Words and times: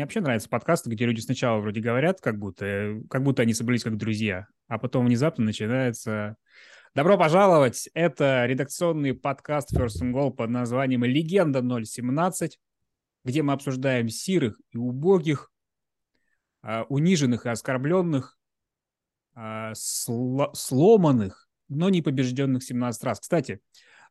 Мне 0.00 0.06
вообще 0.06 0.22
нравятся 0.22 0.48
подкасты, 0.48 0.88
где 0.88 1.04
люди 1.04 1.20
сначала 1.20 1.60
вроде 1.60 1.82
говорят, 1.82 2.22
как 2.22 2.38
будто, 2.38 3.02
как 3.10 3.22
будто 3.22 3.42
они 3.42 3.52
собрались 3.52 3.82
как 3.82 3.98
друзья, 3.98 4.46
а 4.66 4.78
потом 4.78 5.04
внезапно 5.04 5.44
начинается... 5.44 6.36
Добро 6.94 7.18
пожаловать! 7.18 7.86
Это 7.92 8.46
редакционный 8.46 9.12
подкаст 9.12 9.76
First 9.76 10.00
and 10.02 10.14
Goal 10.14 10.30
под 10.30 10.48
названием 10.48 11.04
«Легенда 11.04 11.58
017», 11.58 12.52
где 13.26 13.42
мы 13.42 13.52
обсуждаем 13.52 14.08
сирых 14.08 14.58
и 14.70 14.78
убогих, 14.78 15.52
а, 16.62 16.84
униженных 16.88 17.44
и 17.44 17.50
оскорбленных, 17.50 18.38
а, 19.34 19.74
сломанных, 19.74 21.50
но 21.68 21.90
не 21.90 22.00
побежденных 22.00 22.62
17 22.62 23.04
раз. 23.04 23.20
Кстати, 23.20 23.60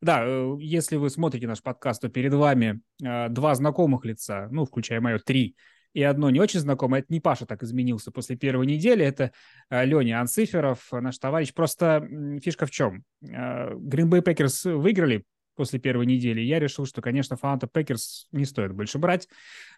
да, 0.02 0.24
э, 0.24 0.56
если 0.60 0.98
вы 0.98 1.10
смотрите 1.10 1.48
наш 1.48 1.64
подкаст, 1.64 2.02
то 2.04 2.10
перед 2.10 2.36
вами 2.36 2.80
э, 3.04 3.30
два 3.30 3.56
знакомых 3.56 4.06
лица, 4.06 4.50
ну, 4.52 4.66
включая 4.66 5.02
мое, 5.02 5.18
три, 5.18 5.58
и 5.94 6.04
одно 6.04 6.30
не 6.30 6.40
очень 6.40 6.60
знакомое. 6.60 7.00
Это 7.00 7.12
не 7.12 7.20
Паша 7.20 7.46
так 7.46 7.64
изменился 7.64 8.12
после 8.12 8.36
первой 8.36 8.66
недели, 8.66 9.04
это 9.04 9.32
э, 9.70 9.86
Леня 9.86 10.22
Анциферов, 10.22 10.88
наш 10.92 11.18
товарищ. 11.18 11.54
Просто 11.54 12.08
фишка 12.44 12.66
в 12.66 12.72
чем? 12.72 13.04
Green 13.24 14.10
Bay 14.10 14.24
Packers 14.24 14.72
выиграли 14.76 15.26
после 15.56 15.78
первой 15.78 16.06
недели. 16.06 16.40
Я 16.40 16.58
решил, 16.60 16.86
что, 16.86 17.02
конечно, 17.02 17.36
фаната 17.36 17.68
Packers 17.68 18.28
не 18.32 18.46
стоит 18.46 18.72
больше 18.72 18.98
брать. 18.98 19.28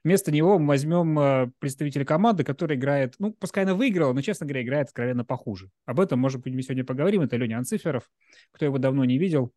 Вместо 0.03 0.31
него 0.31 0.59
мы 0.59 0.67
возьмем 0.67 1.51
представителя 1.57 2.05
команды, 2.05 2.43
который 2.43 2.77
играет, 2.77 3.15
ну, 3.17 3.33
пускай 3.33 3.63
она 3.63 3.73
выиграла, 3.73 4.13
но, 4.13 4.21
честно 4.21 4.45
говоря, 4.45 4.61
играет 4.61 4.89
откровенно 4.89 5.25
похуже. 5.25 5.71
Об 5.87 5.99
этом, 5.99 6.19
может 6.19 6.41
быть, 6.41 6.53
мы 6.53 6.61
сегодня 6.61 6.85
поговорим. 6.85 7.21
Это 7.23 7.35
Леня 7.35 7.57
Анциферов. 7.57 8.11
Кто 8.51 8.65
его 8.65 8.77
давно 8.77 9.05
не 9.05 9.17
видел, 9.17 9.53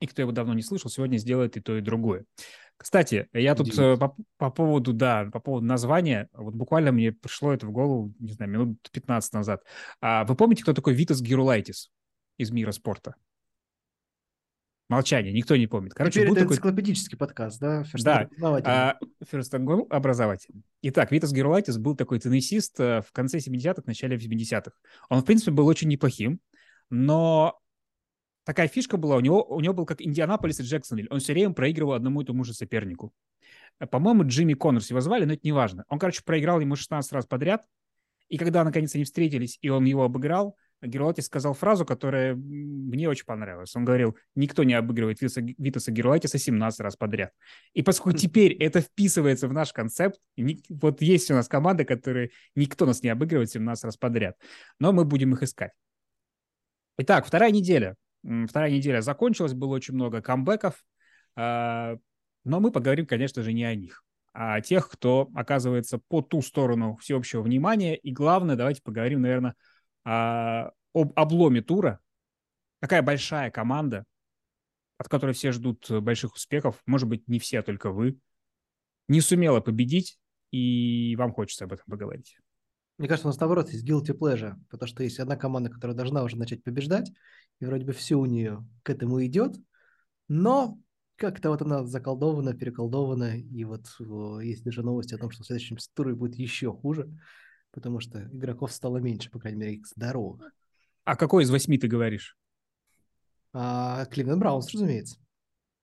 и 0.00 0.06
кто 0.06 0.22
его 0.22 0.32
давно 0.32 0.54
не 0.54 0.62
слышал, 0.62 0.90
сегодня 0.90 1.16
сделает 1.18 1.56
и 1.56 1.60
то, 1.60 1.76
и 1.76 1.80
другое. 1.80 2.24
Кстати, 2.76 3.28
я 3.32 3.56
тут 3.56 3.76
э, 3.76 3.96
по, 3.96 4.14
по 4.36 4.50
поводу, 4.50 4.92
да, 4.92 5.28
по 5.32 5.40
поводу 5.40 5.66
названия, 5.66 6.28
вот 6.32 6.54
буквально 6.54 6.92
мне 6.92 7.12
пришло 7.12 7.52
это 7.52 7.66
в 7.66 7.72
голову, 7.72 8.14
не 8.20 8.32
знаю, 8.32 8.50
минут 8.52 8.78
15 8.92 9.32
назад. 9.32 9.62
А 10.00 10.24
вы 10.24 10.36
помните, 10.36 10.62
кто 10.62 10.72
такой 10.72 10.94
Витас 10.94 11.20
Герулайтис 11.20 11.90
из 12.36 12.52
мира 12.52 12.70
спорта? 12.70 13.16
Молчание, 14.88 15.34
никто 15.34 15.54
не 15.56 15.66
помнит. 15.66 15.92
Короче, 15.92 16.20
Теперь 16.20 16.28
это 16.28 16.40
такой... 16.40 16.52
энциклопедический 16.54 17.18
подкаст, 17.18 17.60
да? 17.60 17.82
First 17.82 18.04
да, 18.04 18.28
а, 18.64 18.96
First 19.22 19.52
and 19.52 19.86
образовательный. 19.90 20.62
Итак, 20.80 21.12
Витас 21.12 21.32
Герулайтис 21.32 21.76
был 21.76 21.94
такой 21.94 22.20
теннисист 22.20 22.80
э, 22.80 23.02
в 23.02 23.12
конце 23.12 23.36
70-х, 23.38 23.82
начале 23.84 24.16
80-х. 24.16 24.70
Он, 25.10 25.20
в 25.20 25.24
принципе, 25.26 25.50
был 25.50 25.66
очень 25.66 25.88
неплохим, 25.88 26.40
но 26.88 27.58
такая 28.48 28.66
фишка 28.66 28.96
была, 28.96 29.16
у 29.16 29.20
него, 29.20 29.44
у 29.44 29.60
него 29.60 29.74
был 29.74 29.84
как 29.84 30.00
Индианаполис 30.00 30.58
и 30.58 30.62
Джексонвиль. 30.62 31.06
Он 31.10 31.20
все 31.20 31.34
время 31.34 31.52
проигрывал 31.52 31.92
одному 31.92 32.22
и 32.22 32.24
тому 32.24 32.44
же 32.44 32.54
сопернику. 32.54 33.12
Э, 33.78 33.86
по-моему, 33.86 34.26
Джимми 34.26 34.54
Коннорс 34.54 34.88
его 34.88 35.02
звали, 35.02 35.26
но 35.26 35.34
это 35.34 35.42
не 35.44 35.52
важно. 35.52 35.84
Он, 35.90 35.98
короче, 35.98 36.22
проиграл 36.24 36.58
ему 36.58 36.74
16 36.74 37.12
раз 37.12 37.26
подряд. 37.26 37.66
И 38.30 38.38
когда 38.38 38.64
наконец 38.64 38.94
они 38.94 39.04
встретились, 39.04 39.58
и 39.60 39.68
он 39.68 39.84
его 39.84 40.02
обыграл, 40.02 40.56
Герлатис 40.80 41.26
сказал 41.26 41.52
фразу, 41.52 41.84
которая 41.84 42.36
мне 42.36 43.06
очень 43.10 43.26
понравилась. 43.26 43.76
Он 43.76 43.84
говорил, 43.84 44.16
никто 44.34 44.64
не 44.64 44.72
обыгрывает 44.72 45.20
Витаса, 45.20 45.42
Витаса 45.42 45.92
Герлатиса 45.92 46.38
17 46.38 46.80
раз 46.80 46.96
подряд. 46.96 47.32
И 47.74 47.82
поскольку 47.82 48.16
теперь 48.16 48.54
это 48.54 48.80
вписывается 48.80 49.46
в 49.46 49.52
наш 49.52 49.74
концепт, 49.74 50.18
вот 50.70 51.02
есть 51.02 51.30
у 51.30 51.34
нас 51.34 51.48
команды, 51.48 51.84
которые 51.84 52.30
никто 52.54 52.86
нас 52.86 53.02
не 53.02 53.10
обыгрывает 53.10 53.50
17 53.50 53.84
раз 53.84 53.98
подряд, 53.98 54.36
но 54.78 54.92
мы 54.92 55.04
будем 55.04 55.34
их 55.34 55.42
искать. 55.42 55.72
Итак, 56.96 57.26
вторая 57.26 57.50
неделя. 57.50 57.94
Вторая 58.48 58.70
неделя 58.70 59.00
закончилась, 59.00 59.54
было 59.54 59.74
очень 59.74 59.94
много 59.94 60.20
камбэков, 60.20 60.84
а, 61.36 61.96
но 62.44 62.60
мы 62.60 62.70
поговорим, 62.70 63.06
конечно 63.06 63.42
же, 63.42 63.52
не 63.52 63.64
о 63.64 63.74
них, 63.74 64.04
а 64.32 64.56
о 64.56 64.60
тех, 64.60 64.88
кто 64.88 65.30
оказывается 65.34 65.98
по 65.98 66.20
ту 66.20 66.42
сторону 66.42 66.96
всеобщего 66.96 67.42
внимания. 67.42 67.96
И 67.96 68.12
главное, 68.12 68.56
давайте 68.56 68.82
поговорим, 68.82 69.22
наверное, 69.22 69.54
об 70.04 70.72
обломе 70.94 71.62
тура. 71.62 72.00
Какая 72.80 73.02
большая 73.02 73.50
команда, 73.50 74.04
от 74.98 75.08
которой 75.08 75.32
все 75.32 75.52
ждут 75.52 75.90
больших 75.90 76.34
успехов, 76.34 76.82
может 76.86 77.08
быть, 77.08 77.26
не 77.28 77.38
все, 77.38 77.60
а 77.60 77.62
только 77.62 77.90
вы, 77.90 78.18
не 79.08 79.20
сумела 79.20 79.60
победить, 79.60 80.18
и 80.50 81.14
вам 81.16 81.32
хочется 81.32 81.64
об 81.64 81.72
этом 81.72 81.84
поговорить. 81.86 82.38
Мне 82.98 83.06
кажется, 83.06 83.28
у 83.28 83.30
нас 83.30 83.38
наоборот 83.38 83.70
есть 83.70 83.88
guilty 83.88 84.12
pleasure, 84.12 84.54
потому 84.70 84.88
что 84.88 85.04
есть 85.04 85.20
одна 85.20 85.36
команда, 85.36 85.70
которая 85.70 85.96
должна 85.96 86.24
уже 86.24 86.36
начать 86.36 86.64
побеждать, 86.64 87.12
и 87.60 87.64
вроде 87.64 87.84
бы 87.84 87.92
все 87.92 88.16
у 88.16 88.26
нее 88.26 88.66
к 88.82 88.90
этому 88.90 89.24
идет, 89.24 89.56
но 90.26 90.78
как-то 91.14 91.50
вот 91.50 91.62
она 91.62 91.84
заколдована, 91.84 92.54
переколдована, 92.54 93.38
и 93.38 93.64
вот 93.64 93.86
есть 94.42 94.64
даже 94.64 94.82
новости 94.82 95.14
о 95.14 95.18
том, 95.18 95.30
что 95.30 95.42
в 95.42 95.46
следующем 95.46 95.76
туре 95.94 96.14
будет 96.14 96.34
еще 96.34 96.72
хуже, 96.72 97.08
потому 97.70 98.00
что 98.00 98.24
игроков 98.32 98.72
стало 98.72 98.98
меньше, 98.98 99.30
по 99.30 99.38
крайней 99.38 99.58
мере, 99.58 99.74
их 99.74 99.86
здоровых. 99.86 100.52
А 101.04 101.16
какой 101.16 101.44
из 101.44 101.50
восьми 101.50 101.78
ты 101.78 101.86
говоришь? 101.86 102.36
А, 103.52 104.06
Кливленд 104.06 104.40
Браунс, 104.40 104.72
разумеется. 104.72 105.18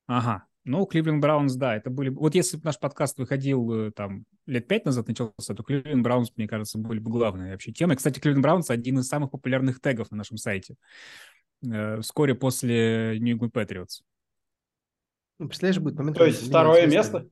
Ага, 0.07 0.45
ну, 0.65 0.85
Кливленд 0.87 1.21
Браунс, 1.21 1.53
да, 1.53 1.75
это 1.75 1.91
были... 1.91 2.09
Вот 2.09 2.33
если 2.33 2.57
бы 2.57 2.63
наш 2.65 2.79
подкаст 2.79 3.19
выходил 3.19 3.71
э, 3.71 3.91
там 3.91 4.25
лет 4.47 4.67
пять 4.67 4.83
назад 4.83 5.07
начался, 5.07 5.53
то 5.53 5.63
Кливленд 5.63 6.03
Браунс, 6.03 6.31
мне 6.35 6.47
кажется, 6.47 6.79
были 6.79 6.97
бы 6.99 7.11
главной 7.11 7.51
вообще 7.51 7.71
темой. 7.71 7.95
Кстати, 7.95 8.19
Кливленд 8.19 8.41
Браунс 8.41 8.71
один 8.71 8.97
из 8.97 9.07
самых 9.07 9.29
популярных 9.29 9.79
тегов 9.79 10.09
на 10.09 10.17
нашем 10.17 10.37
сайте. 10.37 10.75
Э, 11.63 12.01
вскоре 12.01 12.33
после 12.33 13.19
New 13.19 13.37
England 13.37 13.51
Patriots. 13.51 14.01
Ну, 15.37 15.47
представляешь, 15.47 15.79
будет 15.79 15.97
момент... 15.97 16.17
То 16.17 16.25
есть 16.25 16.47
второе 16.47 16.87
место? 16.87 17.29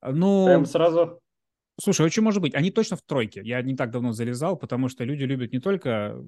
Ну... 0.00 0.46
Прям 0.46 0.64
сразу... 0.64 1.20
Слушай, 1.80 2.06
очень 2.06 2.22
может 2.22 2.40
быть. 2.40 2.54
Они 2.54 2.70
точно 2.70 2.96
в 2.96 3.02
тройке. 3.02 3.40
Я 3.42 3.60
не 3.62 3.74
так 3.74 3.90
давно 3.90 4.12
залезал, 4.12 4.56
потому 4.56 4.88
что 4.88 5.02
люди 5.02 5.24
любят 5.24 5.52
не 5.52 5.58
только 5.58 6.22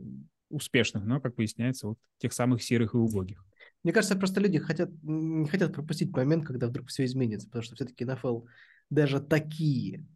успешных, 0.51 1.05
но, 1.05 1.21
как 1.21 1.37
выясняется, 1.37 1.89
вот 1.89 1.99
тех 2.19 2.33
самых 2.33 2.63
серых 2.63 2.95
и 2.95 2.97
убогих. 2.97 3.45
Мне 3.85 3.93
кажется, 3.93 4.17
просто 4.17 4.41
люди 4.41 4.59
хотят, 4.59 4.91
не 5.03 5.47
хотят 5.47 5.75
пропустить 5.75 6.11
момент, 6.11 6.47
когда 6.47 6.69
вдруг 6.69 6.89
все 6.89 7.05
изменится, 7.05 7.47
потому 7.47 7.63
что 7.63 7.75
все-таки 7.75 8.07
НФЛ 8.07 8.41
даже 8.89 9.21
такие, 9.21 10.07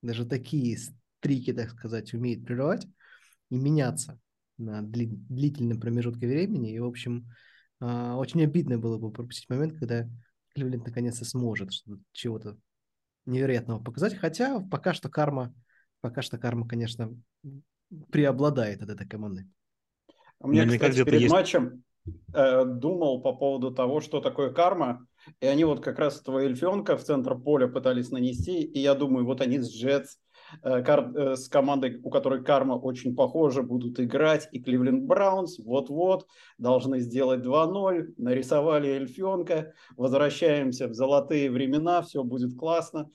даже 0.00 0.24
такие 0.24 0.78
стрики, 0.78 1.52
так 1.52 1.70
сказать, 1.70 2.14
умеет 2.14 2.44
прерывать 2.44 2.86
и 3.50 3.58
меняться 3.58 4.18
на 4.56 4.80
дли- 4.80 5.10
длительном 5.28 5.78
промежутке 5.78 6.26
времени. 6.26 6.72
И, 6.74 6.78
в 6.78 6.86
общем, 6.86 7.28
э, 7.80 8.12
очень 8.12 8.42
обидно 8.42 8.78
было 8.78 8.96
бы 8.96 9.12
пропустить 9.12 9.48
момент, 9.50 9.78
когда 9.78 10.08
Кливленд 10.54 10.86
наконец-то 10.86 11.26
сможет 11.26 11.70
чего-то 12.12 12.56
невероятного 13.26 13.78
показать. 13.78 14.16
Хотя 14.16 14.60
пока 14.60 14.94
что 14.94 15.10
карма, 15.10 15.54
пока 16.00 16.22
что 16.22 16.38
карма, 16.38 16.66
конечно, 16.66 17.14
преобладает 18.10 18.82
от 18.82 18.88
этой 18.88 19.06
команды. 19.06 19.46
У 20.38 20.48
меня, 20.48 20.66
кстати, 20.66 21.04
перед 21.04 21.20
есть... 21.20 21.32
матчем 21.32 21.84
Э, 22.34 22.64
думал 22.64 23.22
по 23.22 23.32
поводу 23.32 23.70
того, 23.70 24.00
что 24.00 24.20
такое 24.20 24.50
карма, 24.52 25.06
и 25.40 25.46
они 25.46 25.64
вот 25.64 25.80
как 25.80 25.98
раз 25.98 26.20
твоего 26.20 26.40
эльфенка 26.40 26.96
в 26.96 27.04
центр 27.04 27.38
поля 27.38 27.68
пытались 27.68 28.10
нанести, 28.10 28.62
и 28.62 28.80
я 28.80 28.94
думаю, 28.94 29.24
вот 29.24 29.40
они 29.40 29.60
с 29.60 29.72
Джетс, 29.72 30.16
э, 30.64 30.82
э, 30.82 31.36
с 31.36 31.48
командой, 31.48 32.00
у 32.02 32.10
которой 32.10 32.42
карма 32.42 32.74
очень 32.74 33.14
похожа, 33.14 33.62
будут 33.62 34.00
играть, 34.00 34.48
и 34.50 34.60
Кливленд 34.60 35.04
Браунс 35.04 35.60
вот-вот 35.60 36.26
должны 36.58 36.98
сделать 36.98 37.42
2-0, 37.42 38.14
нарисовали 38.16 38.88
эльфенка, 38.88 39.72
возвращаемся 39.96 40.88
в 40.88 40.94
золотые 40.94 41.52
времена, 41.52 42.02
все 42.02 42.24
будет 42.24 42.58
классно, 42.58 43.10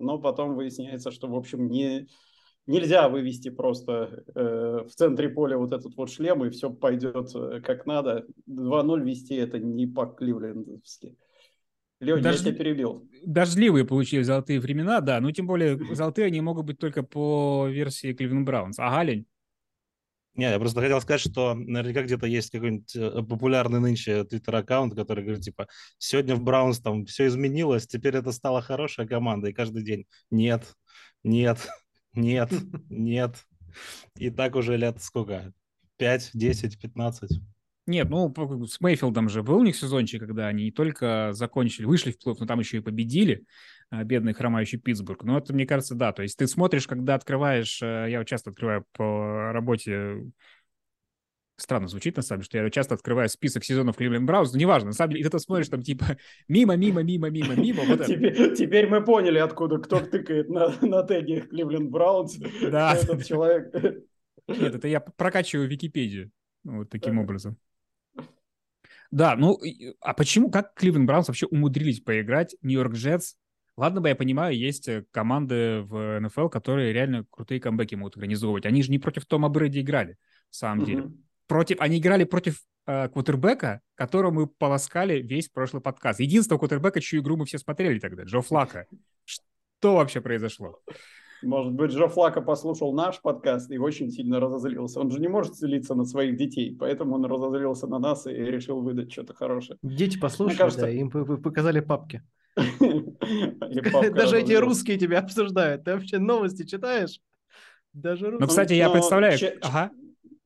но 0.00 0.18
потом 0.18 0.56
выясняется, 0.56 1.12
что, 1.12 1.28
в 1.28 1.36
общем, 1.36 1.68
не, 1.68 2.08
нельзя 2.66 3.08
вывести 3.08 3.50
просто 3.50 4.24
э, 4.34 4.84
в 4.86 4.90
центре 4.90 5.28
поля 5.28 5.56
вот 5.58 5.72
этот 5.72 5.94
вот 5.96 6.10
шлем, 6.10 6.44
и 6.44 6.50
все 6.50 6.70
пойдет 6.70 7.30
э, 7.34 7.60
как 7.60 7.86
надо. 7.86 8.26
2-0 8.48 9.02
вести 9.02 9.34
это 9.34 9.58
не 9.58 9.86
по-кливлендовски. 9.86 11.16
Леонид, 12.00 12.24
Дож... 12.24 12.36
я 12.36 12.40
тебя 12.40 12.52
перебил. 12.52 13.08
Дождливые 13.24 13.84
получили 13.84 14.22
золотые 14.22 14.58
времена, 14.58 15.00
да, 15.00 15.20
но 15.20 15.30
тем 15.30 15.46
более 15.46 15.78
золотые 15.94 16.26
они 16.26 16.40
могут 16.40 16.66
быть 16.66 16.78
только 16.78 17.02
по 17.02 17.68
версии 17.68 18.12
Кливленд 18.12 18.44
Браунс. 18.44 18.78
А 18.78 18.90
Галень? 18.90 19.26
Не, 20.34 20.44
я 20.50 20.58
просто 20.58 20.80
хотел 20.80 21.00
сказать, 21.00 21.20
что 21.20 21.54
наверняка 21.54 22.02
где-то 22.02 22.26
есть 22.26 22.50
какой-нибудь 22.50 22.96
э, 22.96 23.22
популярный 23.22 23.80
нынче 23.80 24.24
твиттер-аккаунт, 24.24 24.94
который 24.94 25.22
говорит, 25.24 25.44
типа, 25.44 25.68
сегодня 25.98 26.34
в 26.34 26.42
Браунс 26.42 26.80
там 26.80 27.04
все 27.04 27.26
изменилось, 27.26 27.86
теперь 27.86 28.16
это 28.16 28.32
стала 28.32 28.62
хорошая 28.62 29.06
команда, 29.06 29.50
и 29.50 29.52
каждый 29.52 29.84
день 29.84 30.06
нет, 30.30 30.64
нет, 31.22 31.58
нет, 32.14 32.50
нет. 32.88 33.36
И 34.16 34.30
так 34.30 34.56
уже 34.56 34.76
лет 34.76 35.00
сколько? 35.02 35.52
5, 35.96 36.30
10, 36.34 36.80
15? 36.80 37.40
Нет, 37.86 38.08
ну, 38.10 38.32
с 38.66 38.80
Мейфилдом 38.80 39.28
же 39.28 39.42
был 39.42 39.58
у 39.58 39.64
них 39.64 39.74
сезончик, 39.74 40.20
когда 40.20 40.46
они 40.46 40.64
не 40.64 40.70
только 40.70 41.30
закончили, 41.32 41.84
вышли 41.84 42.12
в 42.12 42.18
плей 42.18 42.36
но 42.38 42.46
там 42.46 42.60
еще 42.60 42.76
и 42.76 42.80
победили, 42.80 43.44
а, 43.90 44.04
бедный 44.04 44.34
хромающий 44.34 44.78
Питтсбург. 44.78 45.24
Но 45.24 45.38
это, 45.38 45.52
мне 45.52 45.66
кажется, 45.66 45.96
да. 45.96 46.12
То 46.12 46.22
есть 46.22 46.38
ты 46.38 46.46
смотришь, 46.46 46.86
когда 46.86 47.16
открываешь, 47.16 47.82
э, 47.82 48.06
я 48.08 48.24
часто 48.24 48.50
открываю 48.50 48.84
по 48.92 49.52
работе 49.52 50.30
странно 51.62 51.88
звучит, 51.88 52.16
на 52.16 52.22
самом 52.22 52.40
деле, 52.40 52.46
что 52.46 52.58
я 52.58 52.70
часто 52.70 52.94
открываю 52.94 53.28
список 53.28 53.64
сезонов 53.64 53.96
Кливленд 53.96 54.26
Браунс, 54.26 54.52
но 54.52 54.58
неважно, 54.58 54.88
на 54.88 54.92
самом 54.92 55.10
деле, 55.10 55.20
и 55.20 55.22
ты 55.24 55.28
это 55.28 55.38
смотришь 55.38 55.68
там 55.68 55.82
типа 55.82 56.18
мимо, 56.48 56.76
мимо, 56.76 57.02
мимо, 57.02 57.30
мимо, 57.30 57.54
мимо. 57.54 57.82
Вот 57.84 58.06
теперь, 58.06 58.54
теперь 58.54 58.88
мы 58.88 59.04
поняли, 59.04 59.38
откуда 59.38 59.78
кто 59.78 60.00
тыкает 60.00 60.48
на, 60.48 60.74
на 60.80 61.02
теги 61.02 61.40
Кливленд 61.40 61.90
Браунс. 61.90 62.36
Да. 62.36 62.94
Этот 62.94 63.24
человек. 63.24 63.72
Нет, 64.48 64.74
это 64.74 64.88
я 64.88 65.00
прокачиваю 65.00 65.68
Википедию 65.68 66.30
вот 66.64 66.90
таким 66.90 67.18
образом. 67.18 67.56
Да, 69.10 69.36
ну, 69.36 69.58
а 70.00 70.14
почему, 70.14 70.50
как 70.50 70.74
Кливленд 70.74 71.06
Браунс 71.06 71.28
вообще 71.28 71.46
умудрились 71.46 72.00
поиграть 72.00 72.56
Нью-Йорк 72.62 72.94
Джетс? 72.94 73.34
Ладно 73.76 74.00
бы, 74.00 74.08
я 74.08 74.16
понимаю, 74.16 74.56
есть 74.56 74.88
э, 74.88 75.04
команды 75.10 75.80
в 75.82 76.20
НФЛ, 76.20 76.48
которые 76.48 76.92
реально 76.92 77.24
крутые 77.30 77.60
камбэки 77.60 77.94
могут 77.94 78.16
организовывать. 78.16 78.66
Они 78.66 78.82
же 78.82 78.90
не 78.90 78.98
против 78.98 79.24
Тома 79.24 79.48
Брэди 79.48 79.80
играли, 79.80 80.18
в 80.50 80.56
самом 80.56 80.84
деле. 80.84 81.10
Против, 81.52 81.76
они 81.82 81.98
играли 81.98 82.24
против 82.24 82.62
э, 82.86 83.08
квотербека, 83.10 83.82
которого 83.94 84.30
мы 84.30 84.46
полоскали 84.46 85.20
весь 85.20 85.50
прошлый 85.50 85.82
подкаст. 85.82 86.18
Единственного 86.18 86.60
квотербека, 86.60 86.98
чью 87.02 87.20
игру 87.20 87.36
мы 87.36 87.44
все 87.44 87.58
смотрели 87.58 87.98
тогда, 87.98 88.22
Джо 88.22 88.40
Флака. 88.40 88.86
Что 89.26 89.96
вообще 89.96 90.22
произошло? 90.22 90.78
Может 91.42 91.74
быть, 91.74 91.90
Джо 91.90 92.08
Флака 92.08 92.40
послушал 92.40 92.94
наш 92.94 93.20
подкаст 93.20 93.70
и 93.70 93.76
очень 93.76 94.10
сильно 94.10 94.40
разозлился. 94.40 94.98
Он 94.98 95.10
же 95.10 95.20
не 95.20 95.28
может 95.28 95.54
злиться 95.54 95.94
на 95.94 96.06
своих 96.06 96.38
детей, 96.38 96.74
поэтому 96.74 97.16
он 97.16 97.26
разозлился 97.26 97.86
на 97.86 97.98
нас 97.98 98.26
и 98.26 98.30
решил 98.30 98.80
выдать 98.80 99.12
что-то 99.12 99.34
хорошее. 99.34 99.78
Дети 99.82 100.18
послушали, 100.18 100.56
кажется... 100.56 100.86
да, 100.86 100.88
им 100.88 101.10
показали 101.10 101.80
папки. 101.80 102.22
Даже 102.56 104.40
эти 104.40 104.54
русские 104.54 104.96
тебя 104.96 105.18
обсуждают. 105.18 105.84
Ты 105.84 105.92
вообще 105.92 106.18
новости 106.18 106.64
читаешь? 106.64 107.20
Даже 107.92 108.30
русские. 108.30 108.40
Ну, 108.40 108.46
кстати, 108.46 108.72
я 108.72 108.88
представляю... 108.88 109.38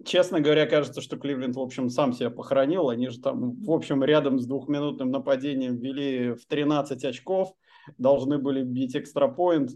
Честно 0.07 0.41
говоря, 0.41 0.67
кажется, 0.67 1.01
что 1.01 1.17
Кливленд, 1.17 1.57
в 1.57 1.61
общем, 1.61 1.91
сам 1.91 2.13
себя 2.13 2.31
похоронил. 2.31 2.91
Они 2.91 3.09
же 3.09 3.21
там, 3.21 3.61
в 3.61 3.73
общем, 3.73 4.05
рядом 4.05 4.39
с 4.39 4.47
двухминутным 4.47 5.11
нападением 5.11 5.79
ввели 5.79 6.33
в 6.33 6.47
13 6.47 7.05
очков, 7.05 7.53
должны 7.99 8.39
были 8.39 8.63
бить 8.63 8.95
экстрапоинт. 8.95 9.73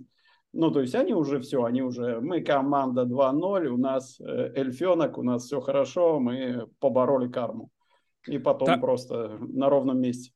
Ну, 0.53 0.71
то 0.71 0.83
есть 0.83 0.95
они 0.95 1.15
уже 1.15 1.41
все, 1.41 1.65
они 1.65 1.83
уже, 1.83 2.21
мы 2.21 2.43
команда 2.43 3.03
2-0, 3.03 3.67
у 3.67 3.77
нас 3.77 4.21
э, 4.21 4.53
эльфенок, 4.55 5.19
у 5.19 5.25
нас 5.25 5.45
все 5.47 5.61
хорошо, 5.61 6.21
мы 6.21 6.69
побороли 6.79 7.29
карму. 7.29 7.71
И 8.29 8.39
потом 8.39 8.69
да. 8.69 8.77
просто 8.79 9.37
на 9.41 9.69
ровном 9.69 10.01
месте. 10.01 10.31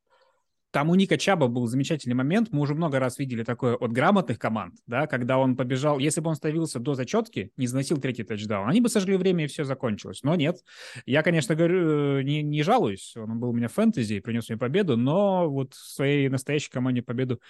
Там 0.75 0.91
у 0.91 0.97
Ника 0.97 1.17
Чаба 1.17 1.47
был 1.47 1.69
замечательный 1.69 2.15
момент. 2.15 2.49
Мы 2.50 2.61
уже 2.61 2.75
много 2.75 2.99
раз 2.99 3.21
видели 3.21 3.44
такое 3.44 3.76
от 3.76 3.93
грамотных 3.93 4.41
команд, 4.41 4.75
да, 4.88 5.06
когда 5.06 5.38
он 5.38 5.55
побежал, 5.55 6.00
если 6.00 6.21
бы 6.21 6.31
он 6.31 6.35
ставился 6.35 6.81
до 6.81 6.94
зачетки, 6.94 7.53
не 7.56 7.69
заносил 7.69 7.99
третий 7.99 8.25
тачдаун, 8.25 8.69
они 8.69 8.81
бы 8.81 8.88
сожгли 8.88 9.17
время 9.17 9.44
и 9.44 9.47
все 9.47 9.62
закончилось. 9.62 10.25
Но 10.25 10.35
нет. 10.35 10.65
Я, 11.06 11.23
конечно, 11.23 11.55
говорю, 11.55 12.19
э, 12.19 12.23
не, 12.25 12.43
не 12.43 12.65
жалуюсь. 12.65 13.17
Он 13.17 13.38
был 13.38 13.50
у 13.50 13.53
меня 13.53 13.69
в 13.69 13.73
фэнтези, 13.73 14.19
принес 14.19 14.49
мне 14.49 14.59
победу, 14.59 14.97
но 14.97 15.49
вот 15.49 15.75
своей 15.75 16.29
настоящей 16.29 16.73
команде 16.73 17.03
победу 17.03 17.41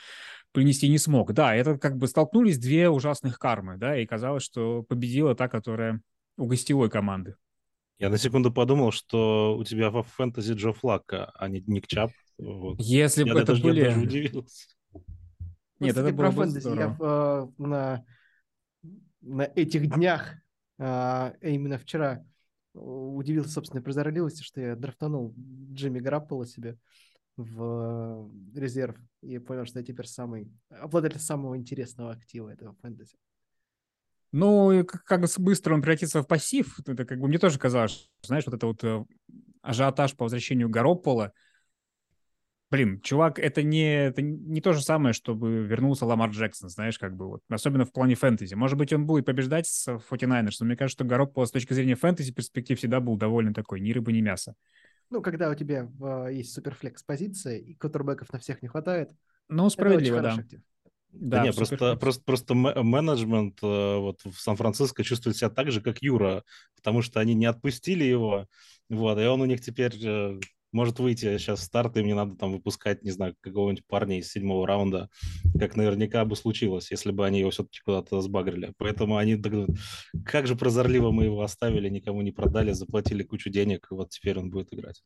принести 0.53 0.91
не 0.91 0.99
смог. 0.99 1.33
Да, 1.33 1.55
это 1.55 1.79
как 1.79 1.97
бы 1.97 2.09
столкнулись 2.09 2.59
две 2.59 2.91
ужасных 2.91 3.39
кармы, 3.39 3.79
да, 3.79 3.99
и 3.99 4.05
казалось, 4.05 4.43
что 4.43 4.83
победила 4.83 5.35
та, 5.35 5.49
которая 5.49 6.03
у 6.37 6.45
гостевой 6.45 6.91
команды. 6.91 7.37
Я 7.99 8.11
на 8.11 8.19
секунду 8.19 8.53
подумал, 8.53 8.93
что 8.93 9.57
у 9.57 9.65
тебя 9.65 9.89
в 9.89 10.03
фэнтези 10.03 10.53
Джо 10.53 10.75
Флакка, 10.75 11.33
а 11.37 11.49
не 11.49 11.63
Ник 11.67 11.87
Чап. 11.87 12.11
Вот. 12.39 12.81
Если 12.81 13.25
бы 13.25 13.39
это 13.39 13.53
даже, 13.53 13.63
были... 13.63 13.81
Я 13.81 13.87
даже 13.87 14.01
удивился. 14.01 14.67
Нет, 15.81 15.97
это 15.97 16.13
было 16.13 16.17
про 16.17 16.31
фэнтези. 16.31 16.69
Я 16.69 16.97
э, 16.99 17.49
на, 17.59 18.05
на 19.21 19.43
этих 19.43 19.89
днях, 19.95 20.35
э, 20.79 21.33
именно 21.41 21.79
вчера, 21.79 22.25
удивился 22.75 23.51
собственной 23.51 23.83
прозорливости, 23.83 24.43
что 24.43 24.61
я 24.61 24.77
драфтанул 24.77 25.35
Джимми 25.73 26.01
Гараппола 26.01 26.47
себе 26.47 26.79
в 27.37 28.31
резерв 28.55 28.97
и 29.23 29.39
понял, 29.39 29.65
что 29.65 29.81
я 29.81 29.85
теперь 29.85 30.07
самый 30.07 30.51
обладатель 30.71 31.21
самого 31.21 31.57
интересного 31.57 32.13
актива 32.13 32.51
этого 32.51 32.75
фэнтези. 32.81 33.17
Ну, 34.33 34.85
как 34.85 35.25
быстро 35.39 35.75
он 35.75 35.81
превратится 35.81 36.23
в 36.23 36.27
пассив, 36.27 36.81
это 36.81 37.05
как 37.05 37.21
бы 37.21 37.29
мне 37.29 37.39
тоже 37.39 37.59
казалось, 37.59 38.11
знаешь, 38.23 38.45
вот 38.47 38.55
это 38.55 38.67
вот 38.67 38.83
э, 38.83 39.05
ажиотаж 39.63 40.17
по 40.17 40.25
возвращению 40.25 40.69
Гароппола, 40.69 41.33
блин, 42.75 43.01
чувак, 43.03 43.39
это 43.39 43.63
не, 43.63 44.07
это 44.07 44.21
не 44.21 44.61
то 44.61 44.73
же 44.73 44.83
самое, 44.83 45.13
чтобы 45.13 45.63
вернулся 45.63 46.07
Ламар 46.07 46.31
Джексон, 46.31 46.69
знаешь, 46.69 46.99
как 46.99 47.15
бы 47.15 47.29
вот, 47.29 47.41
особенно 47.49 47.85
в 47.85 47.93
плане 47.93 48.17
фэнтези. 48.17 48.55
Может 48.55 48.77
быть, 48.77 48.93
он 48.93 49.07
будет 49.07 49.27
побеждать 49.27 49.69
с 49.69 49.89
49ers, 49.89 50.57
но 50.59 50.67
мне 50.67 50.77
кажется, 50.77 50.99
что 50.99 51.05
Гароппола 51.05 51.47
с 51.47 51.53
точки 51.53 51.73
зрения 51.73 51.95
фэнтези 51.95 52.33
перспектив 52.33 52.77
всегда 52.77 52.99
был 52.99 53.17
довольно 53.17 53.55
такой, 53.55 53.81
ни 53.81 53.93
рыба, 53.93 54.11
ни 54.11 54.21
мясо. 54.21 54.57
Ну, 55.11 55.23
когда 55.23 55.51
у 55.51 55.55
тебя 55.55 55.85
в, 55.85 56.27
есть 56.33 56.53
суперфлекс 56.53 57.05
позиция, 57.05 57.59
и 57.59 57.75
квотербеков 57.75 58.33
на 58.33 58.41
всех 58.41 58.61
не 58.61 58.67
хватает. 58.67 59.13
Ну, 59.49 59.71
справедливо, 59.71 60.21
да. 60.21 60.37
Да, 60.37 61.39
да 61.39 61.43
нет, 61.45 61.55
просто, 61.55 61.95
просто, 61.95 62.25
просто 62.25 62.55
менеджмент 62.55 63.61
э, 63.63 63.99
вот 63.99 64.21
в 64.25 64.35
Сан-Франциско 64.37 65.05
чувствует 65.05 65.37
себя 65.37 65.49
так 65.49 65.71
же, 65.71 65.81
как 65.81 66.03
Юра, 66.03 66.43
потому 66.75 67.03
что 67.03 67.21
они 67.21 67.35
не 67.35 67.47
отпустили 67.47 68.03
его, 68.03 68.49
вот, 68.89 69.21
и 69.21 69.23
он 69.23 69.41
у 69.41 69.45
них 69.45 69.61
теперь 69.61 69.95
э, 70.05 70.41
может 70.75 70.99
выйти 70.99 71.39
сейчас 71.39 71.61
в 71.61 71.63
старт, 71.63 71.97
и 71.97 72.03
мне 72.03 72.15
надо 72.15 72.37
там 72.37 72.53
выпускать, 72.53 73.03
не 73.03 73.11
знаю, 73.11 73.35
какого-нибудь 73.41 73.87
парня 73.87 74.19
из 74.19 74.31
седьмого 74.31 74.67
раунда, 74.67 75.09
как 75.59 75.77
наверняка 75.77 76.25
бы 76.25 76.37
случилось, 76.37 76.91
если 76.91 77.13
бы 77.13 77.25
они 77.25 77.41
его 77.41 77.51
все-таки 77.51 77.81
куда-то 77.85 78.21
сбагрили. 78.21 78.75
Поэтому 78.77 79.17
они 79.17 79.41
как 80.25 80.47
же 80.47 80.57
прозорливо 80.57 81.11
мы 81.11 81.25
его 81.25 81.43
оставили, 81.43 81.89
никому 81.89 82.21
не 82.23 82.33
продали, 82.33 82.73
заплатили 82.73 83.23
кучу 83.23 83.51
денег, 83.51 83.89
и 83.91 83.95
вот 83.95 84.11
теперь 84.11 84.39
он 84.39 84.51
будет 84.51 84.75
играть. 84.75 85.03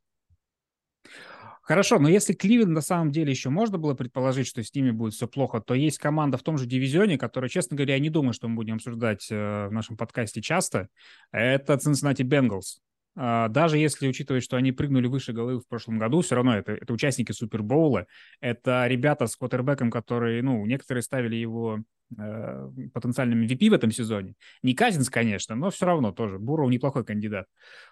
Хорошо, 1.69 1.99
но 1.99 2.09
если 2.09 2.33
Кливен 2.33 2.73
на 2.73 2.81
самом 2.81 3.13
деле 3.13 3.31
еще 3.31 3.51
можно 3.51 3.77
было 3.77 3.93
предположить, 3.93 4.47
что 4.47 4.65
с 4.65 4.75
ними 4.75 4.91
будет 4.91 5.13
все 5.13 5.29
плохо, 5.29 5.61
то 5.61 5.75
есть 5.75 5.99
команда 5.99 6.39
в 6.39 6.43
том 6.43 6.57
же 6.57 6.65
дивизионе, 6.65 7.19
которая, 7.19 7.51
честно 7.51 7.77
говоря, 7.77 7.93
я 7.93 8.01
не 8.01 8.09
думаю, 8.09 8.33
что 8.33 8.49
мы 8.49 8.57
будем 8.57 8.77
обсуждать 8.77 9.29
э, 9.31 9.69
в 9.69 9.71
нашем 9.71 9.99
подкасте 9.99 10.41
часто. 10.41 10.89
Это 11.31 11.75
Cincinnati 11.75 12.23
Bengals. 12.23 12.79
А, 13.21 13.49
даже 13.49 13.79
если 13.79 14.07
учитывать, 14.07 14.45
что 14.45 14.57
они 14.57 14.71
прыгнули 14.71 15.09
выше 15.09 15.33
головы 15.33 15.59
в 15.59 15.67
прошлом 15.67 15.99
году, 15.99 16.21
все 16.21 16.37
равно 16.37 16.57
это, 16.57 16.73
это 16.73 16.93
участники 16.93 17.33
Супербоула, 17.33 18.07
это 18.41 18.87
ребята 18.87 19.27
с 19.27 19.35
квотербеком, 19.35 19.91
которые, 19.91 20.41
ну, 20.41 20.65
некоторые 20.67 21.03
ставили 21.03 21.35
его 21.35 21.81
э, 22.17 22.71
потенциальным 22.95 23.43
MVP 23.43 23.71
в 23.71 23.73
этом 23.73 23.91
сезоне. 23.91 24.35
Не 24.63 24.73
Казинс, 24.75 25.11
конечно, 25.11 25.57
но 25.57 25.71
все 25.71 25.87
равно 25.87 26.13
тоже. 26.13 26.39
Буров 26.39 26.71
неплохой 26.71 27.05
кандидат. 27.05 27.47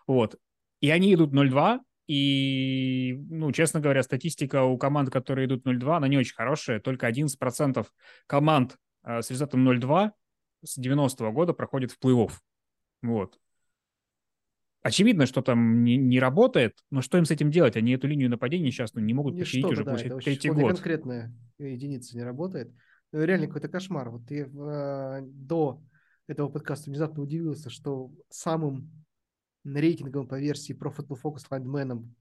Вот. 0.07 0.37
И 0.81 0.91
они 0.91 1.13
идут 1.13 1.35
0-2, 1.35 1.81
и, 2.07 3.19
ну, 3.29 3.51
честно 3.51 3.81
говоря, 3.81 4.05
статистика 4.05 4.63
у 4.63 4.79
команд, 4.79 5.11
которые 5.11 5.47
идут 5.47 5.67
0-2, 5.67 5.97
она 5.97 6.07
не 6.07 6.19
очень 6.19 6.37
хорошая. 6.37 6.79
Только 6.79 7.09
11% 7.09 7.85
команд 8.29 8.77
э, 9.03 9.23
с 9.23 9.31
результатом 9.31 9.69
0-2 9.69 10.13
с 10.63 10.79
90-го 10.79 11.33
года 11.33 11.53
проходит 11.53 11.91
в 11.91 11.99
плей-офф. 12.01 12.31
Вот. 13.03 13.41
Очевидно, 14.87 15.27
что 15.27 15.43
там 15.43 15.83
не, 15.83 15.97
не 15.97 16.21
работает, 16.21 16.79
но 16.91 17.03
что 17.03 17.19
им 17.19 17.25
с 17.25 17.31
этим 17.31 17.51
делать? 17.51 17.77
Они 17.77 17.93
эту 17.93 18.07
линию 18.07 18.31
нападения 18.31 18.71
сейчас 18.71 18.95
ну, 18.95 19.01
не 19.01 19.15
могут 19.15 19.35
не 19.35 19.41
починить 19.41 19.67
уже 19.67 19.85
да, 19.85 19.97
это 19.97 20.17
третий 20.19 20.51
год. 20.51 20.75
конкретная 20.75 21.35
единица 21.59 22.17
не 22.17 22.23
работает. 22.23 22.73
Ну, 23.13 23.25
реально 23.25 23.49
какой-то 23.49 23.69
кошмар. 23.69 24.11
Вот 24.11 24.31
я 24.31 24.45
э, 24.45 25.23
до 25.25 25.83
этого 26.29 26.49
подкаста 26.49 26.91
внезапно 26.91 27.23
удивился, 27.23 27.69
что 27.69 28.13
самым 28.29 29.05
рейтинговым 29.65 30.29
по 30.29 30.39
версии 30.39 30.77
Pro 30.77 30.95
Football 30.95 31.19
Focus 31.23 31.47
лайнменом 31.51 32.15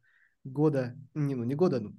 года, 0.43 0.95
не, 1.13 1.35
ну 1.35 1.43
не 1.43 1.53
года, 1.53 1.79
ну, 1.79 1.95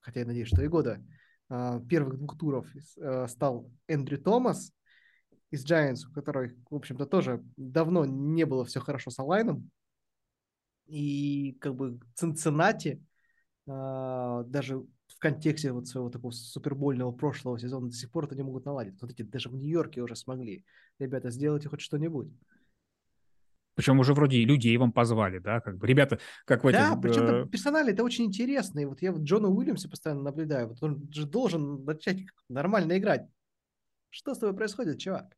хотя 0.00 0.20
я 0.20 0.26
надеюсь, 0.26 0.48
что 0.48 0.62
и 0.62 0.68
года, 0.68 1.04
э, 1.50 1.80
первых 1.88 2.18
двух 2.18 2.36
туров 2.36 2.66
э, 2.96 3.26
стал 3.28 3.70
Эндрю 3.86 4.18
Томас 4.18 4.72
из 5.50 5.64
Giants, 5.64 6.08
у 6.10 6.12
которой, 6.12 6.56
в 6.70 6.74
общем-то, 6.74 7.06
тоже 7.06 7.42
давно 7.56 8.04
не 8.04 8.44
было 8.44 8.64
все 8.64 8.80
хорошо 8.80 9.10
с 9.10 9.18
онлайном, 9.18 9.70
и 10.88 11.56
как 11.60 11.74
бы 11.76 12.00
Цинциннати, 12.14 13.02
а, 13.68 14.42
даже 14.44 14.78
в 14.78 15.18
контексте 15.18 15.72
вот 15.72 15.86
своего 15.86 16.10
такого 16.10 16.30
супербольного 16.32 17.12
прошлого 17.12 17.58
сезона 17.58 17.88
до 17.88 17.94
сих 17.94 18.10
пор 18.10 18.24
это 18.24 18.34
не 18.34 18.42
могут 18.42 18.64
наладить. 18.64 18.98
Смотрите, 18.98 19.24
даже 19.24 19.48
в 19.48 19.54
Нью-Йорке 19.54 20.00
уже 20.00 20.16
смогли. 20.16 20.64
Ребята, 20.98 21.30
сделайте 21.30 21.68
хоть 21.68 21.80
что-нибудь. 21.80 22.28
Причем 23.74 24.00
уже 24.00 24.12
вроде 24.12 24.38
и 24.38 24.44
людей 24.44 24.76
вам 24.76 24.90
позвали, 24.90 25.38
да, 25.38 25.60
как 25.60 25.78
бы, 25.78 25.86
ребята, 25.86 26.18
как 26.46 26.64
в 26.64 26.72
Да, 26.72 26.90
этих, 26.90 27.00
причем 27.00 27.22
э... 27.22 27.48
персонали 27.48 27.92
это 27.92 28.02
очень 28.02 28.24
интересно. 28.24 28.80
И 28.80 28.84
вот 28.86 29.02
я 29.02 29.12
вот 29.12 29.22
Джона 29.22 29.48
Уильямса 29.48 29.88
постоянно 29.88 30.22
наблюдаю. 30.22 30.68
Вот 30.68 30.82
он 30.82 31.08
же 31.12 31.26
должен 31.26 31.84
начать 31.84 32.18
нормально 32.48 32.98
играть. 32.98 33.28
Что 34.10 34.34
с 34.34 34.38
тобой 34.38 34.56
происходит, 34.56 34.98
чувак? 34.98 35.37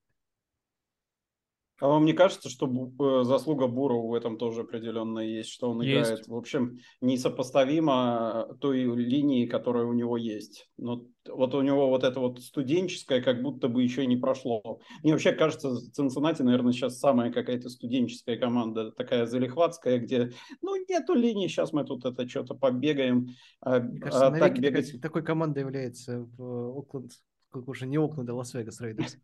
А 1.80 1.88
вам 1.88 2.04
не 2.04 2.12
кажется, 2.12 2.48
что 2.50 2.66
э, 2.66 3.24
заслуга 3.24 3.66
Бурова 3.66 4.06
в 4.06 4.14
этом 4.14 4.36
тоже 4.36 4.62
определенно 4.62 5.18
есть, 5.20 5.50
что 5.50 5.70
он 5.70 5.80
есть. 5.80 6.08
играет, 6.08 6.28
в 6.28 6.36
общем, 6.36 6.78
несопоставимо 7.00 8.48
той 8.60 8.84
линии, 8.84 9.46
которая 9.46 9.84
у 9.84 9.94
него 9.94 10.16
есть. 10.16 10.68
Но 10.76 11.06
вот 11.28 11.54
у 11.54 11.62
него 11.62 11.88
вот 11.88 12.04
это 12.04 12.20
вот 12.20 12.40
студенческое 12.40 13.22
как 13.22 13.42
будто 13.42 13.68
бы 13.68 13.82
еще 13.82 14.06
не 14.06 14.16
прошло. 14.16 14.80
Мне 15.02 15.12
вообще 15.12 15.32
кажется, 15.32 15.74
Цинциннати, 15.92 16.42
наверное, 16.42 16.72
сейчас 16.72 16.98
самая 16.98 17.32
какая-то 17.32 17.70
студенческая 17.70 18.36
команда, 18.36 18.92
такая 18.92 19.26
залихватская, 19.26 19.98
где, 19.98 20.32
ну, 20.60 20.76
нету 20.88 21.14
линии, 21.14 21.48
сейчас 21.48 21.72
мы 21.72 21.84
тут 21.84 22.04
это 22.04 22.28
что-то 22.28 22.54
побегаем. 22.54 23.28
А, 23.60 23.80
Мне 23.80 24.00
кажется, 24.00 24.26
а 24.26 24.38
так 24.38 24.58
бегать... 24.58 25.00
такой 25.00 25.22
командой 25.22 25.60
является 25.60 26.28
в 26.36 26.78
Окленд, 26.78 27.12
как 27.50 27.68
уже 27.68 27.86
не 27.86 27.96
Окленд, 27.96 28.28
а 28.28 28.34
Лас-Вегас 28.34 28.80
Рейдерс. 28.80 29.16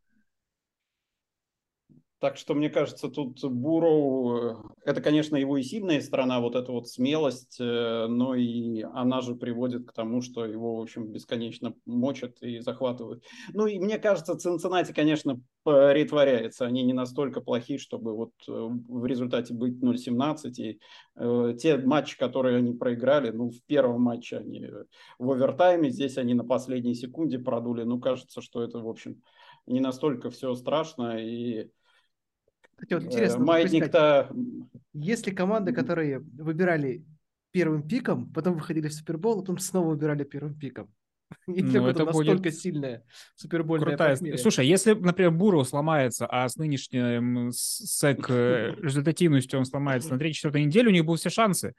Так 2.18 2.38
что, 2.38 2.54
мне 2.54 2.70
кажется, 2.70 3.08
тут 3.08 3.44
Буроу, 3.44 4.36
э, 4.38 4.54
это, 4.86 5.02
конечно, 5.02 5.36
его 5.36 5.58
и 5.58 5.62
сильная 5.62 6.00
сторона, 6.00 6.40
вот 6.40 6.56
эта 6.56 6.72
вот 6.72 6.88
смелость, 6.88 7.58
э, 7.60 8.06
но 8.08 8.34
и 8.34 8.82
она 8.94 9.20
же 9.20 9.34
приводит 9.34 9.86
к 9.86 9.92
тому, 9.92 10.22
что 10.22 10.46
его, 10.46 10.76
в 10.76 10.80
общем, 10.80 11.12
бесконечно 11.12 11.74
мочат 11.84 12.40
и 12.40 12.60
захватывают. 12.60 13.22
Ну 13.52 13.66
и 13.66 13.78
мне 13.78 13.98
кажется, 13.98 14.34
Цинциннати, 14.34 14.92
конечно, 14.92 15.42
притворяется. 15.62 16.64
Они 16.64 16.84
не 16.84 16.94
настолько 16.94 17.42
плохи, 17.42 17.76
чтобы 17.76 18.16
вот 18.16 18.32
э, 18.48 18.52
в 18.52 19.04
результате 19.04 19.52
быть 19.52 19.82
0-17. 19.82 20.52
И 20.56 20.80
э, 21.16 21.54
те 21.58 21.76
матчи, 21.76 22.16
которые 22.16 22.56
они 22.56 22.72
проиграли, 22.72 23.30
ну, 23.30 23.50
в 23.50 23.62
первом 23.66 24.00
матче 24.00 24.38
они 24.38 24.66
в 25.18 25.30
овертайме, 25.30 25.90
здесь 25.90 26.16
они 26.16 26.32
на 26.32 26.44
последней 26.44 26.94
секунде 26.94 27.38
продули. 27.38 27.82
Ну, 27.82 28.00
кажется, 28.00 28.40
что 28.40 28.62
это, 28.62 28.78
в 28.78 28.88
общем, 28.88 29.20
не 29.66 29.80
настолько 29.80 30.30
все 30.30 30.54
страшно. 30.54 31.18
И 31.18 31.68
кстати, 32.76 32.94
вот 32.94 33.04
интересно, 33.04 33.44
маятник-то... 33.44 34.30
Если 34.92 35.30
команды, 35.30 35.72
которые 35.72 36.20
выбирали 36.20 37.04
первым 37.50 37.86
пиком, 37.86 38.32
потом 38.32 38.54
выходили 38.54 38.88
в 38.88 38.92
Супербол, 38.92 39.38
а 39.38 39.40
потом 39.40 39.58
снова 39.58 39.90
выбирали 39.90 40.24
первым 40.24 40.58
пиком. 40.58 40.90
Если 41.46 41.78
ну, 41.78 41.88
это 41.88 42.04
настолько 42.04 42.36
будет 42.36 42.54
сильная 42.54 43.02
супербольная 43.34 43.88
крутая. 43.88 44.14
Похмелье. 44.14 44.38
Слушай, 44.38 44.66
если, 44.66 44.92
например, 44.92 45.32
Буру 45.32 45.64
сломается, 45.64 46.26
а 46.26 46.48
с 46.48 46.56
нынешним 46.56 47.50
сек 47.52 48.26
э, 48.28 48.74
результативностью 48.80 49.58
он 49.58 49.64
сломается 49.64 50.14
на 50.14 50.20
3-4 50.20 50.60
недели, 50.60 50.86
у 50.86 50.92
них 50.92 51.04
будут 51.04 51.20
все 51.20 51.30
шансы. 51.30 51.74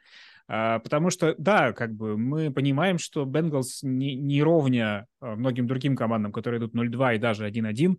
А, 0.49 0.79
потому 0.79 1.09
что, 1.09 1.35
да, 1.37 1.73
как 1.73 1.93
бы 1.93 2.17
мы 2.17 2.51
понимаем, 2.51 2.97
что 2.97 3.25
Бенгалс 3.25 3.83
не, 3.83 4.15
не 4.15 4.41
ровня 4.41 5.05
а, 5.19 5.35
многим 5.35 5.67
другим 5.67 5.95
командам, 5.95 6.31
которые 6.31 6.59
идут 6.59 6.75
0-2 6.75 7.15
и 7.15 7.19
даже 7.19 7.47
1-1, 7.47 7.97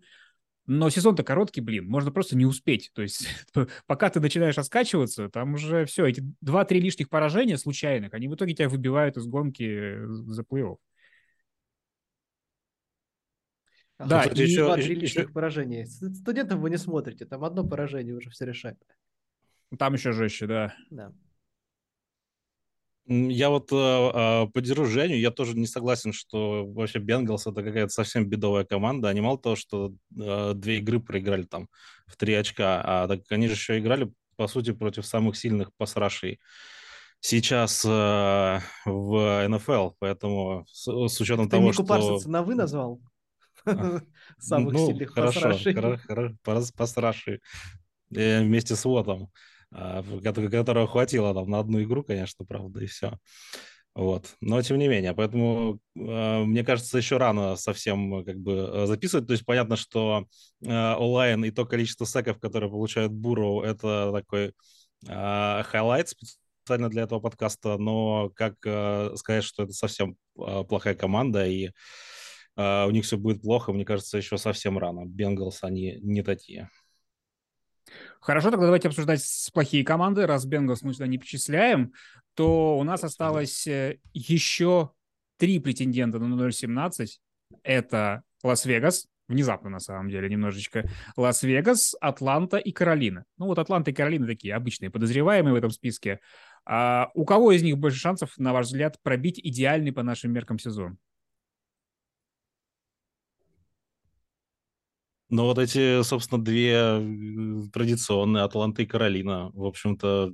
но 0.69 0.91
сезон-то 0.91 1.23
короткий, 1.23 1.61
блин, 1.61 1.87
можно 1.87 2.11
просто 2.11 2.37
не 2.37 2.45
успеть. 2.45 2.91
То 2.93 3.01
есть 3.01 3.27
пока 3.87 4.11
ты 4.11 4.19
начинаешь 4.19 4.55
раскачиваться, 4.55 5.27
там 5.27 5.55
уже 5.55 5.85
все, 5.85 6.05
эти 6.05 6.21
два-три 6.41 6.79
лишних 6.79 7.09
поражения 7.09 7.57
случайных, 7.57 8.13
они 8.13 8.27
в 8.27 8.35
итоге 8.35 8.53
тебя 8.53 8.69
выбивают 8.69 9.17
из 9.17 9.25
гонки 9.25 9.97
за 10.05 10.43
плей-офф. 10.43 10.77
Да, 13.97 14.23
и 14.25 14.41
еще, 14.43 14.65
два-три 14.65 14.93
лишних 14.93 15.23
еще... 15.23 15.33
поражения. 15.33 15.87
Студентов 15.87 16.59
вы 16.59 16.69
не 16.69 16.77
смотрите, 16.77 17.25
там 17.25 17.43
одно 17.43 17.67
поражение 17.67 18.15
уже 18.15 18.29
все 18.29 18.45
решает. 18.45 18.77
Там 19.79 19.95
еще 19.95 20.11
жестче, 20.11 20.45
да. 20.45 20.75
Да. 20.91 21.11
Я 23.11 23.49
вот 23.49 23.71
э, 23.71 24.47
поддержу 24.53 24.85
Женю, 24.85 25.15
я 25.15 25.31
тоже 25.31 25.57
не 25.57 25.65
согласен, 25.65 26.13
что 26.13 26.67
вообще 26.67 26.99
Бенгалс 26.99 27.47
это 27.47 27.63
какая-то 27.63 27.89
совсем 27.89 28.29
бедовая 28.29 28.65
команда. 28.65 29.09
Они 29.09 29.19
мало 29.19 29.39
того, 29.39 29.55
что 29.55 29.93
э, 30.15 30.53
две 30.53 30.77
игры 30.77 30.99
проиграли 30.99 31.41
там 31.41 31.69
в 32.05 32.15
три 32.17 32.35
очка, 32.35 32.81
а 32.85 33.07
так 33.07 33.21
они 33.31 33.47
же 33.47 33.53
еще 33.53 33.79
играли, 33.79 34.11
по 34.35 34.47
сути, 34.47 34.73
против 34.73 35.07
самых 35.07 35.37
сильных 35.37 35.71
пасрашей 35.75 36.39
сейчас 37.19 37.83
э, 37.83 38.59
в 38.85 39.47
НФЛ, 39.47 39.89
поэтому 39.97 40.65
с, 40.71 40.87
с 40.87 41.19
учетом 41.19 41.45
Ты 41.45 41.57
того, 41.57 41.69
Нику 41.69 41.83
что... 41.83 42.29
На 42.29 42.43
«вы» 42.43 42.53
назвал? 42.53 43.01
Самых 44.37 44.73
ну, 44.73 44.87
сильных 44.87 45.15
пасрашей. 45.15 45.73
Хороший 45.73 46.73
pass 46.77 47.05
rush. 47.05 47.41
Вместе 48.11 48.75
с 48.75 48.85
Уотом. 48.85 49.31
А, 49.71 50.03
которого 50.03 50.87
хватило 50.87 51.33
там 51.33 51.49
на 51.49 51.59
одну 51.59 51.81
игру, 51.83 52.03
конечно, 52.03 52.45
правда, 52.45 52.81
и 52.81 52.87
все. 52.87 53.17
Вот. 53.95 54.35
Но 54.39 54.61
тем 54.61 54.77
не 54.77 54.87
менее, 54.87 55.13
поэтому 55.13 55.79
э, 55.95 56.43
мне 56.43 56.63
кажется, 56.63 56.97
еще 56.97 57.17
рано 57.17 57.55
совсем 57.55 58.23
как 58.23 58.37
бы 58.37 58.53
э, 58.53 58.85
записывать. 58.85 59.27
То 59.27 59.33
есть 59.33 59.45
понятно, 59.45 59.75
что 59.75 60.25
э, 60.63 60.93
O-line 60.95 61.43
и 61.43 61.51
то 61.51 61.65
количество 61.65 62.05
sack 62.05 62.24
ов, 62.24 62.39
которые 62.39 62.69
получают 62.69 63.11
Бурроу, 63.11 63.61
это 63.61 64.11
такой 64.13 64.53
э, 65.07 65.63
highlight 65.63 66.09
специально 66.09 66.89
для 66.89 67.03
этого 67.03 67.19
подкаста. 67.19 67.77
Но 67.77 68.29
как 68.35 68.55
э, 68.63 69.11
сказать, 69.15 69.43
что 69.43 69.63
это 69.63 69.73
совсем 69.73 70.15
э, 70.39 70.63
плохая 70.63 70.95
команда 70.95 71.45
и 71.47 71.71
э, 72.55 72.85
у 72.85 72.91
них 72.91 73.05
все 73.05 73.17
будет 73.17 73.41
плохо, 73.41 73.73
мне 73.73 73.85
кажется, 73.85 74.17
еще 74.17 74.37
совсем 74.37 74.77
рано. 74.77 75.05
Бенгалс, 75.05 75.63
они 75.63 75.97
не 76.01 76.21
такие. 76.21 76.69
Хорошо, 78.19 78.51
тогда 78.51 78.65
давайте 78.65 78.89
обсуждать 78.89 79.23
плохие 79.53 79.85
команды. 79.85 80.25
Раз 80.25 80.45
Бенгалс 80.45 80.81
мы 80.81 80.93
сюда 80.93 81.07
не 81.07 81.17
перечисляем, 81.17 81.93
то 82.33 82.77
у 82.77 82.83
нас 82.83 83.03
осталось 83.03 83.65
э, 83.67 83.99
еще 84.13 84.91
три 85.37 85.59
претендента 85.59 86.19
на 86.19 86.33
0.17. 86.33 87.07
Это 87.63 88.23
Лас-Вегас, 88.43 89.07
внезапно 89.29 89.69
на 89.69 89.79
самом 89.79 90.09
деле 90.09 90.29
немножечко. 90.29 90.89
Лас-Вегас, 91.15 91.95
Атланта 92.01 92.57
и 92.57 92.71
Каролина. 92.71 93.23
Ну 93.37 93.45
вот 93.45 93.57
Атланта 93.57 93.91
и 93.91 93.93
Каролина 93.93 94.27
такие 94.27 94.53
обычные 94.53 94.89
подозреваемые 94.89 95.53
в 95.53 95.57
этом 95.57 95.71
списке. 95.71 96.19
А 96.65 97.09
у 97.13 97.25
кого 97.25 97.53
из 97.53 97.63
них 97.63 97.77
больше 97.77 97.99
шансов, 97.99 98.37
на 98.37 98.51
ваш 98.51 98.67
взгляд, 98.67 98.97
пробить 99.01 99.39
идеальный 99.41 99.93
по 99.93 100.03
нашим 100.03 100.33
меркам 100.33 100.59
сезон? 100.59 100.97
Но 105.29 105.45
вот 105.45 105.59
эти, 105.59 106.01
собственно, 106.01 106.43
две 106.43 106.73
э, 106.73 107.63
традиционные, 107.71 108.43
Атланта 108.43 108.81
и 108.81 108.87
Каролина, 108.87 109.51
в 109.53 109.63
общем-то, 109.63 110.33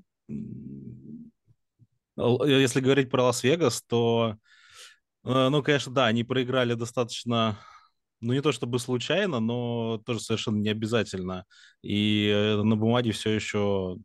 если 2.17 2.79
говорить 2.79 3.09
про 3.09 3.23
Лас-Вегас, 3.25 3.81
то, 3.81 4.37
э, 5.25 5.49
ну, 5.49 5.61
конечно, 5.61 5.91
да, 5.91 6.05
они 6.05 6.23
проиграли 6.23 6.75
достаточно, 6.75 7.59
ну, 8.21 8.31
не 8.31 8.41
то 8.41 8.53
чтобы 8.53 8.79
случайно, 8.79 9.41
но 9.41 10.01
тоже 10.05 10.21
совершенно 10.21 10.59
не 10.59 10.69
обязательно. 10.69 11.43
И 11.81 12.29
э, 12.33 12.61
на 12.63 12.77
бумаге 12.77 13.11
все 13.11 13.31
еще 13.31 13.97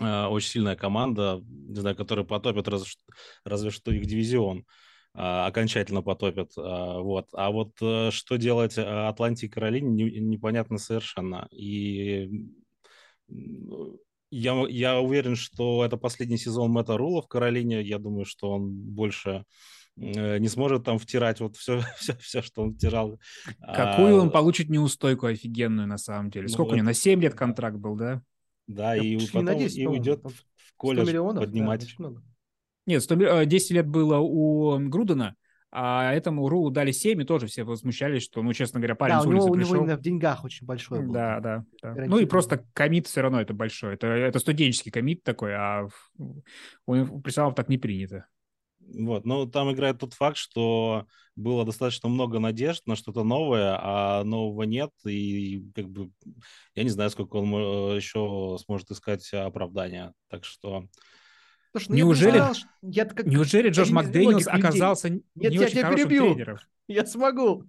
очень 0.00 0.48
сильная 0.48 0.76
команда, 0.76 1.40
не 1.44 1.80
знаю, 1.80 1.96
которая 1.96 2.24
потопит 2.24 2.68
разве, 2.68 2.88
разве 3.44 3.70
что 3.70 3.90
их 3.90 4.06
дивизион. 4.06 4.64
А, 5.14 5.46
окончательно 5.46 6.02
потопят. 6.02 6.52
А, 6.56 7.00
вот. 7.00 7.28
А 7.32 7.50
вот 7.50 7.72
э, 7.80 8.10
что 8.10 8.36
делать 8.36 8.78
а, 8.78 9.08
Атланте 9.08 9.46
и 9.46 9.48
Каролине, 9.48 10.20
непонятно 10.20 10.78
совершенно. 10.78 11.48
И 11.50 12.30
я, 14.30 14.66
я 14.68 15.00
уверен, 15.00 15.36
что 15.36 15.84
это 15.84 15.96
последний 15.96 16.36
сезон 16.36 16.70
Мэтта 16.70 16.96
Рула 16.96 17.22
в 17.22 17.28
Каролине. 17.28 17.82
Я 17.82 17.98
думаю, 17.98 18.26
что 18.26 18.50
он 18.50 18.70
больше 18.70 19.44
э, 19.96 20.38
не 20.38 20.48
сможет 20.48 20.84
там 20.84 20.98
втирать 20.98 21.40
вот 21.40 21.56
все, 21.56 21.80
все, 21.96 22.16
все 22.18 22.42
что 22.42 22.62
он 22.62 22.74
втирал. 22.74 23.18
Какую 23.60 24.18
а, 24.18 24.22
он 24.22 24.30
получит 24.30 24.68
неустойку 24.68 25.26
офигенную 25.26 25.88
на 25.88 25.98
самом 25.98 26.30
деле? 26.30 26.46
Ну, 26.46 26.52
Сколько 26.52 26.70
ну, 26.70 26.74
у 26.74 26.76
него? 26.76 26.90
Это... 26.90 26.98
На 26.98 27.02
7 27.02 27.20
лет 27.20 27.34
контракт 27.34 27.76
был, 27.76 27.96
да? 27.96 28.22
Да, 28.66 28.96
и 28.96 29.18
потом 29.26 29.46
на 29.46 29.54
10, 29.54 29.78
и 29.78 29.86
уйдет 29.86 30.22
в 30.22 30.76
колледж 30.76 31.08
миллионов, 31.08 31.44
поднимать. 31.44 31.94
Да, 31.98 32.12
нет, 32.88 33.02
100, 33.02 33.44
10 33.44 33.70
э, 33.70 33.74
лет 33.74 33.86
было 33.86 34.16
у 34.18 34.78
Грудена, 34.78 35.36
а 35.70 36.14
этому 36.14 36.48
Рулу 36.48 36.70
дали 36.70 36.90
7, 36.90 37.20
и 37.20 37.24
тоже 37.24 37.46
все 37.46 37.62
возмущались, 37.62 38.22
что, 38.22 38.42
ну, 38.42 38.54
честно 38.54 38.80
говоря, 38.80 38.94
парень 38.94 39.16
да, 39.16 39.20
с 39.20 39.26
улицы 39.26 39.42
у 39.42 39.44
него, 39.44 39.54
пришел. 39.54 39.70
у 39.70 39.74
него 39.74 39.84
именно 39.84 39.98
в 39.98 40.00
деньгах 40.00 40.44
очень 40.44 40.66
большой 40.66 41.02
был. 41.02 41.12
Да, 41.12 41.40
да. 41.40 41.64
да. 41.82 42.06
Ну 42.06 42.18
и 42.18 42.24
просто 42.24 42.64
комит 42.72 43.06
все 43.06 43.20
равно 43.20 43.42
это 43.42 43.52
большой. 43.52 43.94
Это, 43.94 44.06
это 44.06 44.38
студенческий 44.38 44.90
комит 44.90 45.22
такой, 45.22 45.54
а 45.54 45.86
у, 46.16 46.40
у 46.86 47.20
профессионалов 47.20 47.54
так 47.54 47.68
не 47.68 47.76
принято. 47.76 48.26
Вот, 48.80 49.26
но 49.26 49.44
там 49.44 49.70
играет 49.70 49.98
тот 49.98 50.14
факт, 50.14 50.38
что 50.38 51.04
было 51.36 51.66
достаточно 51.66 52.08
много 52.08 52.38
надежд 52.38 52.86
на 52.86 52.96
что-то 52.96 53.22
новое, 53.22 53.78
а 53.78 54.24
нового 54.24 54.62
нет, 54.62 54.90
и 55.04 55.62
как 55.74 55.90
бы 55.90 56.10
я 56.74 56.84
не 56.84 56.88
знаю, 56.88 57.10
сколько 57.10 57.36
он 57.36 57.52
э, 57.54 57.96
еще 57.96 58.56
сможет 58.64 58.90
искать 58.90 59.30
оправдания. 59.34 60.14
Так 60.30 60.46
что 60.46 60.86
Слушай, 61.78 61.88
ну 61.90 62.06
неужели, 62.06 62.36
я 62.36 62.54
сказал, 62.54 62.70
я 62.82 63.04
как, 63.04 63.26
неужели 63.26 63.68
Джош 63.70 63.90
Макдэниелс 63.90 64.46
оказался 64.46 65.10
Нет, 65.10 65.22
не 65.34 65.56
я 65.56 65.60
очень 65.60 65.72
тебя 65.72 65.84
хорошим 65.84 66.08
перебью. 66.08 66.34
тренером? 66.34 66.58
Я 66.88 67.04
смогу. 67.04 67.64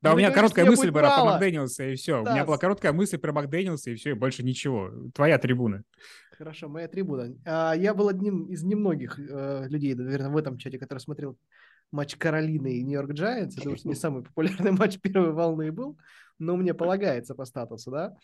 Да, 0.00 0.10
я 0.10 0.14
у 0.14 0.18
меня 0.18 0.30
короткая 0.30 0.64
мысль 0.64 0.90
была 0.90 1.14
про 1.14 1.24
Макдэниелса, 1.24 1.84
и 1.84 1.94
все. 1.94 2.22
Да. 2.22 2.30
У 2.30 2.34
меня 2.34 2.44
была 2.44 2.58
короткая 2.58 2.92
мысль 2.92 3.18
про 3.18 3.32
Макдэниелса, 3.32 3.90
и 3.90 3.94
все, 3.94 4.10
и 4.10 4.14
больше 4.14 4.42
ничего. 4.42 4.90
Твоя 5.14 5.38
трибуна. 5.38 5.82
Хорошо, 6.36 6.68
моя 6.68 6.88
трибуна. 6.88 7.34
А, 7.46 7.74
я 7.74 7.94
был 7.94 8.08
одним 8.08 8.46
из 8.46 8.62
немногих 8.64 9.18
э, 9.18 9.66
людей, 9.68 9.94
наверное, 9.94 10.30
в 10.30 10.36
этом 10.36 10.58
чате, 10.58 10.78
который 10.78 10.98
смотрел 10.98 11.38
матч 11.90 12.16
Каролины 12.16 12.74
и 12.74 12.82
Нью-Йорк 12.82 13.12
Джайантс. 13.12 13.56
Это 13.56 13.70
уж 13.70 13.84
не 13.84 13.94
самый 13.94 14.22
популярный 14.22 14.72
матч 14.72 14.98
первой 15.00 15.32
волны 15.32 15.70
был, 15.72 15.96
но 16.38 16.56
мне 16.56 16.74
полагается 16.74 17.34
по 17.34 17.44
статусу, 17.44 17.90
да. 17.90 18.16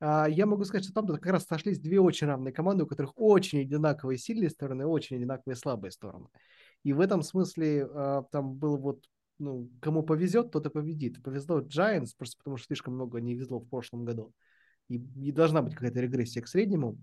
А, 0.00 0.28
я 0.28 0.46
могу 0.46 0.64
сказать, 0.64 0.84
что 0.84 0.92
там 0.92 1.06
как 1.06 1.26
раз 1.26 1.44
сошлись 1.44 1.78
две 1.78 2.00
очень 2.00 2.26
равные 2.26 2.52
команды, 2.52 2.84
у 2.84 2.86
которых 2.86 3.12
очень 3.16 3.60
одинаковые 3.60 4.18
сильные 4.18 4.50
стороны, 4.50 4.86
очень 4.86 5.16
одинаковые 5.16 5.56
слабые 5.56 5.90
стороны. 5.90 6.28
И 6.82 6.92
в 6.92 7.00
этом 7.00 7.22
смысле 7.22 7.88
а, 7.92 8.22
там 8.30 8.54
был 8.54 8.76
вот, 8.76 9.04
ну, 9.38 9.70
кому 9.80 10.02
повезет, 10.02 10.50
тот 10.50 10.66
и 10.66 10.70
победит. 10.70 11.22
Повезло 11.22 11.60
Giants, 11.60 12.10
просто 12.16 12.38
потому 12.38 12.56
что 12.56 12.66
слишком 12.66 12.94
много 12.94 13.20
не 13.20 13.34
везло 13.34 13.58
в 13.58 13.68
прошлом 13.68 14.04
году. 14.04 14.32
И, 14.88 14.96
и 14.96 15.32
должна 15.32 15.62
быть 15.62 15.74
какая-то 15.74 16.00
регрессия 16.00 16.42
к 16.42 16.48
среднему. 16.48 16.98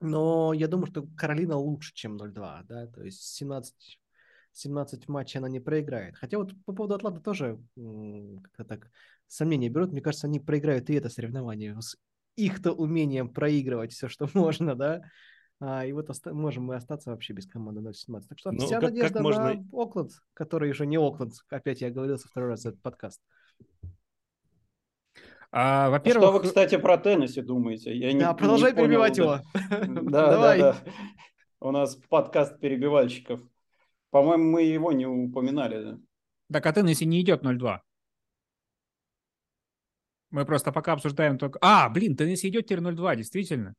Но 0.00 0.52
я 0.52 0.66
думаю, 0.68 0.86
что 0.86 1.06
Каролина 1.16 1.56
лучше, 1.56 1.94
чем 1.94 2.16
0-2, 2.16 2.64
да, 2.64 2.86
то 2.88 3.02
есть 3.02 3.22
17 3.22 4.00
17 4.52 5.08
матчей 5.08 5.38
она 5.38 5.48
не 5.48 5.60
проиграет. 5.60 6.16
Хотя 6.16 6.38
вот 6.38 6.52
по 6.64 6.72
поводу 6.72 6.94
Атланты 6.94 7.20
тоже 7.20 7.58
как-то 7.76 8.64
так 8.64 8.90
сомнения 9.26 9.68
берут. 9.68 9.92
Мне 9.92 10.00
кажется, 10.00 10.26
они 10.26 10.40
проиграют 10.40 10.90
и 10.90 10.94
это 10.94 11.08
соревнование 11.08 11.80
с 11.80 11.96
их-то 12.36 12.72
умением 12.72 13.28
проигрывать 13.28 13.92
все, 13.92 14.08
что 14.08 14.28
можно, 14.34 14.74
да. 14.74 15.02
А, 15.60 15.86
и 15.86 15.92
вот 15.92 16.10
оста- 16.10 16.34
можем 16.34 16.64
мы 16.64 16.74
остаться 16.74 17.10
вообще 17.10 17.34
без 17.34 17.46
команды 17.46 17.80
0-17. 17.80 18.22
Так 18.28 18.38
что 18.38 18.50
ну, 18.50 18.66
вся 18.66 18.80
как, 18.80 18.90
надежда 18.90 19.14
как 19.14 19.22
можно... 19.22 19.54
на 19.54 19.64
Окленд, 19.72 20.10
который 20.34 20.70
уже 20.70 20.86
не 20.86 20.96
Окленд. 20.96 21.34
Опять 21.50 21.80
я 21.80 21.90
говорил 21.90 22.18
со 22.18 22.28
второй 22.28 22.50
раз 22.50 22.66
этот 22.66 22.82
подкаст. 22.82 23.20
А, 25.52 25.90
во-первых... 25.90 26.24
Что 26.24 26.32
вы, 26.32 26.42
кстати, 26.42 26.78
про 26.78 26.98
Теннесси 26.98 27.42
думаете? 27.42 27.96
Я 27.96 28.12
не, 28.12 28.20
да, 28.20 28.34
продолжай 28.34 28.72
не 28.72 28.76
перебивать 28.76 29.18
понял, 29.18 29.34
его. 29.34 30.10
Да, 30.10 30.30
да, 30.30 30.56
да. 30.56 30.76
У 31.60 31.70
нас 31.70 31.94
подкаст 32.08 32.58
перебивальщиков. 32.58 33.40
По-моему, 34.12 34.44
мы 34.44 34.62
его 34.62 34.92
не 34.92 35.06
упоминали. 35.06 35.98
Так, 36.52 36.66
а 36.66 36.72
Теннесси 36.72 37.06
не 37.06 37.22
идет 37.22 37.42
0-2. 37.42 37.78
Мы 40.30 40.44
просто 40.44 40.70
пока 40.70 40.92
обсуждаем 40.92 41.38
только... 41.38 41.58
А, 41.62 41.88
блин, 41.88 42.14
Теннесси 42.14 42.48
идет 42.48 42.66
теперь 42.66 42.80
0-2, 42.80 43.16
действительно. 43.16 43.74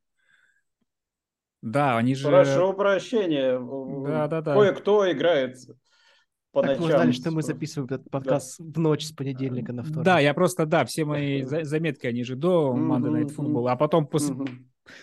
Да, 1.61 1.97
они 1.97 2.15
же... 2.15 2.27
Прошу 2.27 2.73
прощения. 2.73 3.59
Да, 4.07 4.27
да, 4.27 4.41
да. 4.41 4.55
Кое-кто 4.55 5.11
играет 5.11 5.55
по 6.51 6.63
так 6.63 6.79
ночам. 6.79 6.97
знали, 6.97 7.11
что 7.11 7.29
мы 7.29 7.43
записываем 7.43 7.93
этот 7.93 8.09
подкаст 8.09 8.57
да. 8.57 8.65
в 8.73 8.79
ночь 8.79 9.05
с 9.05 9.11
понедельника 9.11 9.71
на 9.71 9.83
вторник. 9.83 10.03
Да, 10.03 10.19
я 10.19 10.33
просто, 10.33 10.65
да, 10.65 10.83
все 10.85 11.05
мои 11.05 11.43
заметки, 11.63 12.07
они 12.07 12.23
же 12.23 12.35
до 12.35 12.75
Monday 12.75 13.21
Night 13.21 13.35
Football, 13.35 13.69
а 13.69 13.75
потом 13.75 14.07
после, 14.07 14.35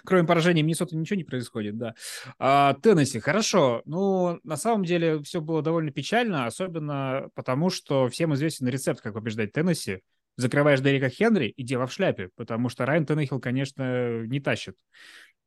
Кроме 0.05 0.27
поражения 0.27 0.63
Миннесоты 0.63 0.97
ничего 0.97 1.17
не 1.17 1.25
происходит, 1.25 1.77
да. 1.79 1.95
А, 2.39 2.75
Теннесси, 2.75 3.21
хорошо. 3.21 3.83
Ну, 3.85 4.41
на 4.43 4.57
самом 4.57 4.85
деле 4.85 5.23
все 5.23 5.41
было 5.41 5.63
довольно 5.63 5.91
печально, 5.91 6.47
особенно 6.47 7.29
потому, 7.35 7.71
что 7.71 8.09
всем 8.09 8.35
известен 8.35 8.69
рецепт, 8.69 9.01
как 9.01 9.15
побеждать 9.15 9.53
Теннесси. 9.53 10.01
Закрываешь 10.37 10.81
Дерека 10.81 11.09
Хенри 11.09 11.49
и 11.49 11.63
дело 11.63 11.87
в 11.87 11.93
шляпе, 11.93 12.31
потому 12.37 12.69
что 12.69 12.87
Райан 12.87 13.05
Теннехилл, 13.05 13.41
конечно, 13.41 14.23
не 14.27 14.41
тащит. 14.41 14.77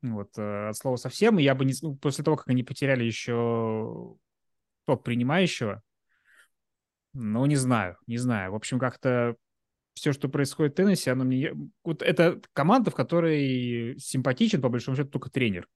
Вот, 0.01 0.37
э, 0.37 0.69
от 0.69 0.77
слова 0.77 0.97
совсем. 0.97 1.39
И 1.39 1.43
я 1.43 1.55
бы 1.55 1.65
не... 1.65 1.73
Ну, 1.81 1.95
после 1.95 2.23
того, 2.23 2.37
как 2.37 2.49
они 2.49 2.63
потеряли 2.63 3.03
еще 3.03 4.15
топ 4.85 5.03
принимающего, 5.03 5.81
ну, 7.13 7.45
не 7.45 7.55
знаю, 7.55 7.97
не 8.07 8.17
знаю. 8.17 8.51
В 8.51 8.55
общем, 8.55 8.79
как-то 8.79 9.35
все, 9.93 10.12
что 10.12 10.29
происходит 10.29 10.73
в 10.73 10.75
Теннессе, 10.75 11.12
оно 11.12 11.23
мне... 11.23 11.53
Вот 11.83 12.01
это 12.01 12.41
команда, 12.53 12.91
в 12.91 12.95
которой 12.95 13.97
симпатичен, 14.00 14.62
по 14.62 14.69
большому 14.69 14.97
счету, 14.97 15.09
только 15.09 15.29
тренер. 15.29 15.67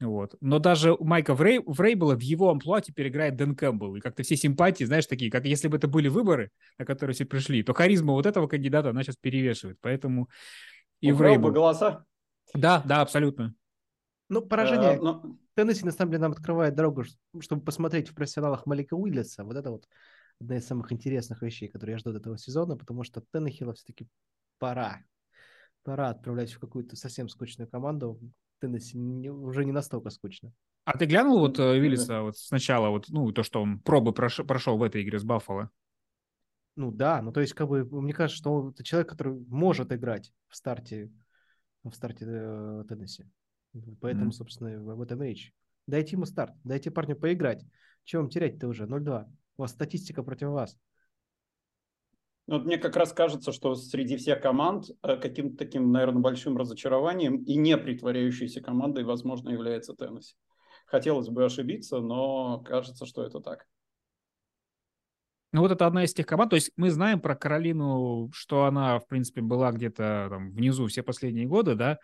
Вот. 0.00 0.34
Но 0.40 0.58
даже 0.58 0.94
у 0.94 1.04
Майка 1.04 1.34
Врей, 1.34 1.60
Врейбла 1.66 2.14
в 2.14 2.20
его 2.20 2.50
амплуа 2.50 2.80
теперь 2.80 3.08
играет 3.08 3.36
Дэн 3.36 3.54
Кэмпбелл. 3.54 3.96
И 3.96 4.00
как-то 4.00 4.22
все 4.22 4.34
симпатии, 4.34 4.84
знаешь, 4.84 5.06
такие, 5.06 5.30
как 5.30 5.44
если 5.44 5.68
бы 5.68 5.76
это 5.76 5.88
были 5.88 6.08
выборы, 6.08 6.50
на 6.78 6.86
которые 6.86 7.14
все 7.14 7.26
пришли, 7.26 7.62
то 7.62 7.74
харизма 7.74 8.14
вот 8.14 8.24
этого 8.24 8.46
кандидата, 8.46 8.90
она 8.90 9.02
сейчас 9.02 9.16
перевешивает. 9.16 9.76
Поэтому 9.82 10.30
и 11.00 11.12
Врейбл... 11.12 11.50
голоса? 11.50 12.04
Да, 12.54 12.82
да, 12.86 13.02
абсолютно. 13.02 13.54
Ну, 14.30 14.42
поражение 14.42 14.92
а, 14.92 14.96
но... 14.96 15.36
Теннесси, 15.54 15.84
на 15.84 15.92
самом 15.92 16.12
деле, 16.12 16.22
нам 16.22 16.32
открывает 16.32 16.74
дорогу, 16.74 17.04
чтобы 17.40 17.62
посмотреть 17.62 18.08
в 18.08 18.14
профессионалах 18.14 18.64
Малика 18.64 18.94
Уиллиса. 18.94 19.44
Вот 19.44 19.56
это 19.56 19.70
вот 19.70 19.84
одна 20.40 20.56
из 20.56 20.66
самых 20.66 20.90
интересных 20.92 21.42
вещей, 21.42 21.68
которые 21.68 21.94
я 21.94 21.98
жду 21.98 22.10
от 22.10 22.16
этого 22.16 22.38
сезона, 22.38 22.76
потому 22.76 23.04
что 23.04 23.22
Теннехилла 23.32 23.74
все-таки 23.74 24.08
пора. 24.58 25.02
Пора 25.82 26.10
отправлять 26.10 26.52
в 26.52 26.58
какую-то 26.58 26.96
совсем 26.96 27.28
скучную 27.28 27.68
команду. 27.68 28.20
Теннесси 28.60 28.98
не, 28.98 29.30
уже 29.30 29.64
не 29.64 29.72
настолько 29.72 30.10
скучно. 30.10 30.52
А 30.84 30.98
ты 30.98 31.06
глянул 31.06 31.38
вот 31.38 31.58
э, 31.58 31.78
Виллиса 31.78 32.22
вот 32.22 32.36
сначала, 32.36 32.88
вот, 32.90 33.06
ну, 33.08 33.30
то, 33.32 33.42
что 33.42 33.62
он 33.62 33.80
пробы 33.80 34.12
прошел, 34.12 34.44
прошел 34.44 34.76
в 34.76 34.82
этой 34.82 35.02
игре 35.02 35.18
с 35.18 35.24
Баффало? 35.24 35.70
Ну 36.76 36.90
да, 36.90 37.20
ну 37.22 37.32
то 37.32 37.40
есть, 37.40 37.52
как 37.52 37.68
бы, 37.68 37.84
мне 37.84 38.12
кажется, 38.12 38.38
что 38.38 38.70
это 38.70 38.82
человек, 38.82 39.08
который 39.08 39.38
может 39.48 39.92
играть 39.92 40.32
в 40.48 40.56
старте, 40.56 41.10
в 41.82 41.92
старте 41.92 42.24
э, 42.26 42.84
Теннесси. 42.88 43.24
Поэтому, 44.00 44.30
mm-hmm. 44.30 44.32
собственно, 44.32 44.94
в 44.94 45.00
этом 45.00 45.22
речь. 45.22 45.54
Дайте 45.86 46.16
ему 46.16 46.24
старт, 46.24 46.54
дайте 46.64 46.90
парню 46.90 47.16
поиграть. 47.16 47.64
Чего 48.04 48.22
вам 48.22 48.30
терять-то 48.30 48.68
уже? 48.68 48.86
0-2. 48.86 49.26
У 49.60 49.62
вас 49.62 49.72
статистика 49.72 50.22
против 50.22 50.48
вас. 50.48 50.74
Ну, 52.46 52.56
вот 52.56 52.64
мне 52.64 52.78
как 52.78 52.96
раз 52.96 53.12
кажется, 53.12 53.52
что 53.52 53.74
среди 53.74 54.16
всех 54.16 54.40
команд 54.40 54.86
э, 55.02 55.18
каким-то 55.18 55.58
таким, 55.58 55.92
наверное, 55.92 56.22
большим 56.22 56.56
разочарованием 56.56 57.44
и 57.44 57.56
не 57.56 57.76
притворяющейся 57.76 58.62
командой, 58.62 59.04
возможно, 59.04 59.50
является 59.50 59.92
Теннесси. 59.92 60.34
Хотелось 60.86 61.28
бы 61.28 61.44
ошибиться, 61.44 62.00
но 62.00 62.60
кажется, 62.60 63.04
что 63.04 63.22
это 63.22 63.40
так. 63.40 63.66
Ну, 65.52 65.60
вот 65.60 65.72
это 65.72 65.86
одна 65.86 66.04
из 66.04 66.14
тех 66.14 66.24
команд. 66.24 66.48
То 66.48 66.56
есть 66.56 66.72
мы 66.76 66.90
знаем 66.90 67.20
про 67.20 67.36
Каролину, 67.36 68.30
что 68.32 68.64
она, 68.64 68.98
в 68.98 69.06
принципе, 69.08 69.42
была 69.42 69.72
где-то 69.72 70.28
там 70.30 70.52
внизу 70.52 70.86
все 70.86 71.02
последние 71.02 71.44
годы, 71.44 71.74
да, 71.74 71.98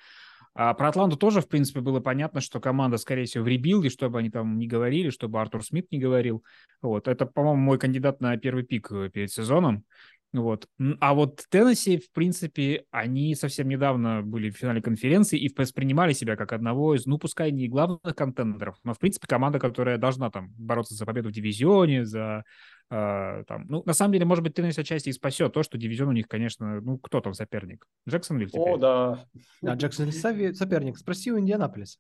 а 0.59 0.73
про 0.73 0.89
Атланту 0.89 1.19
тоже, 1.19 1.43
в 1.43 1.49
принципе, 1.49 1.81
было 1.81 2.01
понятно, 2.01 2.41
что 2.41 2.61
команда, 2.61 2.97
скорее 2.97 3.27
всего, 3.27 3.45
в 3.45 3.49
rebuild 3.49 3.82
е, 3.82 3.91
чтобы 3.91 4.21
они 4.21 4.31
там 4.31 4.59
не 4.59 4.67
говорили, 4.67 5.11
чтобы 5.11 5.39
Артур 5.39 5.63
Смит 5.63 5.93
не 5.93 5.99
говорил. 5.99 6.43
Вот. 6.81 7.09
Это, 7.09 7.27
по-моему, 7.27 7.61
мой 7.61 7.79
кандидат 7.79 8.23
на 8.23 8.35
первый 8.39 8.65
pick 8.65 8.91
э, 8.91 9.11
перед 9.13 9.31
сезоном. 9.31 9.85
Вот. 10.33 10.67
А 11.01 11.15
вот 11.15 11.43
Теннесси, 11.51 11.99
в 11.99 12.11
принципе, 12.11 12.85
они 12.91 13.35
совсем 13.35 13.69
недавно 13.69 14.23
были 14.23 14.51
в 14.51 14.57
финале 14.57 14.81
конференции 14.81 15.39
и 15.39 15.53
воспринимали 15.55 16.15
себя 16.15 16.37
как 16.37 16.53
одного 16.53 16.95
из, 16.95 17.05
ну, 17.05 17.19
пускай 17.19 17.51
не 17.53 17.69
главных 17.69 18.15
contender 18.17 18.62
ов, 18.62 18.77
но, 18.83 18.95
в 18.95 18.99
принципе, 18.99 19.27
команда, 19.27 19.59
которая 19.59 19.99
должна 19.99 20.31
там 20.31 20.53
бороться 20.57 20.95
за 20.95 21.05
победу 21.05 21.29
в 21.29 21.33
дивизионе, 21.33 22.07
за 22.07 22.45
Uh, 22.89 23.43
там, 23.47 23.67
ну, 23.69 23.83
на 23.85 23.95
самом 23.95 24.13
деле, 24.13 24.27
может 24.27 24.45
быть, 24.45 24.55
Теннесси 24.55 24.81
отчасти 24.81 25.09
и 25.09 25.13
спасет 25.13 25.53
то, 25.53 25.65
что 25.65 25.77
дивизион 25.77 26.11
у 26.11 26.13
них, 26.13 26.29
конечно, 26.29 26.81
ну, 26.81 26.99
кто 26.99 27.21
там 27.21 27.35
соперник? 27.35 27.85
Джексонвилл 28.09 28.49
теперь? 28.49 28.63
О, 28.63 28.77
да. 28.77 29.25
Да, 29.61 29.75
Джексонвилл 29.75 30.55
соперник. 30.55 30.97
Спроси 30.97 31.33
у 31.33 31.39
Индианаполис. 31.41 31.99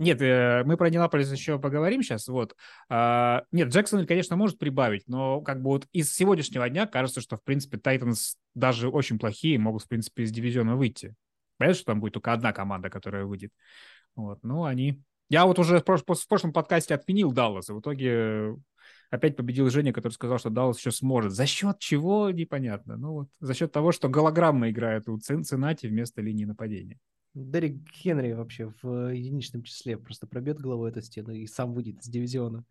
Нет, 0.00 0.22
э, 0.22 0.62
мы 0.64 0.78
про 0.78 0.88
Индианаполис 0.88 1.30
еще 1.30 1.58
поговорим 1.58 2.02
сейчас. 2.02 2.26
Вот. 2.28 2.56
А, 2.88 3.42
нет, 3.52 3.68
Джексон, 3.68 4.06
конечно, 4.06 4.34
может 4.34 4.58
прибавить, 4.58 5.06
но 5.06 5.42
как 5.42 5.60
бы 5.60 5.68
вот 5.68 5.86
из 5.92 6.14
сегодняшнего 6.14 6.70
дня 6.70 6.86
кажется, 6.86 7.20
что, 7.20 7.36
в 7.36 7.44
принципе, 7.44 7.76
Тайтанс 7.76 8.38
даже 8.54 8.88
очень 8.88 9.18
плохие 9.18 9.58
могут, 9.58 9.82
в 9.82 9.88
принципе, 9.88 10.22
из 10.22 10.30
дивизиона 10.30 10.74
выйти. 10.74 11.14
Понятно, 11.58 11.74
что 11.76 11.84
там 11.84 12.00
будет 12.00 12.14
только 12.14 12.32
одна 12.32 12.54
команда, 12.54 12.88
которая 12.88 13.26
выйдет. 13.26 13.52
Вот, 14.16 14.38
ну, 14.42 14.64
они... 14.64 15.02
Я 15.28 15.44
вот 15.44 15.58
уже 15.58 15.80
в, 15.80 15.84
в 15.84 16.28
прошлом 16.28 16.54
подкасте 16.54 16.94
отменил 16.94 17.30
Даллас, 17.32 17.68
и 17.68 17.72
в 17.74 17.80
итоге 17.80 18.56
опять 19.10 19.36
победил 19.36 19.68
Женя, 19.70 19.92
который 19.92 20.12
сказал, 20.12 20.38
что 20.38 20.50
Даллас 20.50 20.78
еще 20.78 20.92
сможет. 20.92 21.32
За 21.32 21.46
счет 21.46 21.78
чего, 21.78 22.30
непонятно. 22.30 22.96
Ну 22.96 23.12
вот, 23.12 23.28
за 23.40 23.54
счет 23.54 23.72
того, 23.72 23.92
что 23.92 24.08
голограмма 24.08 24.70
играет 24.70 25.08
у 25.08 25.18
Цинциннати 25.18 25.86
вместо 25.86 26.22
линии 26.22 26.44
нападения. 26.44 26.98
Дерек 27.34 27.76
Хенри 27.92 28.32
вообще 28.32 28.72
в 28.82 29.12
единичном 29.14 29.62
числе 29.62 29.96
просто 29.96 30.26
пробьет 30.26 30.58
головой 30.58 30.90
эту 30.90 31.02
стену 31.02 31.32
и 31.32 31.46
сам 31.46 31.74
выйдет 31.74 32.00
из 32.00 32.08
дивизиона. 32.08 32.64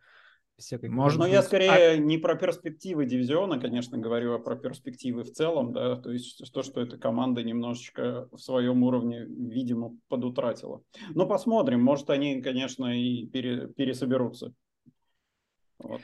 Всякой 0.58 0.90
Можно, 0.90 1.22
но 1.22 1.28
я 1.28 1.42
скорее 1.42 1.92
а... 1.92 1.98
не 1.98 2.18
про 2.18 2.36
перспективы 2.36 3.06
дивизиона, 3.06 3.62
конечно, 3.62 3.98
говорю, 3.98 4.34
а 4.34 4.40
про 4.40 4.58
перспективы 4.58 5.24
в 5.24 5.32
целом, 5.32 5.72
да, 5.72 5.96
то 5.96 6.12
есть 6.12 6.44
то, 6.52 6.64
что 6.64 6.82
эта 6.82 6.98
команда 6.98 7.44
немножечко 7.44 8.28
в 8.34 8.40
своем 8.40 8.84
уровне, 8.84 9.24
видимо, 9.24 9.98
подутратила. 10.10 10.84
Но 11.16 11.26
посмотрим, 11.26 11.82
может, 11.82 12.10
они, 12.10 12.42
конечно, 12.42 12.88
и 12.88 13.26
пере, 13.28 13.70
пересоберутся. 13.70 14.54
Вот. 15.78 16.02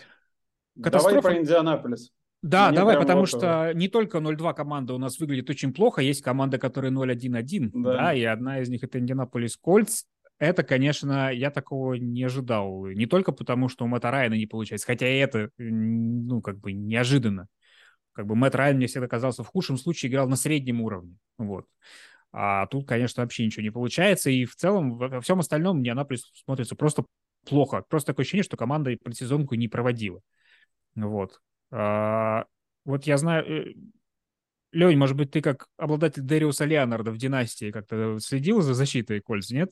Катастрофа... 0.82 1.22
Давай 1.22 1.36
про 1.36 1.42
Индианаполис. 1.42 2.12
Да, 2.42 2.68
Мне 2.68 2.78
давай, 2.78 2.98
потому 2.98 3.22
вот... 3.22 3.30
что 3.30 3.72
не 3.74 3.88
только 3.88 4.20
0-2 4.20 4.54
команда 4.54 4.94
у 4.94 4.98
нас 4.98 5.20
выглядит 5.20 5.50
очень 5.50 5.74
плохо, 5.74 6.02
есть 6.02 6.22
команда, 6.22 6.60
которая 6.60 6.92
0-1-1, 6.92 7.72
да. 7.74 7.94
да, 7.94 8.14
и 8.14 8.24
одна 8.24 8.60
из 8.60 8.70
них 8.70 8.84
это 8.84 9.00
Индианаполис 9.00 9.58
Кольц. 9.58 10.04
Это, 10.38 10.64
конечно, 10.64 11.32
я 11.32 11.50
такого 11.50 11.94
не 11.94 12.24
ожидал. 12.24 12.86
Не 12.88 13.06
только 13.06 13.32
потому, 13.32 13.70
что 13.70 13.86
у 13.86 13.88
Мэтта 13.88 14.12
Райана 14.12 14.34
не 14.34 14.46
получается, 14.46 14.86
хотя 14.86 15.08
и 15.08 15.18
это, 15.18 15.50
ну, 15.58 16.42
как 16.42 16.60
бы 16.60 16.74
неожиданно. 16.74 17.48
Как 18.12 18.28
бы 18.28 18.36
Мэтт 18.36 18.56
Райан 18.56 18.78
мне 18.78 18.88
всегда 18.88 19.08
казался 19.08 19.44
в 19.44 19.48
худшем 19.48 19.78
случае 19.78 20.12
играл 20.12 20.28
на 20.28 20.36
среднем 20.36 20.82
уровне. 20.82 21.16
Вот. 21.38 21.66
А 22.32 22.68
тут, 22.68 22.86
конечно, 22.88 23.24
вообще 23.24 23.46
ничего 23.46 23.64
не 23.64 23.72
получается. 23.72 24.30
И 24.30 24.46
в 24.46 24.56
целом, 24.56 24.98
во 24.98 25.22
всем 25.22 25.40
остальном 25.40 25.80
Индианаполис 25.80 26.32
смотрится 26.46 26.76
просто 26.76 27.06
плохо. 27.46 27.84
Просто 27.90 28.08
такое 28.08 28.24
ощущение, 28.24 28.44
что 28.44 28.58
команда 28.58 28.96
предсезонку 29.04 29.56
не 29.56 29.70
проводила. 29.70 30.22
Вот. 30.96 31.40
А, 31.72 32.46
вот 32.86 33.06
я 33.06 33.18
знаю, 33.18 33.46
э, 33.46 33.74
Лень, 34.72 34.98
может 34.98 35.16
быть, 35.16 35.32
ты 35.32 35.42
как 35.42 35.68
обладатель 35.78 36.26
Дериуса 36.26 36.66
Леонарда 36.66 37.12
в 37.12 37.18
«Династии» 37.18 37.72
как-то 37.72 38.20
следил 38.20 38.62
за 38.62 38.74
защитой 38.74 39.22
Кольц, 39.22 39.50
нет? 39.50 39.72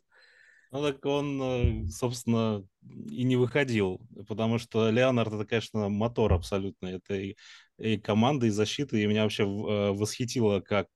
Ну, 0.72 0.82
так 0.82 1.06
он, 1.06 1.42
э, 1.42 1.88
собственно, 1.88 2.66
и 3.10 3.24
не 3.24 3.36
выходил, 3.36 4.02
потому 4.28 4.58
что 4.58 4.90
Леонард 4.90 5.34
это, 5.34 5.46
конечно, 5.46 5.88
мотор 5.90 6.34
абсолютно 6.34 6.88
этой 6.88 7.38
и 7.78 7.98
команды, 7.98 8.48
и 8.48 8.50
защиты, 8.50 9.02
и 9.02 9.06
меня 9.06 9.24
вообще 9.24 9.44
э, 9.44 9.92
восхитило, 9.92 10.62
как, 10.62 10.88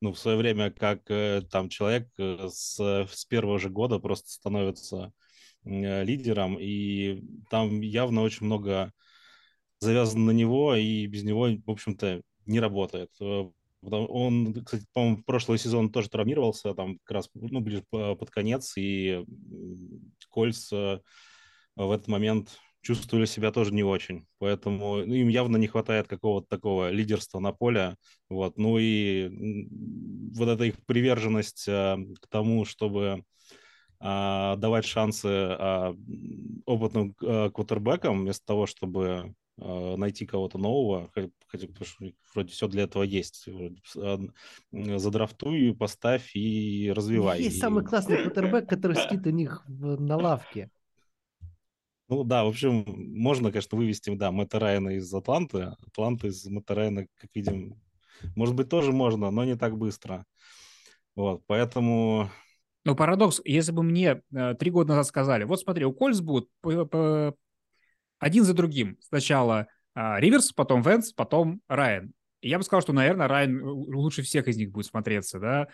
ну, 0.00 0.12
в 0.12 0.18
свое 0.18 0.36
время, 0.36 0.70
как 0.70 1.04
там 1.50 1.68
человек 1.68 2.08
с, 2.18 2.78
с 2.78 3.24
первого 3.24 3.58
же 3.58 3.70
года 3.70 3.98
просто 3.98 4.30
становится 4.30 5.12
лидером, 5.64 6.58
и 6.60 7.22
там 7.48 7.80
явно 7.80 8.20
очень 8.20 8.44
много 8.44 8.92
завязано 9.84 10.26
на 10.26 10.30
него, 10.32 10.74
и 10.74 11.06
без 11.06 11.22
него, 11.22 11.48
в 11.64 11.70
общем-то, 11.70 12.22
не 12.46 12.60
работает. 12.60 13.10
Он, 13.82 14.54
кстати, 14.64 14.86
по-моему, 14.92 15.22
прошлый 15.24 15.58
сезон 15.58 15.90
тоже 15.90 16.08
травмировался, 16.08 16.74
там 16.74 16.98
как 17.04 17.16
раз 17.16 17.30
ну, 17.34 17.60
ближе 17.60 17.84
под 17.90 18.30
конец, 18.30 18.74
и 18.76 19.24
Кольц 20.30 20.70
в 20.70 21.00
этот 21.76 22.08
момент 22.08 22.50
чувствовали 22.84 23.24
себя 23.24 23.50
тоже 23.50 23.72
не 23.72 23.82
очень. 23.82 24.26
Поэтому 24.38 24.96
ну, 24.98 25.14
им 25.14 25.28
явно 25.28 25.56
не 25.56 25.66
хватает 25.66 26.06
какого-то 26.06 26.46
такого 26.48 26.90
лидерства 26.90 27.40
на 27.40 27.52
поле. 27.52 27.96
Вот. 28.28 28.58
Ну 28.58 28.78
и 28.78 29.30
вот 30.36 30.48
эта 30.48 30.64
их 30.64 30.74
приверженность 30.84 31.66
а, 31.66 31.96
к 32.20 32.28
тому, 32.28 32.64
чтобы 32.66 33.24
а, 34.00 34.56
давать 34.56 34.84
шансы 34.84 35.28
а, 35.28 35.94
опытным 36.66 37.16
а, 37.22 37.50
квотербекам, 37.50 38.20
вместо 38.20 38.44
того, 38.44 38.66
чтобы 38.66 39.34
найти 39.56 40.26
кого-то 40.26 40.58
нового, 40.58 41.10
хотя 41.46 41.68
вроде 42.34 42.50
все 42.50 42.68
для 42.68 42.82
этого 42.82 43.04
есть. 43.04 43.48
А, 43.96 44.18
задрафтуй, 44.72 45.74
поставь 45.74 46.34
и 46.34 46.92
развивай. 46.94 47.40
Есть 47.40 47.56
и... 47.56 47.60
самый 47.60 47.84
классный 47.84 48.22
квотербек, 48.22 48.68
который 48.68 48.96
сидит 48.96 49.26
у 49.26 49.30
них 49.30 49.64
на 49.68 50.16
лавке. 50.16 50.70
Ну 52.08 52.22
да, 52.24 52.44
в 52.44 52.48
общем, 52.48 52.84
можно, 52.86 53.50
конечно, 53.50 53.78
вывести, 53.78 54.14
да, 54.14 54.30
Мэтта 54.30 54.58
Райана 54.58 54.90
из 54.90 55.12
Атланты. 55.14 55.74
Атланта 55.86 56.26
из 56.26 56.44
Мэтта 56.46 56.74
Райана, 56.74 57.06
как 57.16 57.30
видим, 57.34 57.80
может 58.36 58.54
быть, 58.54 58.68
тоже 58.68 58.92
можно, 58.92 59.30
но 59.30 59.44
не 59.44 59.56
так 59.56 59.78
быстро. 59.78 60.26
Вот, 61.14 61.42
поэтому... 61.46 62.28
Ну, 62.84 62.94
парадокс, 62.94 63.40
если 63.44 63.72
бы 63.72 63.82
мне 63.82 64.20
э, 64.34 64.54
три 64.54 64.70
года 64.70 64.90
назад 64.90 65.06
сказали, 65.06 65.44
вот 65.44 65.60
смотри, 65.60 65.86
у 65.86 65.92
Кольц 65.94 66.20
будут 66.20 66.50
один 68.18 68.44
за 68.44 68.54
другим. 68.54 68.98
Сначала 69.00 69.66
а, 69.94 70.18
Риверс, 70.18 70.52
потом 70.52 70.82
Венс, 70.82 71.12
потом 71.12 71.60
Райан. 71.68 72.12
Я 72.42 72.58
бы 72.58 72.64
сказал, 72.64 72.82
что, 72.82 72.92
наверное, 72.92 73.28
Райан 73.28 73.58
э, 73.58 73.62
лучше 73.62 74.22
всех 74.22 74.48
из 74.48 74.56
них 74.56 74.70
будет 74.70 74.86
смотреться, 74.86 75.38
да. 75.38 75.68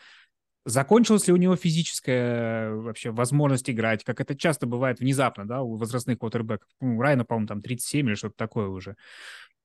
Закончилась 0.67 1.27
ли 1.27 1.33
у 1.33 1.37
него 1.37 1.57
физическая 1.57 2.71
вообще 2.71 3.11
возможность 3.11 3.69
играть, 3.71 4.05
как 4.05 4.21
это 4.21 4.37
часто 4.37 4.67
бывает 4.67 5.01
внезапно, 5.01 5.49
да, 5.49 5.63
у 5.63 5.77
возрастных 5.77 6.19
квотербеков. 6.19 6.69
Ну, 6.81 6.99
у 6.99 7.01
Райана, 7.01 7.25
по-моему, 7.25 7.49
там 7.49 7.63
37 7.63 8.09
или 8.09 8.15
что-то 8.15 8.37
такое 8.37 8.69
уже. 8.69 8.97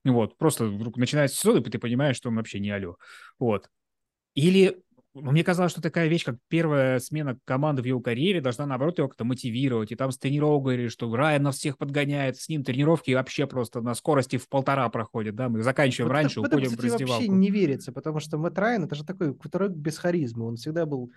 Вот, 0.05 0.37
просто 0.37 0.65
вдруг 0.65 0.97
начинается 0.97 1.37
сезон, 1.37 1.57
и 1.57 1.69
ты 1.69 1.79
понимаешь, 1.79 2.15
что 2.15 2.29
он 2.29 2.35
вообще 2.35 2.59
не 2.59 2.71
алё. 2.71 2.95
Вот. 3.39 3.69
Или 4.35 4.81
мне 5.15 5.43
казалось, 5.45 5.71
что 5.71 5.81
такая 5.81 6.07
вещь, 6.07 6.25
как 6.25 6.35
первая 6.49 6.99
смена 6.99 7.39
команды 7.45 7.81
в 7.81 7.85
его 7.85 8.01
карьере, 8.01 8.41
должна, 8.41 8.65
наоборот, 8.65 8.97
его 8.97 9.07
как-то 9.07 9.23
мотивировать. 9.23 9.91
И 9.91 9.95
там 9.95 10.11
с 10.11 10.17
тренировок 10.17 10.63
говорили, 10.63 10.89
что 10.89 11.13
Райан 11.15 11.43
нас 11.43 11.55
всех 11.55 11.77
подгоняет, 11.77 12.37
с 12.37 12.49
ним 12.49 12.63
тренировки 12.63 13.11
вообще 13.11 13.47
просто 13.47 13.79
на 13.81 13.95
скорости 13.95 14.37
в 14.37 14.49
полтора 14.49 14.89
проходят, 14.89 15.35
да, 15.35 15.47
мы 15.47 15.63
заканчиваем 15.63 16.09
вот 16.09 16.13
раньше, 16.13 16.39
это, 16.41 16.49
уходим 16.49 16.67
это, 16.67 16.75
кстати, 16.75 16.89
в 16.89 16.93
раздевалку. 16.93 17.23
вообще 17.23 17.39
не 17.39 17.49
верится, 17.49 17.91
потому 17.93 18.19
что 18.19 18.37
Мэтт 18.37 18.59
Райан, 18.59 18.83
это 18.83 18.95
же 18.95 19.05
такой 19.05 19.33
который 19.33 19.69
без 19.69 19.97
харизмы, 19.97 20.47
он 20.47 20.57
всегда 20.57 20.85
был 20.85 21.11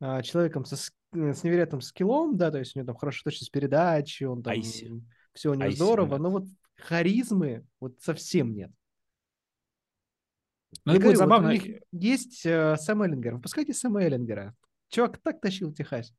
а, 0.00 0.22
человеком 0.22 0.64
со, 0.64 0.76
э, 1.14 1.34
с 1.34 1.44
невероятным 1.44 1.80
скиллом, 1.80 2.36
да, 2.36 2.50
то 2.50 2.58
есть 2.58 2.74
у 2.74 2.78
него 2.78 2.86
там 2.86 2.96
хорошая 2.96 3.24
точность 3.24 3.52
передачи, 3.52 4.24
он 4.24 4.42
там, 4.42 4.52
Айси. 4.52 4.90
все 5.34 5.50
у 5.50 5.54
него 5.54 5.66
Айси, 5.66 5.76
здорово, 5.76 6.16
да. 6.16 6.18
но 6.18 6.30
вот 6.30 6.44
харизмы 6.76 7.64
вот 7.80 8.00
совсем 8.00 8.54
нет. 8.54 8.70
Ну, 10.84 10.92
это 10.92 11.02
будет 11.02 11.18
забавно. 11.18 11.48
Вот 11.48 11.50
у 11.50 11.52
них 11.52 11.80
есть 11.92 12.44
э, 12.44 12.76
Сэм 12.76 13.02
Эллингер. 13.02 13.34
Выпускайте 13.34 13.74
Сэма 13.74 14.02
Эллингера. 14.02 14.54
Чувак 14.88 15.18
так 15.18 15.40
тащил 15.40 15.72
Техас. 15.72 16.12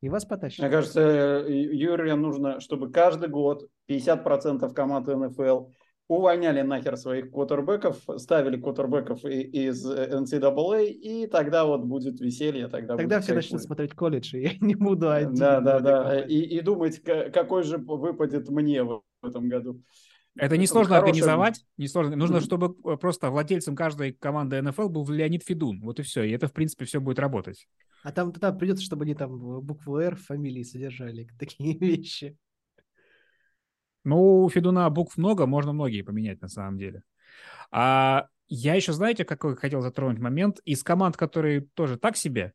И 0.00 0.08
вас 0.08 0.24
потащит. 0.24 0.60
Мне 0.60 0.70
кажется, 0.70 1.44
Юрию 1.46 2.16
нужно, 2.16 2.60
чтобы 2.60 2.90
каждый 2.90 3.28
год 3.28 3.68
50% 3.88 4.72
команды 4.72 5.14
НФЛ 5.14 5.66
увольняли 6.08 6.62
нахер 6.62 6.96
своих 6.96 7.30
квотербеков, 7.30 7.98
ставили 8.16 8.56
квотербеков 8.56 9.24
из 9.24 9.86
NCAA, 9.86 10.86
и 10.86 11.26
тогда 11.28 11.64
вот 11.66 11.82
будет 11.84 12.20
веселье. 12.20 12.66
Тогда, 12.66 12.96
тогда 12.96 13.16
будет 13.16 13.24
все 13.24 13.34
начнут 13.34 13.62
смотреть 13.62 13.94
колледж, 13.94 14.34
и 14.34 14.40
я 14.42 14.50
не 14.60 14.74
буду 14.74 15.10
один. 15.10 15.34
Да, 15.34 15.60
да, 15.60 15.78
да. 15.78 16.20
И, 16.20 16.40
и 16.40 16.60
думать, 16.62 17.00
какой 17.00 17.62
же 17.62 17.78
выпадет 17.78 18.48
мне 18.48 18.82
в 18.82 19.02
этом 19.22 19.48
году. 19.48 19.80
Это 20.36 20.56
несложно 20.56 20.94
хорошим... 20.94 21.08
организовать, 21.08 21.64
несложно. 21.76 22.16
Нужно, 22.16 22.36
mm-hmm. 22.36 22.44
чтобы 22.44 22.76
э, 22.84 22.96
просто 22.96 23.30
владельцем 23.30 23.74
каждой 23.74 24.12
команды 24.12 24.62
НФЛ 24.62 24.88
был 24.88 25.08
Леонид 25.08 25.44
Федун. 25.44 25.80
Вот 25.80 25.98
и 25.98 26.02
все. 26.02 26.22
И 26.22 26.30
это, 26.30 26.46
в 26.46 26.52
принципе, 26.52 26.84
все 26.84 27.00
будет 27.00 27.18
работать. 27.18 27.66
А 28.02 28.12
там 28.12 28.32
тогда 28.32 28.52
придется, 28.52 28.84
чтобы 28.84 29.04
они 29.04 29.14
там 29.14 29.38
букву 29.60 29.98
«Р» 29.98 30.16
в 30.16 30.24
фамилии 30.24 30.62
содержали. 30.62 31.28
Такие 31.38 31.76
вещи. 31.76 32.36
Ну, 34.04 34.44
у 34.44 34.48
Федуна 34.48 34.88
букв 34.88 35.16
много, 35.16 35.46
можно 35.46 35.72
многие 35.72 36.02
поменять 36.02 36.40
на 36.40 36.48
самом 36.48 36.78
деле. 36.78 37.02
А 37.70 38.28
я 38.48 38.74
еще, 38.74 38.92
знаете, 38.92 39.24
какой 39.24 39.56
хотел 39.56 39.82
затронуть 39.82 40.18
момент? 40.18 40.60
Из 40.64 40.82
команд, 40.82 41.16
которые 41.16 41.62
тоже 41.74 41.98
так 41.98 42.16
себе, 42.16 42.54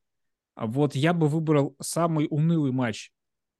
вот 0.55 0.95
я 0.95 1.13
бы 1.13 1.27
выбрал 1.27 1.75
самый 1.79 2.27
унылый 2.29 2.71
матч 2.71 3.11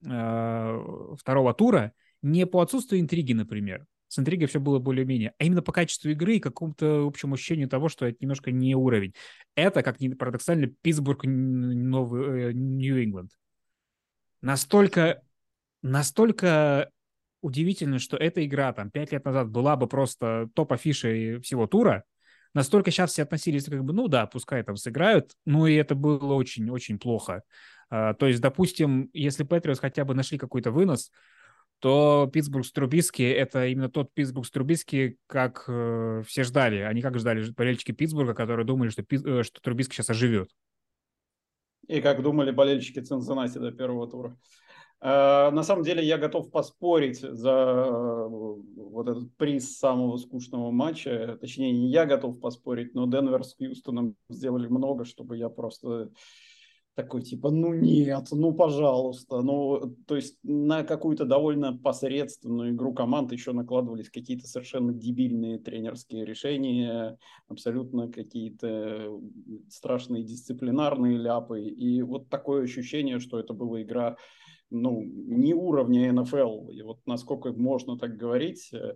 э, 0.03 1.15
второго 1.19 1.53
тура 1.53 1.93
не 2.21 2.47
по 2.47 2.61
отсутствию 2.61 3.01
интриги, 3.01 3.33
например, 3.33 3.85
с 4.15 4.19
интригой 4.19 4.47
все 4.47 4.59
было 4.59 4.79
более-менее, 4.79 5.33
а 5.37 5.43
именно 5.43 5.61
по 5.61 5.73
качеству 5.73 6.09
игры 6.09 6.37
и 6.37 6.39
какому-то 6.39 7.05
общему 7.05 7.35
ощущению 7.35 7.67
того, 7.67 7.89
что 7.89 8.05
это 8.05 8.17
немножко 8.21 8.51
не 8.51 8.73
уровень. 8.75 9.13
Это, 9.55 9.83
как 9.83 9.99
ни 9.99 10.07
парадоксально, 10.07 10.67
Питтсбург, 10.81 11.25
Новый, 11.25 12.49
э, 12.49 12.51
Нью-Ингланд. 12.53 13.31
Настолько, 14.41 15.21
настолько 15.81 16.89
удивительно, 17.41 17.99
что 17.99 18.15
эта 18.15 18.45
игра 18.45 18.71
там 18.71 18.89
пять 18.89 19.11
лет 19.11 19.25
назад 19.25 19.49
была 19.49 19.75
бы 19.75 19.87
просто 19.87 20.49
топ-афишей 20.53 21.41
всего 21.41 21.67
тура, 21.67 22.05
настолько 22.53 22.91
сейчас 22.91 23.11
все 23.11 23.23
относились 23.23 23.65
как 23.65 23.83
бы, 23.83 23.91
ну 23.91 24.07
да, 24.07 24.27
пускай 24.27 24.63
там 24.63 24.77
сыграют, 24.77 25.33
ну 25.45 25.67
и 25.67 25.75
это 25.75 25.93
было 25.93 26.33
очень-очень 26.35 26.99
плохо. 26.99 27.43
Uh, 27.91 28.15
то 28.15 28.25
есть, 28.25 28.41
допустим, 28.41 29.11
если 29.13 29.43
Патриос 29.43 29.79
хотя 29.79 30.05
бы 30.05 30.15
нашли 30.15 30.39
какой-то 30.39 30.71
вынос, 30.71 31.11
то 31.79 32.29
Питтсбург 32.31 32.65
с 32.65 32.71
Трубиски— 32.71 33.21
это 33.23 33.67
именно 33.67 33.89
тот 33.89 34.13
Питтсбург 34.13 34.47
с 34.47 34.51
Трубиски, 34.51 35.17
как 35.27 35.65
э, 35.67 36.23
все 36.25 36.43
ждали. 36.43 36.77
Они 36.77 37.01
как 37.01 37.17
ждали 37.19 37.49
болельщики 37.51 37.91
Питтсбурга, 37.91 38.33
которые 38.33 38.65
думали, 38.65 38.89
что, 38.89 39.03
э, 39.03 39.43
что 39.43 39.61
Трубиски 39.61 39.93
сейчас 39.93 40.09
оживет. 40.09 40.49
И 41.87 42.01
как 42.01 42.21
думали 42.23 42.51
болельщики 42.51 42.99
Цинциннати 42.99 43.59
до 43.59 43.71
первого 43.71 44.09
тура. 44.09 44.37
Э, 45.01 45.51
на 45.51 45.63
самом 45.63 45.83
деле 45.83 46.03
я 46.03 46.17
готов 46.17 46.49
поспорить 46.49 47.19
за 47.19 47.51
э, 47.51 48.27
вот 48.27 49.07
этот 49.07 49.35
приз 49.35 49.77
самого 49.77 50.17
скучного 50.17 50.71
матча. 50.71 51.37
Точнее, 51.39 51.71
не 51.71 51.89
я 51.89 52.05
готов 52.05 52.39
поспорить, 52.39 52.95
но 52.95 53.05
Денвер 53.05 53.43
с 53.43 53.55
Хьюстоном 53.55 54.15
сделали 54.29 54.67
много, 54.67 55.05
чтобы 55.05 55.37
я 55.37 55.49
просто 55.49 56.09
такой 56.95 57.21
типа, 57.21 57.51
ну 57.51 57.73
нет, 57.73 58.27
ну 58.31 58.53
пожалуйста. 58.53 59.41
Ну, 59.41 59.95
то 60.07 60.15
есть 60.15 60.37
на 60.43 60.83
какую-то 60.83 61.25
довольно 61.25 61.77
посредственную 61.77 62.71
игру 62.71 62.93
команд 62.93 63.31
еще 63.33 63.51
накладывались 63.51 64.09
какие-то 64.09 64.47
совершенно 64.47 64.93
дебильные 64.93 65.59
тренерские 65.59 66.25
решения, 66.25 67.17
абсолютно 67.49 68.09
какие-то 68.09 69.19
страшные 69.69 70.23
дисциплинарные 70.23 71.17
ляпы. 71.17 71.63
И 71.63 72.01
вот 72.01 72.29
такое 72.29 72.63
ощущение, 72.63 73.19
что 73.19 73.39
это 73.39 73.53
была 73.53 73.81
игра 73.81 74.15
ну, 74.81 75.01
не 75.03 75.53
уровня 75.53 76.11
НФЛ, 76.11 76.69
и 76.69 76.81
вот 76.81 76.99
насколько 77.05 77.51
можно 77.53 77.97
так 77.97 78.17
говорить. 78.17 78.69
Э, 78.73 78.95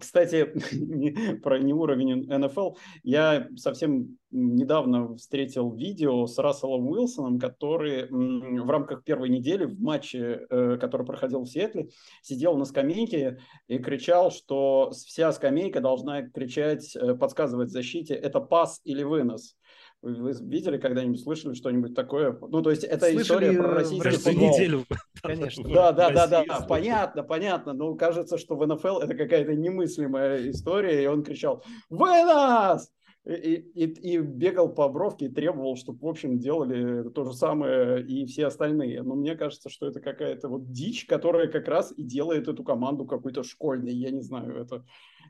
кстати, 0.00 0.44
про 1.42 1.58
не 1.58 1.72
уровень 1.72 2.26
НФЛ, 2.28 2.76
я 3.02 3.48
совсем 3.56 4.18
недавно 4.30 5.16
встретил 5.16 5.72
видео 5.72 6.26
с 6.26 6.38
Расселом 6.38 6.88
Уилсоном, 6.88 7.38
который 7.38 8.08
в 8.10 8.70
рамках 8.70 9.04
первой 9.04 9.28
недели 9.28 9.64
в 9.64 9.80
матче, 9.80 10.46
э, 10.50 10.76
который 10.78 11.06
проходил 11.06 11.42
в 11.42 11.48
Сиэтле, 11.48 11.88
сидел 12.22 12.56
на 12.56 12.64
скамейке 12.64 13.38
и 13.68 13.78
кричал, 13.78 14.30
что 14.30 14.90
вся 14.92 15.32
скамейка 15.32 15.80
должна 15.80 16.22
кричать, 16.28 16.94
э, 16.96 17.14
подсказывать 17.14 17.70
защите, 17.70 18.14
это 18.14 18.40
пас 18.40 18.80
или 18.84 19.02
вынос. 19.02 19.56
Вы 20.14 20.32
видели 20.42 20.78
когда-нибудь, 20.78 21.20
слышали 21.20 21.54
что-нибудь 21.54 21.94
такое? 21.94 22.38
Ну, 22.40 22.62
то 22.62 22.70
есть 22.70 22.84
это 22.84 23.10
Слышали 23.10 23.22
история 23.22 23.58
про 23.58 23.74
российский 23.74 24.10
футбол. 24.10 24.48
неделю. 24.48 24.84
Конечно. 25.22 25.68
Да, 25.68 25.92
да, 25.92 26.10
да, 26.10 26.26
да, 26.26 26.44
да, 26.46 26.60
понятно, 26.60 27.22
понятно. 27.22 27.72
Но 27.72 27.94
кажется, 27.94 28.38
что 28.38 28.56
в 28.56 28.66
НФЛ 28.66 28.98
это 28.98 29.14
какая-то 29.14 29.54
немыслимая 29.54 30.50
история, 30.50 31.02
и 31.02 31.06
он 31.06 31.24
кричал 31.24 31.64
«Вы 31.90 32.06
нас!» 32.24 32.90
и, 33.26 33.54
и, 33.74 33.84
и 33.84 34.18
бегал 34.18 34.72
по 34.72 34.88
бровке 34.88 35.26
и 35.26 35.28
требовал, 35.28 35.76
чтобы, 35.76 35.98
в 36.00 36.06
общем, 36.06 36.38
делали 36.38 37.08
то 37.10 37.24
же 37.24 37.32
самое 37.32 38.00
и 38.04 38.24
все 38.26 38.46
остальные. 38.46 39.02
Но 39.02 39.16
мне 39.16 39.34
кажется, 39.34 39.68
что 39.68 39.88
это 39.88 40.00
какая-то 40.00 40.48
вот 40.48 40.70
дичь, 40.70 41.06
которая 41.06 41.48
как 41.48 41.66
раз 41.66 41.92
и 41.96 42.04
делает 42.04 42.46
эту 42.46 42.62
команду 42.62 43.04
какой-то 43.04 43.42
школьной. 43.42 43.92
Я 43.92 44.10
не 44.10 44.20
знаю, 44.20 44.56
это, 44.56 44.84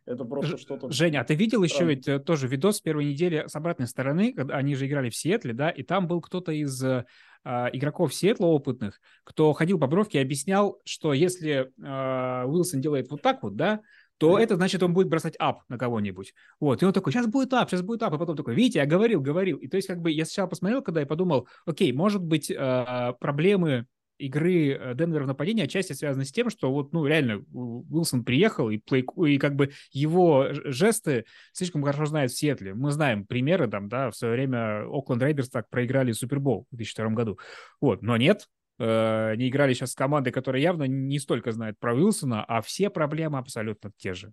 это 0.07 0.25
просто 0.25 0.57
что-то... 0.57 0.91
Женя, 0.91 1.21
а 1.21 1.25
ты 1.25 1.35
видел 1.35 1.63
еще 1.63 1.85
ведь 1.85 2.07
э, 2.07 2.21
тоже 2.21 2.47
видос 2.49 2.77
с 2.77 2.81
первой 2.81 3.07
недели 3.07 3.45
с 3.47 3.57
обратной 3.57 3.89
стороны, 3.89 4.33
когда 4.33 4.57
они 4.57 4.75
же 4.77 4.87
играли 4.87 5.11
в 5.11 5.17
Сиэтле, 5.17 5.53
да, 5.53 5.69
и 5.69 5.83
там 5.83 6.07
был 6.07 6.21
кто-то 6.21 6.53
из 6.53 6.83
э, 6.83 7.05
а, 7.45 7.69
игроков 7.73 8.15
Сиэтла 8.15 8.47
опытных, 8.47 9.01
кто 9.25 9.53
ходил 9.53 9.79
по 9.79 9.87
бровке 9.87 10.19
и 10.19 10.23
объяснял, 10.23 10.81
что 10.85 11.13
если 11.13 11.73
э, 11.83 12.47
Уилсон 12.47 12.81
делает 12.81 13.11
вот 13.11 13.21
так 13.21 13.43
вот, 13.43 13.57
да, 13.57 13.81
то 14.19 14.39
это 14.39 14.57
значит, 14.57 14.83
он 14.83 14.95
будет 14.95 15.09
бросать 15.09 15.35
up 15.39 15.63
на 15.69 15.77
кого-нибудь. 15.77 16.35
Вот, 16.59 16.83
и 16.83 16.87
он 16.87 16.93
такой, 16.93 17.13
сейчас 17.13 17.27
будет 17.27 17.53
up, 17.53 17.69
сейчас 17.69 17.83
будет 17.83 18.03
up, 18.03 18.15
и 18.15 18.19
потом 18.19 18.37
такой, 18.37 18.55
видите, 18.55 18.79
я 18.79 18.87
говорил, 18.87 19.21
говорил. 19.21 19.59
И 19.59 19.69
то 19.69 19.77
есть 19.77 19.89
как 19.89 20.01
бы 20.01 20.11
я 20.11 20.25
сначала 20.25 20.47
посмотрел, 20.47 20.83
когда 20.83 21.01
я 21.01 21.07
подумал, 21.07 21.49
окей, 21.67 21.93
может 21.93 22.23
быть, 22.23 22.51
э, 22.51 23.13
проблемы 23.21 23.87
игры 24.19 24.71
э, 24.71 24.95
Денвера 24.95 25.25
в 25.25 25.27
нападении 25.27 25.65
отчасти 25.65 25.93
связаны 25.93 26.25
с 26.25 26.33
тем, 26.33 26.51
что 26.51 26.73
вот, 26.73 26.93
ну, 26.93 27.07
реально, 27.07 27.45
Уилсон 27.53 28.25
приехал, 28.25 28.71
и, 28.71 28.79
play, 28.79 29.07
и 29.27 29.39
как 29.39 29.57
бы 29.57 29.71
его 29.93 30.49
жесты 30.51 31.25
слишком 31.53 31.83
хорошо 31.83 32.07
знают 32.07 32.33
в 32.33 32.39
Сиэтле. 32.39 32.75
Мы 32.75 32.91
знаем 32.91 33.27
примеры 33.27 33.69
там, 33.69 33.89
да, 33.89 34.11
в 34.11 34.17
свое 34.17 34.35
время 34.35 34.87
Окленд 34.87 35.23
Рейдерс 35.23 35.51
так 35.51 35.69
проиграли 35.69 36.13
Супербол 36.13 36.67
в 36.71 36.77
2002 36.77 37.11
году. 37.11 37.39
Вот, 37.81 38.03
но 38.03 38.17
нет, 38.17 38.49
э, 38.79 39.35
не 39.37 39.49
играли 39.49 39.75
сейчас 39.75 39.93
с 39.93 39.95
командой, 39.95 40.31
которая 40.31 40.63
явно 40.63 40.85
не 40.85 41.19
столько 41.19 41.53
знает 41.53 41.79
про 41.79 41.95
Уилсона, 41.95 42.45
а 42.45 42.63
все 42.63 42.91
проблемы 42.91 43.39
абсолютно 43.39 43.91
те 43.97 44.15
же. 44.15 44.33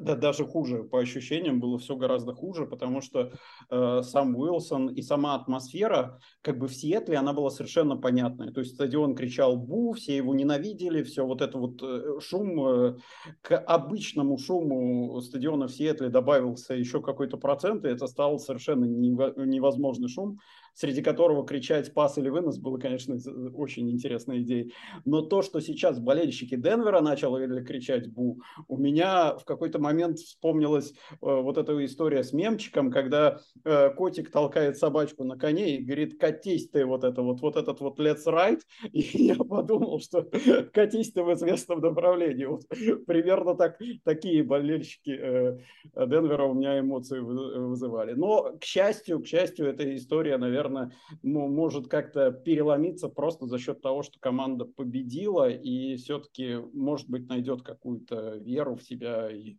Да, 0.00 0.16
даже 0.16 0.46
хуже, 0.46 0.82
по 0.84 0.98
ощущениям 0.98 1.60
было 1.60 1.78
все 1.78 1.94
гораздо 1.94 2.34
хуже, 2.34 2.66
потому 2.66 3.02
что 3.02 3.32
э, 3.70 4.02
сам 4.02 4.34
Уилсон 4.34 4.88
и 4.88 5.02
сама 5.02 5.34
атмосфера, 5.34 6.18
как 6.40 6.58
бы 6.58 6.68
в 6.68 6.74
Сиэтле, 6.74 7.18
она 7.18 7.32
была 7.34 7.50
совершенно 7.50 7.96
понятная. 7.96 8.50
То 8.50 8.60
есть 8.60 8.74
стадион 8.74 9.14
кричал 9.14 9.56
«бу», 9.56 9.92
все 9.92 10.16
его 10.16 10.34
ненавидели, 10.34 11.02
все 11.02 11.26
вот 11.26 11.42
это 11.42 11.58
вот 11.58 11.82
э, 11.82 12.20
шум, 12.20 12.66
э, 12.66 12.96
к 13.42 13.58
обычному 13.58 14.38
шуму 14.38 15.20
стадиона 15.20 15.66
в 15.66 15.72
Сиэтле 15.72 16.08
добавился 16.08 16.74
еще 16.74 17.02
какой-то 17.02 17.36
процент, 17.36 17.84
и 17.84 17.88
это 17.88 18.06
стал 18.06 18.38
совершенно 18.38 18.86
невозможный 18.86 20.08
шум 20.08 20.38
среди 20.74 21.02
которого 21.02 21.46
кричать 21.46 21.92
пас 21.94 22.18
или 22.18 22.28
вынос 22.28 22.58
было, 22.58 22.78
конечно, 22.78 23.18
очень 23.54 23.90
интересной 23.90 24.42
идеей. 24.42 24.72
Но 25.04 25.22
то, 25.22 25.42
что 25.42 25.60
сейчас 25.60 25.98
болельщики 25.98 26.56
Денвера 26.56 27.00
начали 27.00 27.64
кричать 27.64 28.12
«бу», 28.12 28.40
у 28.68 28.76
меня 28.76 29.36
в 29.36 29.44
какой-то 29.44 29.78
момент 29.78 30.18
вспомнилась 30.18 30.92
э, 30.92 31.16
вот 31.20 31.58
эта 31.58 31.84
история 31.84 32.22
с 32.22 32.32
мемчиком, 32.32 32.90
когда 32.90 33.40
э, 33.64 33.90
котик 33.90 34.30
толкает 34.30 34.76
собачку 34.76 35.24
на 35.24 35.36
коне 35.36 35.76
и 35.76 35.84
говорит 35.84 36.18
«катись 36.18 36.68
ты 36.68 36.84
вот 36.84 37.04
это 37.04 37.22
вот, 37.22 37.40
вот 37.40 37.56
этот 37.56 37.80
вот 37.80 37.98
let's 37.98 38.26
ride», 38.26 38.60
и 38.92 39.00
я 39.00 39.36
подумал, 39.36 40.00
что 40.00 40.22
«катись 40.72 41.12
ты 41.12 41.22
в 41.22 41.32
известном 41.34 41.80
направлении». 41.80 42.44
Вот 42.44 42.62
примерно 43.06 43.54
так, 43.54 43.78
такие 44.04 44.42
болельщики 44.42 45.10
э, 45.10 45.58
Денвера 45.94 46.44
у 46.44 46.54
меня 46.54 46.78
эмоции 46.78 47.18
вызывали. 47.18 48.12
Но, 48.12 48.56
к 48.58 48.64
счастью, 48.64 49.20
к 49.20 49.26
счастью, 49.26 49.66
эта 49.66 49.94
история, 49.94 50.36
наверное, 50.36 50.59
наверное, 50.68 50.92
может 51.22 51.88
как-то 51.88 52.30
переломиться 52.30 53.08
просто 53.08 53.46
за 53.46 53.58
счет 53.58 53.80
того, 53.80 54.02
что 54.02 54.18
команда 54.20 54.64
победила 54.64 55.48
и 55.48 55.96
все-таки, 55.96 56.56
может 56.72 57.08
быть, 57.08 57.28
найдет 57.28 57.62
какую-то 57.62 58.36
веру 58.36 58.76
в 58.76 58.82
себя 58.82 59.30
и, 59.30 59.56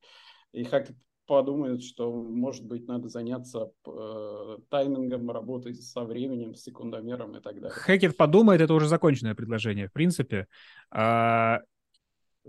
и 0.51 0.63
Хакет 0.63 0.95
подумает, 1.27 1.81
что, 1.81 2.11
может 2.11 2.65
быть, 2.65 2.87
надо 2.87 3.07
заняться 3.07 3.71
э, 3.87 4.57
таймингом, 4.69 5.31
работой 5.31 5.73
со 5.75 6.03
временем, 6.03 6.55
с 6.55 6.63
секундомером 6.63 7.37
и 7.37 7.41
так 7.41 7.55
далее. 7.55 7.69
Хакет 7.69 8.17
подумает, 8.17 8.59
это 8.59 8.73
уже 8.73 8.87
законченное 8.87 9.33
предложение, 9.33 9.87
в 9.87 9.93
принципе. 9.93 10.47
А, 10.89 11.59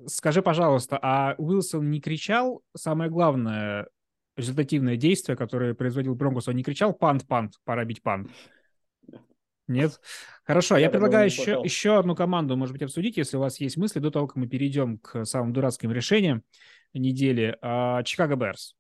скажи, 0.07 0.43
пожалуйста, 0.43 0.99
а 1.01 1.37
Уилсон 1.39 1.91
не 1.91 2.01
кричал, 2.01 2.63
самое 2.77 3.09
главное, 3.09 3.87
результативное 4.37 4.97
действие, 4.97 5.37
которое 5.37 5.75
производил 5.75 6.15
Бронкос, 6.15 6.49
он 6.49 6.57
не 6.57 6.63
кричал 6.63 6.93
«пант, 6.93 7.27
пант, 7.27 7.55
пора 7.65 7.85
бить 7.85 8.03
пант». 8.03 8.31
Нет? 9.69 10.01
Хорошо, 10.45 10.77
я, 10.77 10.83
я 10.83 10.91
предлагаю 10.91 11.27
еще, 11.27 11.61
еще 11.65 11.99
одну 11.99 12.15
команду, 12.15 12.57
может 12.57 12.73
быть, 12.73 12.83
обсудить, 12.83 13.17
если 13.17 13.37
у 13.37 13.41
вас 13.41 13.61
есть 13.61 13.77
мысли, 13.77 14.01
до 14.01 14.11
того, 14.11 14.27
как 14.27 14.37
мы 14.37 14.49
перейдем 14.49 14.99
к 14.99 15.25
самым 15.25 15.53
дурацким 15.53 15.93
решениям 15.93 16.43
недели. 16.93 17.57
А, 17.63 18.03
Чикаго 18.03 18.37
Берс. 18.37 18.77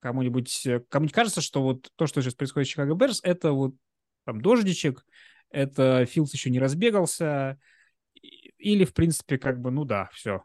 Кому-нибудь 0.00 0.66
кому 0.90 1.08
кажется, 1.08 1.40
что 1.40 1.62
вот 1.62 1.90
то, 1.96 2.06
что 2.06 2.22
сейчас 2.22 2.34
происходит 2.34 2.68
с 2.68 2.70
Чикаго 2.70 2.94
Берс, 2.94 3.20
это 3.24 3.52
вот 3.52 3.74
там 4.24 4.40
дождичек, 4.40 5.04
это 5.50 6.04
Филдс 6.04 6.34
еще 6.34 6.50
не 6.50 6.60
разбегался, 6.60 7.58
или, 8.58 8.84
в 8.84 8.92
принципе, 8.92 9.38
как 9.38 9.60
бы, 9.60 9.70
ну 9.70 9.84
да, 9.84 10.08
все, 10.12 10.44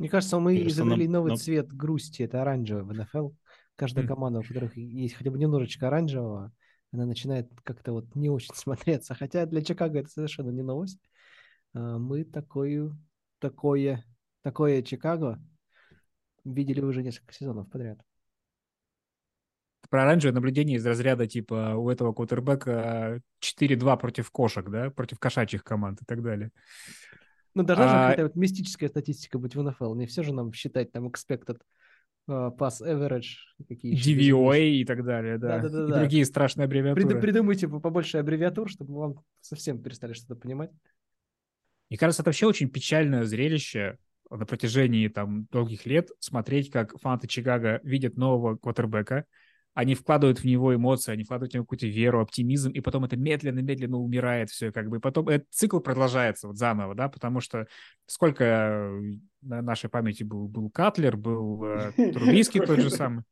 мне 0.00 0.08
кажется, 0.08 0.38
мы 0.38 0.52
Мне 0.52 0.66
изобрели 0.66 1.06
нам, 1.06 1.12
новый 1.12 1.28
нам... 1.32 1.36
цвет 1.36 1.70
грусти, 1.74 2.22
это 2.22 2.40
оранжевый 2.40 2.84
в 2.84 2.98
НФЛ. 2.98 3.32
Каждая 3.76 4.06
команда, 4.06 4.38
у 4.38 4.42
которых 4.42 4.74
есть 4.74 5.14
хотя 5.14 5.30
бы 5.30 5.38
немножечко 5.38 5.88
оранжевого, 5.88 6.54
она 6.90 7.04
начинает 7.04 7.50
как-то 7.64 7.92
вот 7.92 8.14
не 8.14 8.30
очень 8.30 8.54
смотреться. 8.54 9.14
Хотя 9.14 9.44
для 9.44 9.60
Чикаго 9.60 9.98
это 9.98 10.08
совершенно 10.08 10.48
не 10.48 10.62
новость. 10.62 10.98
А, 11.74 11.98
мы 11.98 12.24
такое, 12.24 12.96
такое, 13.40 14.02
такое 14.40 14.80
Чикаго 14.80 15.38
видели 16.46 16.80
уже 16.80 17.02
несколько 17.02 17.34
сезонов 17.34 17.68
подряд. 17.68 18.00
Про 19.90 20.04
оранжевое 20.04 20.32
наблюдение 20.32 20.78
из 20.78 20.86
разряда 20.86 21.26
типа 21.26 21.74
у 21.76 21.90
этого 21.90 22.14
кутербека 22.14 23.20
4-2 23.42 23.98
против 23.98 24.30
кошек, 24.30 24.66
да, 24.66 24.88
против 24.88 25.18
кошачьих 25.18 25.62
команд 25.62 26.00
и 26.00 26.06
так 26.06 26.22
далее. 26.22 26.52
Ну, 27.54 27.62
должна 27.62 27.88
же 27.88 27.94
а... 27.94 28.00
какая-то 28.10 28.22
вот 28.24 28.36
мистическая 28.36 28.88
статистика 28.88 29.38
быть 29.38 29.54
в 29.54 29.62
НФЛ. 29.62 29.94
Не 29.94 30.06
все 30.06 30.22
же 30.22 30.32
нам 30.32 30.52
считать 30.52 30.92
там 30.92 31.08
expected 31.08 31.58
uh, 32.28 32.56
pass 32.56 32.80
average. 32.80 33.36
Какие 33.68 33.94
DVOA 33.94 34.60
и 34.60 34.84
так 34.84 35.04
далее, 35.04 35.38
да. 35.38 35.58
да, 35.58 35.68
да, 35.68 35.68
да 35.68 35.84
и 35.84 35.88
да. 35.88 35.98
другие 35.98 36.24
страшные 36.24 36.64
аббревиатуры. 36.66 37.06
Прид, 37.06 37.20
придумайте 37.20 37.68
побольше 37.68 38.18
аббревиатур, 38.18 38.70
чтобы 38.70 38.94
вам 38.94 39.24
совсем 39.40 39.82
перестали 39.82 40.12
что-то 40.12 40.36
понимать. 40.36 40.70
Мне 41.88 41.98
кажется, 41.98 42.22
это 42.22 42.28
вообще 42.28 42.46
очень 42.46 42.68
печальное 42.68 43.24
зрелище 43.24 43.98
на 44.30 44.46
протяжении 44.46 45.08
там 45.08 45.46
долгих 45.50 45.86
лет 45.86 46.10
смотреть, 46.20 46.70
как 46.70 46.96
фанаты 47.00 47.26
Чикаго 47.26 47.80
видят 47.82 48.16
нового 48.16 48.56
квотербека, 48.56 49.24
они 49.74 49.94
вкладывают 49.94 50.40
в 50.40 50.44
него 50.44 50.74
эмоции, 50.74 51.12
они 51.12 51.24
вкладывают 51.24 51.52
в 51.52 51.54
него 51.54 51.64
какую-то 51.64 51.86
веру, 51.86 52.20
оптимизм, 52.20 52.70
и 52.70 52.80
потом 52.80 53.04
это 53.04 53.16
медленно-медленно 53.16 53.98
умирает 53.98 54.50
все, 54.50 54.72
как 54.72 54.88
бы, 54.88 54.96
и 54.96 55.00
потом 55.00 55.28
этот 55.28 55.48
цикл 55.50 55.78
продолжается 55.80 56.48
вот 56.48 56.56
заново, 56.56 56.94
да, 56.94 57.08
потому 57.08 57.40
что 57.40 57.66
сколько 58.06 58.44
э, 58.44 59.00
на 59.42 59.62
нашей 59.62 59.88
памяти 59.88 60.24
был, 60.24 60.48
был 60.48 60.70
Катлер, 60.70 61.16
был 61.16 61.64
э, 61.64 61.92
Трубийский 62.12 62.60
тот 62.60 62.80
же 62.80 62.90
самый. 62.90 63.24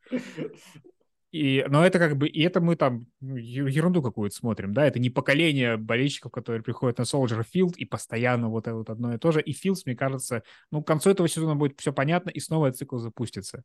И, 1.31 1.63
но 1.69 1.85
это 1.85 1.99
как 1.99 2.17
бы, 2.17 2.27
и 2.27 2.41
это 2.41 2.63
мы 2.63 2.75
там 2.75 3.07
ну, 3.21 3.37
ерунду 3.37 4.03
какую-то 4.03 4.35
смотрим, 4.35 4.73
да, 4.73 4.87
это 4.87 4.99
не 4.99 5.11
поколение 5.11 5.77
болельщиков, 5.77 6.33
которые 6.33 6.63
приходят 6.63 6.97
на 6.97 7.03
Soldier 7.03 7.45
Field 7.55 7.75
и 7.77 7.85
постоянно 7.85 8.49
вот 8.49 8.67
это 8.67 8.77
вот 8.77 8.89
одно 8.89 9.13
и 9.13 9.19
то 9.19 9.31
же. 9.31 9.43
И 9.43 9.53
Филдс, 9.53 9.85
мне 9.85 9.95
кажется, 9.95 10.43
ну, 10.71 10.83
к 10.83 10.87
концу 10.87 11.11
этого 11.11 11.29
сезона 11.29 11.55
будет 11.55 11.79
все 11.79 11.93
понятно, 11.93 12.31
и 12.31 12.41
снова 12.41 12.69
этот 12.69 12.79
цикл 12.79 12.97
запустится. 12.97 13.63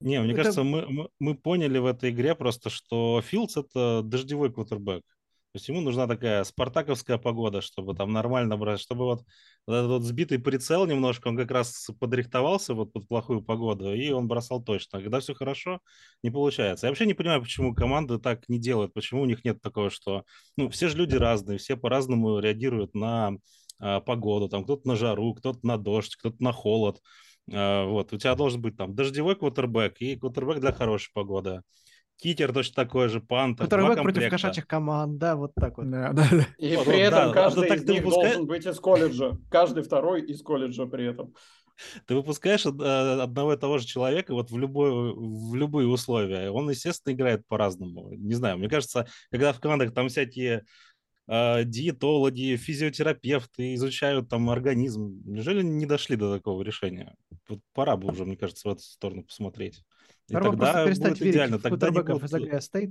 Не, 0.00 0.20
мне 0.20 0.32
это... 0.32 0.42
кажется, 0.42 0.62
мы, 0.62 0.86
мы, 0.86 1.08
мы 1.18 1.34
поняли 1.34 1.78
в 1.78 1.86
этой 1.86 2.10
игре 2.10 2.34
просто, 2.34 2.70
что 2.70 3.20
Филдс– 3.22 3.56
это 3.56 4.02
дождевой 4.04 4.52
квотербек. 4.52 5.02
То 5.52 5.56
есть 5.56 5.68
ему 5.68 5.80
нужна 5.80 6.06
такая 6.06 6.44
спартаковская 6.44 7.16
погода, 7.16 7.62
чтобы 7.62 7.94
там 7.94 8.12
нормально 8.12 8.58
брать, 8.58 8.80
чтобы 8.80 9.06
вот, 9.06 9.22
вот 9.66 9.74
этот 9.74 9.88
вот 9.88 10.02
сбитый 10.02 10.38
прицел 10.38 10.86
немножко, 10.86 11.28
он 11.28 11.38
как 11.38 11.50
раз 11.50 11.88
подрихтовался 11.98 12.74
вот 12.74 12.92
под 12.92 13.08
плохую 13.08 13.42
погоду, 13.42 13.94
и 13.94 14.10
он 14.10 14.28
бросал 14.28 14.62
точно. 14.62 15.00
Когда 15.00 15.20
все 15.20 15.34
хорошо, 15.34 15.80
не 16.22 16.30
получается. 16.30 16.86
Я 16.86 16.90
вообще 16.90 17.06
не 17.06 17.14
понимаю, 17.14 17.40
почему 17.40 17.74
команды 17.74 18.18
так 18.18 18.46
не 18.48 18.58
делают, 18.58 18.92
почему 18.92 19.22
у 19.22 19.26
них 19.26 19.42
нет 19.42 19.62
такого, 19.62 19.88
что... 19.88 20.24
Ну, 20.58 20.68
все 20.68 20.88
же 20.88 20.98
люди 20.98 21.16
разные, 21.16 21.56
все 21.56 21.78
по-разному 21.78 22.40
реагируют 22.40 22.94
на 22.94 23.38
а, 23.80 24.00
погоду. 24.00 24.48
Там 24.50 24.64
кто-то 24.64 24.86
на 24.86 24.96
жару, 24.96 25.32
кто-то 25.34 25.60
на 25.62 25.78
дождь, 25.78 26.14
кто-то 26.16 26.36
на 26.42 26.52
холод. 26.52 27.00
А, 27.52 27.86
вот, 27.86 28.12
у 28.12 28.18
тебя 28.18 28.34
должен 28.34 28.60
быть 28.60 28.76
там 28.76 28.94
дождевой 28.94 29.36
квотербек 29.36 30.00
и 30.00 30.16
квотербек 30.16 30.60
для 30.60 30.72
хорошей 30.72 31.10
погоды. 31.12 31.62
Китер 32.16 32.52
точно 32.52 32.74
такой 32.84 33.08
же, 33.08 33.20
пантер. 33.20 33.68
Квотербек 33.68 34.02
против 34.02 34.30
кошачьих 34.30 34.66
команд, 34.66 35.18
да, 35.18 35.36
вот 35.36 35.54
так 35.54 35.78
вот. 35.78 35.88
Да, 35.88 36.12
да, 36.12 36.26
да. 36.30 36.46
И 36.58 36.74
вот, 36.76 36.86
при 36.86 36.98
этом 36.98 37.28
да, 37.28 37.32
каждый 37.32 37.68
из 37.74 37.84
них 37.84 38.02
выпускаешь... 38.02 38.34
должен 38.34 38.46
быть 38.46 38.66
из 38.66 38.80
колледжа. 38.80 39.38
Каждый 39.50 39.82
второй 39.84 40.22
из 40.22 40.42
колледжа 40.42 40.86
при 40.86 41.06
этом. 41.06 41.32
Ты 42.06 42.16
выпускаешь 42.16 42.66
э, 42.66 42.68
одного 42.68 43.52
и 43.52 43.56
того 43.56 43.78
же 43.78 43.86
человека 43.86 44.34
вот 44.34 44.50
в, 44.50 44.58
любой, 44.58 45.14
в 45.14 45.54
любые 45.54 45.86
условия. 45.86 46.50
Он, 46.50 46.68
естественно, 46.68 47.14
играет 47.14 47.46
по-разному. 47.46 48.10
Не 48.10 48.34
знаю, 48.34 48.58
мне 48.58 48.68
кажется, 48.68 49.06
когда 49.30 49.52
в 49.52 49.60
командах 49.60 49.94
там 49.94 50.08
всякие 50.08 50.64
диетологи, 51.28 52.56
физиотерапевты 52.56 53.74
изучают 53.74 54.28
там 54.28 54.48
организм. 54.48 55.22
Неужели 55.24 55.62
не 55.62 55.84
дошли 55.84 56.16
до 56.16 56.34
такого 56.34 56.62
решения? 56.62 57.14
Вот 57.48 57.60
пора 57.74 57.96
бы 57.96 58.10
уже, 58.10 58.24
мне 58.24 58.36
кажется, 58.36 58.68
в 58.68 58.72
эту 58.72 58.82
сторону 58.82 59.24
посмотреть. 59.24 59.84
И 60.28 60.34
Пора 60.34 60.50
тогда 60.50 60.86
будет 60.86 61.22
идеально. 61.22 61.58
Тогда 61.58 61.90
не 61.90 62.02
будет... 62.02 62.22
из 62.22 62.64
Стейт. 62.64 62.90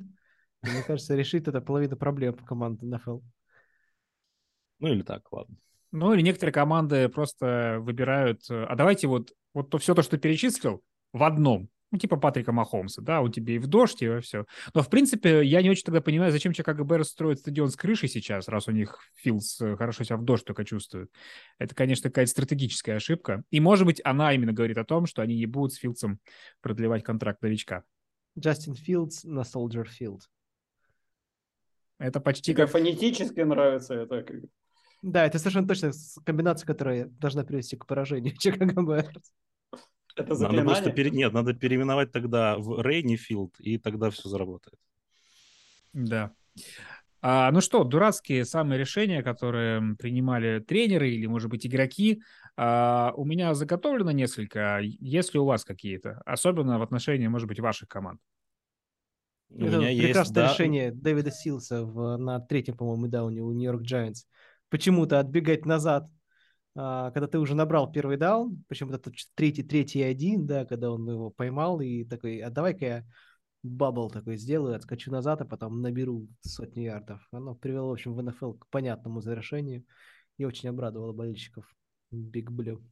Мне 0.61 0.83
кажется, 0.85 1.15
решит 1.15 1.47
это 1.47 1.61
половина 1.61 1.95
проблем 1.95 2.33
команды 2.33 2.85
НФЛ. 2.85 3.19
Ну 4.79 4.87
или 4.87 5.01
так, 5.01 5.31
ладно. 5.31 5.55
Ну 5.91 6.13
или 6.13 6.21
некоторые 6.21 6.53
команды 6.53 7.09
просто 7.09 7.77
выбирают, 7.79 8.41
э, 8.49 8.65
а 8.65 8.75
давайте 8.75 9.07
вот, 9.07 9.31
вот 9.53 9.69
то, 9.69 9.77
все 9.77 9.95
то, 9.95 10.01
что 10.01 10.11
ты 10.11 10.17
перечислил, 10.17 10.83
в 11.13 11.23
одном. 11.23 11.69
Ну, 11.91 11.97
типа 11.97 12.17
Патрика 12.17 12.51
Махомса, 12.51 13.01
да, 13.01 13.21
у 13.21 13.29
тебя 13.29 13.55
и 13.55 13.59
в 13.59 13.67
дождь, 13.67 14.01
и 14.01 14.09
во 14.09 14.19
все. 14.19 14.45
Но, 14.73 14.81
в 14.81 14.89
принципе, 14.89 15.43
я 15.45 15.61
не 15.61 15.69
очень 15.69 15.85
тогда 15.85 16.01
понимаю, 16.01 16.33
зачем 16.33 16.51
Чикаго 16.51 16.83
Берс 16.83 17.09
строит 17.09 17.39
стадион 17.39 17.69
с 17.69 17.77
крышей 17.77 18.09
сейчас, 18.09 18.49
раз 18.49 18.67
у 18.67 18.71
них 18.71 18.99
Филдс 19.15 19.61
э, 19.61 19.77
хорошо 19.77 20.03
себя 20.03 20.17
в 20.17 20.25
дождь 20.25 20.43
только 20.43 20.65
чувствует. 20.65 21.09
Это, 21.59 21.73
конечно, 21.73 22.09
какая-то 22.09 22.29
стратегическая 22.29 22.95
ошибка. 22.95 23.43
И, 23.51 23.61
может 23.61 23.85
быть, 23.85 24.01
она 24.03 24.33
именно 24.33 24.51
говорит 24.51 24.77
о 24.77 24.83
том, 24.83 25.05
что 25.05 25.21
они 25.21 25.37
не 25.37 25.45
будут 25.45 25.73
с 25.73 25.77
Филдсом 25.77 26.19
продлевать 26.61 27.03
контракт 27.03 27.41
новичка. 27.41 27.83
Джастин 28.37 28.75
Филдс 28.75 29.23
на 29.23 29.45
Солджер 29.45 29.87
Филд. 29.87 30.29
Это 31.99 32.19
почти 32.19 32.51
Тебе 32.51 32.63
как... 32.63 32.71
фонетически 32.71 33.39
нравится 33.39 33.93
это. 33.93 34.25
Да, 35.01 35.25
это 35.25 35.39
совершенно 35.39 35.67
точно 35.67 35.91
комбинация, 36.25 36.67
которая 36.67 37.05
должна 37.05 37.43
привести 37.43 37.77
к 37.77 37.85
поражению 37.85 38.35
Чикаго 38.39 38.81
Берс. 38.81 39.31
Это 40.17 40.35
заклинание? 40.35 40.63
Надо 40.63 40.81
просто 40.81 40.91
пере... 40.91 41.11
Нет, 41.11 41.33
надо 41.33 41.53
переименовать 41.53 42.11
тогда 42.11 42.57
в 42.57 42.81
Рейнифилд, 42.81 43.59
и 43.59 43.77
тогда 43.77 44.09
все 44.09 44.29
заработает. 44.29 44.79
Да. 45.93 46.31
А, 47.21 47.51
ну 47.51 47.61
что, 47.61 47.83
дурацкие 47.83 48.45
самые 48.45 48.79
решения, 48.79 49.23
которые 49.23 49.95
принимали 49.95 50.59
тренеры 50.59 51.09
или, 51.09 51.25
может 51.25 51.49
быть, 51.49 51.65
игроки, 51.65 52.21
а, 52.55 53.13
у 53.15 53.25
меня 53.25 53.53
заготовлено 53.53 54.11
несколько. 54.11 54.79
Есть 54.81 55.33
ли 55.33 55.39
у 55.39 55.45
вас 55.45 55.65
какие-то? 55.65 56.21
Особенно 56.25 56.79
в 56.79 56.81
отношении, 56.83 57.27
может 57.27 57.47
быть, 57.47 57.59
ваших 57.59 57.89
команд. 57.89 58.19
У 59.49 59.65
Это 59.65 59.77
меня 59.77 60.03
прекрасное 60.03 60.43
есть, 60.43 60.53
решение 60.53 60.91
да... 60.91 61.01
Дэвида 61.01 61.31
Силса 61.31 61.83
в, 61.83 62.17
на 62.17 62.39
третьем, 62.39 62.75
по-моему, 62.75 63.07
дауне 63.07 63.41
у 63.41 63.51
Нью-Йорк 63.51 63.81
Giants. 63.81 64.25
Почему-то 64.69 65.19
отбегать 65.19 65.65
назад 65.65 66.07
когда 66.77 67.27
ты 67.27 67.39
уже 67.39 67.55
набрал 67.55 67.91
первый 67.91 68.17
даун, 68.17 68.63
причем 68.67 68.91
это 68.91 69.11
третий, 69.33 69.63
третий 69.63 70.03
один, 70.03 70.45
да, 70.45 70.63
когда 70.63 70.91
он 70.91 71.09
его 71.09 71.31
поймал 71.31 71.81
и 71.81 72.03
такой, 72.03 72.37
а 72.39 72.51
давай-ка 72.51 72.85
я 72.85 73.05
bubble 73.63 74.11
такой 74.11 74.37
сделаю, 74.37 74.75
отскочу 74.75 75.09
назад, 75.09 75.41
а 75.41 75.45
потом 75.45 75.81
наберу 75.81 76.27
сотни 76.41 76.81
ярдов. 76.81 77.27
Оно 77.31 77.55
привело, 77.55 77.89
в 77.89 77.93
общем, 77.93 78.13
в 78.13 78.21
НФЛ 78.21 78.53
к 78.53 78.67
понятному 78.69 79.21
завершению 79.21 79.85
и 80.37 80.45
очень 80.45 80.69
обрадовало 80.69 81.13
болельщиков 81.13 81.65
Биг 82.11 82.51
Блю. 82.51 82.83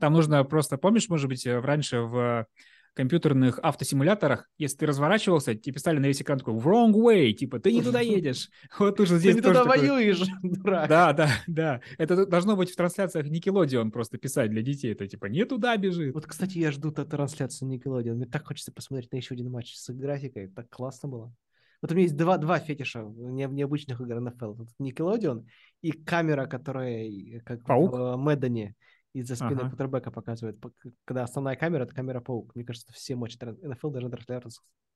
Там 0.00 0.14
нужно 0.14 0.42
просто, 0.42 0.78
помнишь, 0.78 1.10
может 1.10 1.28
быть, 1.28 1.46
раньше 1.46 2.00
в 2.00 2.46
компьютерных 2.94 3.58
автосимуляторах, 3.62 4.48
если 4.58 4.78
ты 4.78 4.86
разворачивался, 4.86 5.54
тебе 5.54 5.74
писали 5.74 5.98
на 5.98 6.06
весь 6.06 6.20
экран 6.20 6.38
такой 6.38 6.54
wrong 6.54 6.92
way, 6.92 7.32
типа 7.32 7.58
ты 7.58 7.72
не 7.72 7.82
туда 7.82 8.00
едешь. 8.00 8.50
Вот 8.78 9.00
уже 9.00 9.18
здесь 9.18 9.36
Ты 9.36 9.40
не 9.40 9.46
туда 9.46 9.64
воюешь, 9.64 10.22
дурак. 10.42 10.88
Да, 10.88 11.12
да, 11.12 11.30
да. 11.46 11.80
Это 11.98 12.26
должно 12.26 12.56
быть 12.56 12.70
в 12.70 12.76
трансляциях 12.76 13.26
Nickelodeon 13.26 13.90
просто 13.90 14.18
писать 14.18 14.50
для 14.50 14.62
детей. 14.62 14.92
Это 14.92 15.06
типа 15.06 15.26
не 15.26 15.44
туда 15.44 15.76
бежит. 15.76 16.14
Вот, 16.14 16.26
кстати, 16.26 16.58
я 16.58 16.70
жду 16.72 16.90
трансляцию 16.90 17.70
Nickelodeon. 17.70 18.14
Мне 18.14 18.26
так 18.26 18.46
хочется 18.46 18.72
посмотреть 18.72 19.12
на 19.12 19.16
еще 19.16 19.34
один 19.34 19.50
матч 19.50 19.74
с 19.74 19.92
графикой. 19.92 20.48
Так 20.48 20.68
классно 20.70 21.08
было. 21.08 21.34
Вот 21.80 21.90
у 21.90 21.94
меня 21.94 22.04
есть 22.04 22.16
два, 22.16 22.38
два 22.38 22.60
фетиша 22.60 23.02
не, 23.02 23.46
необычных 23.46 24.00
игр 24.00 24.18
NFL. 24.18 24.68
Nickelodeon 24.80 25.44
и 25.80 25.90
камера, 25.90 26.46
которая 26.46 27.40
как 27.44 27.64
Паук? 27.64 27.92
в 27.92 28.16
Мэддоне 28.16 28.76
из-за 29.12 29.36
спины 29.36 29.60
ага. 29.60 29.70
кутербека 29.70 30.10
показывает. 30.10 30.58
Когда 31.04 31.24
основная 31.24 31.56
камера, 31.56 31.84
это 31.84 31.94
камера 31.94 32.20
паук. 32.20 32.54
Мне 32.54 32.64
кажется, 32.64 32.92
все 32.92 33.14
матчи 33.14 33.38
НФЛ 33.40 33.90
должны 33.90 34.10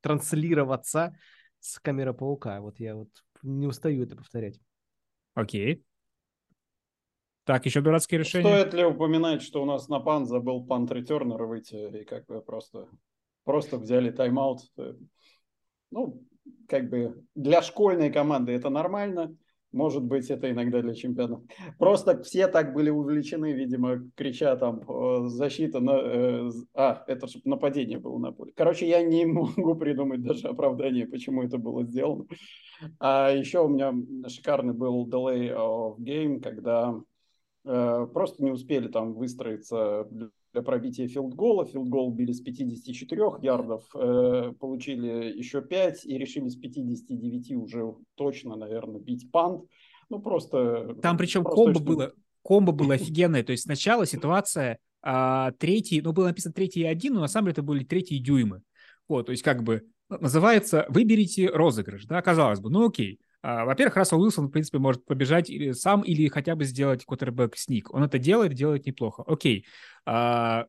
транслироваться 0.00 1.16
с 1.60 1.78
камеры 1.78 2.14
паука. 2.14 2.60
Вот 2.60 2.78
я 2.78 2.94
вот 2.94 3.10
не 3.42 3.66
устаю 3.66 4.04
это 4.04 4.16
повторять. 4.16 4.60
Окей. 5.34 5.84
Так, 7.44 7.64
еще 7.64 7.80
дурацкие 7.80 8.18
решения. 8.18 8.44
Стоит 8.44 8.74
ли 8.74 8.84
упоминать, 8.84 9.40
что 9.40 9.62
у 9.62 9.66
нас 9.66 9.88
на 9.88 10.00
пан 10.00 10.26
забыл 10.26 10.66
пант 10.66 10.90
ретернер 10.90 11.44
выйти, 11.44 12.00
и 12.00 12.04
как 12.04 12.26
бы 12.26 12.40
просто, 12.40 12.88
просто 13.44 13.78
взяли 13.78 14.10
тайм-аут. 14.10 14.62
Ну, 15.92 16.24
как 16.68 16.90
бы 16.90 17.24
для 17.36 17.62
школьной 17.62 18.10
команды 18.10 18.52
это 18.52 18.68
нормально, 18.68 19.36
может 19.76 20.02
быть, 20.02 20.30
это 20.30 20.50
иногда 20.50 20.80
для 20.80 20.94
чемпионов. 20.94 21.42
Просто 21.78 22.22
все 22.22 22.48
так 22.48 22.72
были 22.72 22.90
увлечены, 22.90 23.52
видимо, 23.52 24.10
крича 24.16 24.56
там 24.56 24.82
защита 25.28 25.80
на... 25.80 25.92
Э, 25.92 26.50
а, 26.74 27.04
это 27.06 27.26
же 27.26 27.40
нападение 27.44 27.98
было 27.98 28.18
на 28.18 28.32
поле. 28.32 28.52
Короче, 28.56 28.88
я 28.88 29.02
не 29.02 29.26
могу 29.26 29.74
придумать 29.74 30.22
даже 30.22 30.48
оправдание, 30.48 31.06
почему 31.06 31.42
это 31.42 31.58
было 31.58 31.84
сделано. 31.84 32.26
А 32.98 33.30
еще 33.30 33.64
у 33.64 33.68
меня 33.68 33.94
шикарный 34.28 34.74
был 34.74 35.06
delay 35.06 35.54
of 35.54 35.98
game, 35.98 36.40
когда 36.40 36.98
э, 37.64 38.06
просто 38.12 38.42
не 38.42 38.50
успели 38.50 38.88
там 38.88 39.14
выстроиться 39.14 40.08
для 40.56 40.62
пробития 40.62 41.06
филдгола. 41.06 41.66
Филдгол 41.66 42.12
били 42.12 42.32
с 42.32 42.40
54 42.40 43.20
ярдов, 43.42 43.84
э, 43.94 44.52
получили 44.58 45.36
еще 45.36 45.60
5 45.60 46.06
и 46.06 46.16
решили 46.16 46.48
с 46.48 46.56
59 46.56 47.52
уже 47.52 47.94
точно, 48.14 48.56
наверное, 48.56 49.00
бить 49.00 49.30
пант. 49.30 49.64
Ну, 50.08 50.18
просто... 50.20 50.96
Там 51.02 51.18
причем 51.18 51.42
просто 51.42 51.62
комбо 51.62 51.80
было, 51.80 52.12
комбо 52.42 52.72
было 52.72 52.94
офигенное. 52.94 53.44
То 53.44 53.52
есть 53.52 53.64
сначала 53.64 54.06
ситуация 54.06 54.78
а, 55.02 55.52
третий, 55.52 56.00
ну, 56.00 56.12
было 56.12 56.28
написано 56.28 56.54
третий 56.54 56.80
и 56.80 56.84
один, 56.84 57.14
но 57.14 57.20
на 57.20 57.28
самом 57.28 57.46
деле 57.46 57.52
это 57.52 57.62
были 57.62 57.84
третьи 57.84 58.18
дюймы. 58.18 58.62
Вот, 59.08 59.26
то 59.26 59.32
есть 59.32 59.42
как 59.42 59.62
бы 59.62 59.82
называется 60.08 60.86
«Выберите 60.88 61.48
розыгрыш», 61.48 62.06
да, 62.06 62.22
казалось 62.22 62.60
бы, 62.60 62.70
ну 62.70 62.88
окей. 62.88 63.20
А, 63.42 63.64
во-первых, 63.64 63.96
Рассел 63.96 64.20
Уилсон, 64.20 64.48
в 64.48 64.50
принципе, 64.50 64.78
может 64.78 65.04
побежать 65.04 65.50
или 65.50 65.72
сам 65.72 66.02
или 66.02 66.28
хотя 66.28 66.56
бы 66.56 66.64
сделать 66.64 67.04
квотербек 67.04 67.56
сник. 67.56 67.92
Он 67.92 68.04
это 68.04 68.18
делает, 68.18 68.54
делает 68.54 68.86
неплохо. 68.86 69.24
Окей. 69.26 69.66
А, 70.04 70.66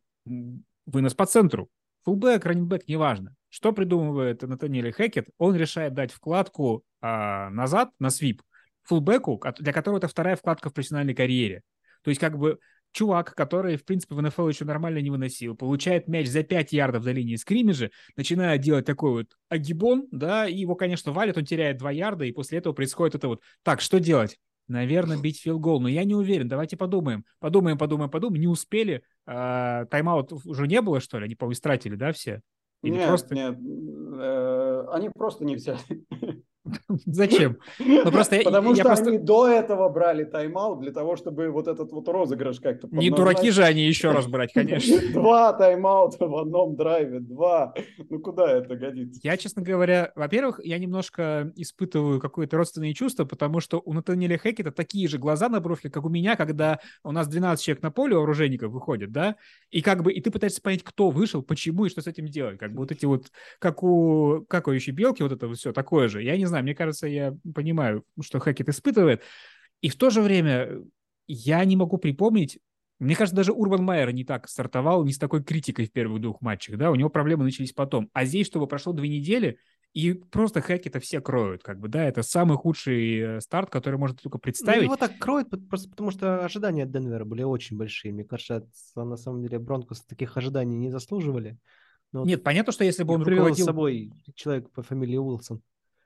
вынос 0.86 1.14
по 1.14 1.26
центру. 1.26 1.70
Фулбэк, 2.04 2.46
раннинбэк, 2.46 2.88
неважно. 2.88 3.36
Что 3.50 3.74
придумывает 3.74 4.42
Натаниэль 4.42 4.94
Хекет? 4.94 5.28
Он 5.38 5.56
решает 5.56 5.94
дать 5.94 6.12
вкладку 6.12 6.84
а, 7.02 7.50
назад 7.50 7.92
на 8.00 8.10
свип 8.10 8.42
фулбеку, 8.84 9.42
для 9.60 9.74
которого 9.74 9.98
это 9.98 10.08
вторая 10.08 10.36
вкладка 10.36 10.70
в 10.70 10.74
профессиональной 10.74 11.14
карьере. 11.14 11.62
То 12.04 12.10
есть 12.10 12.22
как 12.22 12.38
бы 12.38 12.60
чувак, 12.92 13.34
который, 13.36 13.78
в 13.78 13.86
принципе, 13.86 14.16
в 14.16 14.22
НФЛ 14.22 14.48
еще 14.48 14.66
нормально 14.66 15.00
не 15.00 15.10
выносил, 15.10 15.56
получает 15.56 16.08
мяч 16.08 16.28
за 16.28 16.44
5 16.44 16.74
ярдов 16.74 17.04
до 17.04 17.12
линии 17.12 17.36
скриммиджа, 17.36 17.90
начинает 18.16 18.62
делать 18.62 18.86
такой 18.86 19.12
вот 19.12 19.28
агибон, 19.50 20.08
да, 20.12 20.48
и 20.48 20.56
его, 20.56 20.76
конечно, 20.76 21.12
валит, 21.12 21.38
он 21.38 21.46
теряет 21.46 21.78
2 21.78 21.92
ярда, 21.92 22.26
и 22.26 22.32
после 22.32 22.60
этого 22.60 22.74
происходит 22.74 23.16
это 23.16 23.28
вот. 23.28 23.42
Так, 23.64 23.82
что 23.82 24.00
делать? 24.00 24.40
Наверное, 24.68 25.18
бить 25.18 25.40
филгол, 25.42 25.80
но 25.80 25.88
я 25.88 26.04
не 26.04 26.14
уверен. 26.14 26.50
Давайте 26.50 26.76
подумаем. 26.76 27.24
Подумаем, 27.40 27.78
подумаем, 27.78 28.10
подумаем. 28.10 28.42
Не 28.42 28.48
успели. 28.48 29.02
А, 29.26 29.86
тайм-аут 29.86 30.34
уже 30.46 30.68
не 30.68 30.82
было, 30.82 31.00
что 31.00 31.20
ли? 31.20 31.26
Они, 31.26 31.36
по-моему, 31.36 31.54
истратили, 31.54 31.96
да, 31.96 32.12
все? 32.12 32.42
Или 32.84 32.96
нет, 32.96 33.08
просто... 33.08 33.34
нет. 33.34 33.58
Э, 34.20 34.86
они 34.92 35.10
просто 35.10 35.46
не 35.46 35.56
взяли. 35.56 35.80
Зачем? 37.06 37.58
Ну, 37.80 38.12
просто 38.12 38.40
Потому 38.44 38.70
я, 38.70 38.76
что 38.76 38.78
я 38.78 38.86
просто... 38.86 39.10
они 39.10 39.18
до 39.18 39.48
этого 39.48 39.90
брали 39.90 40.24
тайм-аут 40.24 40.82
для 40.82 40.92
того, 40.92 41.16
чтобы 41.16 41.50
вот 41.50 41.68
этот 41.68 41.92
вот 41.92 42.08
розыгрыш 42.08 42.60
как-то 42.60 42.88
Не 42.92 43.10
дураки 43.10 43.52
же 43.52 43.64
они 43.64 43.86
еще 43.86 44.12
раз 44.12 44.28
брать, 44.28 44.54
конечно. 44.54 44.98
Два 45.14 45.54
тайм-аута 45.54 46.28
в 46.28 46.36
одном 46.36 46.76
драйве, 46.76 47.20
два. 47.20 47.74
Ну 48.10 48.20
куда 48.20 48.52
это 48.52 48.76
годится? 48.76 49.20
Я, 49.24 49.38
честно 49.38 49.62
говоря, 49.62 50.12
во-первых, 50.16 50.60
я 50.64 50.78
немножко 50.78 51.52
испытываю 51.56 52.20
какое-то 52.20 52.58
родственное 52.58 52.94
чувство, 52.94 53.26
потому 53.26 53.60
что 53.60 53.82
у 53.86 53.94
Натаниэля 53.94 54.38
Хекета 54.38 54.72
такие 54.72 55.08
же 55.08 55.18
глаза 55.18 55.50
на 55.50 55.60
бровке, 55.60 55.90
как 55.90 56.06
у 56.06 56.10
меня, 56.10 56.36
когда 56.36 56.80
у 57.04 57.12
нас 57.12 57.28
12 57.28 57.64
человек 57.64 57.84
на 57.84 57.92
поле 57.92 58.18
оружейников 58.18 58.72
выходит, 58.72 59.12
да, 59.12 59.36
и 59.72 59.82
как 59.82 60.04
бы, 60.04 60.12
и 60.12 60.22
ты 60.22 60.32
пытаешься 60.32 60.62
понять, 60.62 60.84
кто 60.84 61.10
вышел, 61.10 61.42
почему 61.42 61.86
и 61.86 61.90
что 61.90 62.02
с 62.02 62.08
этим 62.08 62.28
делать. 62.28 62.58
Как 62.58 62.72
бы 62.72 62.80
вот 62.80 62.92
эти 62.92 63.06
вот, 63.06 63.32
как 63.60 63.84
у 63.84 64.46
какой 64.48 64.80
белки, 64.92 65.24
вот 65.24 65.32
это 65.32 65.48
вот 65.48 65.58
все 65.58 65.74
такое 65.74 66.08
же. 66.08 66.24
Я 66.24 66.38
не 66.38 66.46
знаю, 66.46 66.57
знаю, 66.58 66.64
мне 66.64 66.76
кажется, 66.76 67.08
я 67.08 67.36
понимаю, 67.54 68.04
что 68.22 68.40
Хакет 68.40 68.70
испытывает. 68.70 69.24
И 69.82 69.90
в 69.90 69.96
то 69.96 70.10
же 70.10 70.22
время 70.22 70.84
я 71.28 71.64
не 71.66 71.76
могу 71.76 71.98
припомнить, 71.98 72.60
мне 73.00 73.16
кажется, 73.16 73.36
даже 73.36 73.52
Урбан 73.52 73.84
Майер 73.84 74.12
не 74.12 74.24
так 74.24 74.50
стартовал, 74.50 75.06
не 75.06 75.14
с 75.14 75.20
такой 75.20 75.44
критикой 75.44 75.86
в 75.86 75.92
первых 75.92 76.22
двух 76.22 76.42
матчах, 76.42 76.78
да, 76.78 76.90
у 76.90 76.96
него 76.96 77.10
проблемы 77.10 77.44
начались 77.44 77.72
потом. 77.72 78.10
А 78.14 78.26
здесь, 78.26 78.48
чтобы 78.48 78.68
прошло 78.68 78.94
две 78.94 79.08
недели, 79.08 79.60
и 79.94 80.14
просто 80.14 80.62
Хакета 80.62 81.00
все 81.00 81.22
кроют, 81.22 81.64
как 81.64 81.80
бы, 81.80 81.88
да, 81.88 82.04
это 82.04 82.24
самый 82.24 82.58
худший 82.58 83.18
э, 83.20 83.42
старт, 83.42 83.70
который 83.70 83.98
можно 83.98 84.18
только 84.18 84.38
представить. 84.38 84.82
Ну, 84.82 84.86
его 84.86 84.96
так 84.96 85.18
кроют, 85.20 85.50
просто 85.70 85.90
потому 85.90 86.12
что 86.12 86.44
ожидания 86.44 86.84
от 86.84 86.92
Денвера 86.92 87.26
были 87.26 87.44
очень 87.44 87.78
большие. 87.78 88.14
Мне 88.14 88.24
кажется, 88.24 88.68
на 88.96 89.16
самом 89.16 89.42
деле 89.42 89.60
Бронкос 89.60 90.04
таких 90.06 90.36
ожиданий 90.38 90.76
не 90.76 90.90
заслуживали. 90.90 91.58
Но 92.12 92.26
Нет, 92.26 92.44
понятно, 92.44 92.72
что 92.72 92.84
если 92.84 93.04
бы 93.04 93.14
он 93.14 93.24
руководил... 93.24 93.66
с 93.66 93.68
собой 93.68 94.12
человек 94.36 94.72
по 94.72 94.82
фамилии 94.82 95.18
Уилсон. 95.18 95.62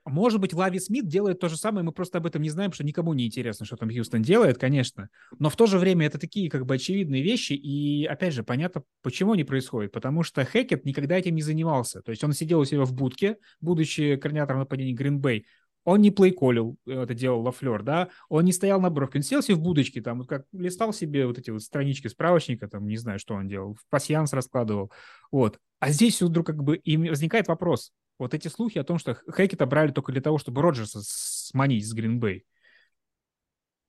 Может 0.06 0.40
быть, 0.40 0.54
Лави 0.54 0.80
Смит 0.80 1.08
делает 1.08 1.40
то 1.40 1.48
же 1.48 1.58
самое, 1.58 1.86
мы 1.86 1.92
просто 1.92 2.18
об 2.18 2.26
этом 2.26 2.42
не 2.42 2.50
знаем, 2.50 2.72
что 2.72 2.84
никому 2.84 3.14
не 3.14 3.28
интересно, 3.28 3.66
что 3.66 3.76
там 3.76 3.90
Хьюстон 3.90 4.24
делает, 4.24 4.58
конечно. 4.58 5.10
Но 5.38 5.50
в 5.50 5.56
то 5.56 5.68
же 5.68 5.78
время 5.78 6.08
это 6.08 6.18
такие 6.18 6.50
как 6.50 6.66
бы 6.66 6.76
очевидные 6.76 7.22
вещи, 7.22 7.54
и 7.54 8.06
опять 8.06 8.34
же, 8.34 8.44
понятно, 8.44 8.84
почему 9.04 9.34
они 9.34 9.44
происходят. 9.44 9.92
Потому 9.92 10.24
что 10.24 10.44
Хекет 10.44 10.86
никогда 10.86 11.18
этим 11.18 11.36
не 11.36 11.44
занимался. 11.44 12.02
То 12.02 12.12
есть 12.12 12.24
он 12.24 12.34
сидел 12.34 12.60
у 12.60 12.66
себя 12.66 12.84
в 12.84 12.94
будке, 12.94 13.38
будучи 13.60 14.16
координатором 14.16 14.62
нападения 14.62 14.94
Гринбей, 14.94 15.46
он 15.84 16.02
не 16.02 16.12
плейколил, 16.12 16.78
э, 16.86 17.04
это 17.04 17.14
делал 17.14 17.42
Лафлер, 17.42 17.84
да, 17.84 18.10
он 18.30 18.46
не 18.46 18.54
стоял 18.54 18.80
на 18.80 18.90
бровке, 18.90 19.20
он 19.20 19.24
сел 19.24 19.42
себе 19.42 19.56
в 19.56 19.62
будочке, 19.62 20.02
там, 20.02 20.20
вот 20.20 20.28
как 20.28 20.46
листал 20.52 20.94
себе 20.94 21.26
вот 21.26 21.38
эти 21.40 21.50
вот 21.50 21.62
странички 21.62 22.08
справочника, 22.08 22.68
там, 22.68 22.88
не 22.88 22.98
знаю, 22.98 23.20
что 23.20 23.34
он 23.34 23.48
делал, 23.48 23.76
в 23.76 23.86
пассианс 23.90 24.34
раскладывал, 24.34 24.92
вот. 25.32 25.58
А 25.80 25.90
здесь 25.90 26.22
вдруг 26.22 26.46
как 26.46 26.64
бы 26.64 26.78
и 26.78 26.96
возникает 26.98 27.48
вопрос, 27.48 27.92
вот 28.22 28.34
эти 28.34 28.48
слухи 28.48 28.78
о 28.78 28.84
том, 28.84 28.98
что 28.98 29.18
Хекета 29.36 29.66
брали 29.66 29.92
только 29.92 30.12
для 30.12 30.22
того, 30.22 30.38
чтобы 30.38 30.62
Роджерса 30.62 31.02
сманить 31.04 31.88
с 31.88 31.94
Гринбей. 31.94 32.46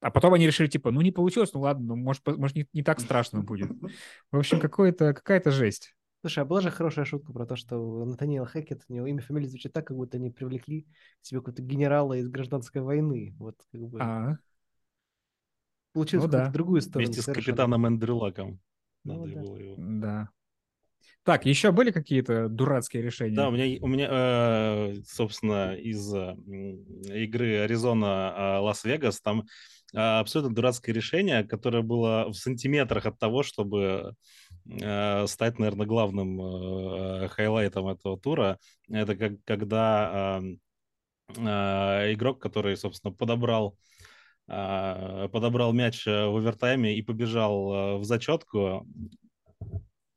А 0.01 0.11
потом 0.11 0.35
они 0.35 0.47
решили, 0.47 0.67
типа, 0.67 0.91
ну 0.91 1.01
не 1.01 1.13
получилось, 1.13 1.53
ну 1.53 1.61
ладно, 1.61 1.89
ну, 1.89 1.97
может, 1.97 2.27
может 2.27 2.57
не, 2.57 2.67
не 2.73 2.83
так 2.83 3.01
страшно 3.01 3.43
будет. 3.43 3.71
В 4.31 4.39
общем, 4.39 4.59
какая-то 4.59 5.51
жесть. 5.51 5.95
Слушай, 6.23 6.41
а 6.41 6.45
была 6.45 6.61
же 6.61 6.71
хорошая 6.71 7.05
шутка 7.05 7.33
про 7.33 7.47
то, 7.47 7.57
что 7.57 8.05
Натаниэл 8.05 8.47
Хекет, 8.47 8.85
у 8.89 8.93
него 8.93 9.07
имя, 9.07 9.21
фамилия 9.21 9.49
звучит 9.49 9.73
так, 9.73 9.87
как 9.87 9.97
будто 9.97 10.17
они 10.17 10.31
привлекли 10.31 10.83
к 11.21 11.27
себе 11.27 11.41
какого-то 11.41 11.63
генерала 11.63 12.15
из 12.15 12.29
гражданской 12.29 12.81
войны. 12.81 13.35
Вот 13.39 13.57
как 13.71 13.81
бы... 13.81 14.01
А, 14.01 14.37
Получилось 15.93 16.25
ну, 16.25 16.31
да. 16.31 16.49
другую 16.51 16.81
сторону. 16.81 17.07
Вместе 17.07 17.23
совершенно. 17.23 17.43
с 17.43 17.47
капитаном 17.47 17.87
Эндрю 17.87 18.17
Лаком. 18.17 18.61
Ну, 19.05 19.21
Надо 19.21 19.35
да. 19.35 19.41
было 19.41 19.57
его. 19.57 19.75
Да. 19.79 20.29
Так, 21.25 21.47
еще 21.47 21.71
были 21.71 21.93
какие-то 21.93 22.49
дурацкие 22.49 23.03
решения? 23.03 23.37
Да, 23.37 23.49
у 23.49 23.53
меня, 23.53 23.79
у 23.81 23.87
меня 23.87 24.09
э, 24.11 24.95
собственно, 25.07 25.75
из 25.77 26.13
э, 26.13 26.35
игры 27.15 27.61
Аризона 27.61 28.35
э, 28.37 28.59
Лас-Вегас 28.59 29.21
там 29.21 29.45
а, 29.95 30.21
абсолютно 30.21 30.55
дурацкое 30.55 30.95
решение, 30.95 31.45
которое 31.45 31.83
было 31.83 32.27
в 32.29 32.35
сантиметрах 32.35 33.07
от 33.07 33.19
того, 33.19 33.43
чтобы 33.43 34.15
стать, 34.65 35.59
наверное, 35.59 35.87
главным 35.87 37.29
highlight 37.29 37.78
ом 37.78 37.89
этого 37.89 38.17
тура. 38.17 38.59
Это 38.89 39.17
как, 39.17 39.33
когда 39.45 40.41
э, 40.41 41.37
э, 41.37 42.13
игрок, 42.15 42.41
который, 42.41 42.77
собственно, 42.77 43.13
подобрал 43.13 43.77
подобрал 44.47 45.73
мяч 45.73 46.05
в 46.05 46.37
овертайме 46.37 46.97
и 46.97 47.03
побежал 47.03 47.99
в 47.99 48.05
зачетку, 48.05 48.85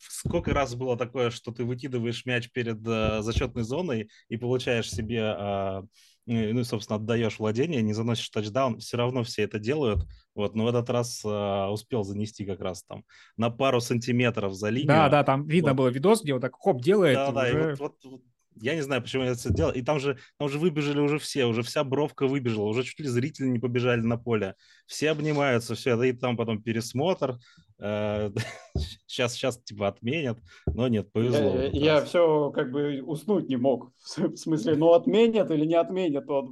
сколько 0.09 0.53
раз 0.53 0.75
было 0.75 0.97
такое, 0.97 1.29
что 1.29 1.51
ты 1.51 1.63
выкидываешь 1.63 2.25
мяч 2.25 2.49
перед 2.51 2.85
э, 2.87 3.21
зачетной 3.21 3.63
зоной 3.63 4.09
и 4.29 4.37
получаешь 4.37 4.89
себе 4.89 5.35
э, 5.37 5.81
ну, 6.25 6.53
ну 6.53 6.63
собственно, 6.63 6.97
отдаешь 6.97 7.39
владение, 7.39 7.81
не 7.81 7.93
заносишь 7.93 8.29
тачдаун, 8.29 8.79
все 8.79 8.97
равно 8.97 9.23
все 9.23 9.43
это 9.43 9.59
делают. 9.59 10.05
Вот, 10.33 10.55
но 10.55 10.65
в 10.65 10.67
этот 10.67 10.89
раз 10.89 11.21
э, 11.23 11.67
успел 11.67 12.03
занести 12.03 12.45
как 12.45 12.59
раз 12.61 12.83
там 12.83 13.03
на 13.37 13.49
пару 13.49 13.79
сантиметров 13.79 14.53
за 14.53 14.69
линию. 14.69 14.87
Да, 14.87 15.09
да, 15.09 15.23
там 15.23 15.45
видно 15.45 15.71
вот. 15.71 15.77
было 15.77 15.87
видос, 15.89 16.23
где 16.23 16.33
вот 16.33 16.41
так 16.41 16.55
хоп 16.55 16.81
делает. 16.81 17.15
Да, 17.15 17.31
да, 17.31 17.41
уже... 17.43 17.71
и 17.71 17.75
вот, 17.75 17.95
вот, 18.03 18.21
я 18.55 18.75
не 18.75 18.81
знаю, 18.81 19.01
почему 19.01 19.23
я 19.23 19.31
это 19.31 19.53
делал. 19.53 19.71
И 19.71 19.81
там 19.81 19.99
же, 19.99 20.17
там 20.37 20.47
уже 20.47 20.57
выбежали 20.57 20.99
уже 20.99 21.19
все, 21.19 21.45
уже 21.45 21.61
вся 21.61 21.83
бровка 21.83 22.27
выбежала, 22.27 22.65
уже 22.65 22.83
чуть 22.83 22.99
ли 22.99 23.07
зрители 23.07 23.47
не 23.47 23.59
побежали 23.59 24.01
на 24.01 24.17
поле. 24.17 24.55
Все 24.87 25.11
обнимаются, 25.11 25.75
все, 25.75 26.01
и 26.03 26.13
там 26.13 26.37
потом 26.37 26.61
пересмотр, 26.61 27.37
сейчас, 29.05 29.33
сейчас 29.33 29.57
типа 29.57 29.87
отменят, 29.87 30.37
но 30.67 30.87
нет, 30.87 31.11
повезло. 31.11 31.55
Я, 31.55 31.97
я 31.97 32.01
все 32.01 32.51
как 32.51 32.71
бы 32.71 33.01
уснуть 33.01 33.49
не 33.49 33.57
мог. 33.57 33.91
В 34.17 34.37
смысле, 34.37 34.75
ну 34.75 34.93
отменят 34.93 35.51
или 35.51 35.65
не 35.65 35.75
отменят, 35.75 36.25
тот 36.25 36.49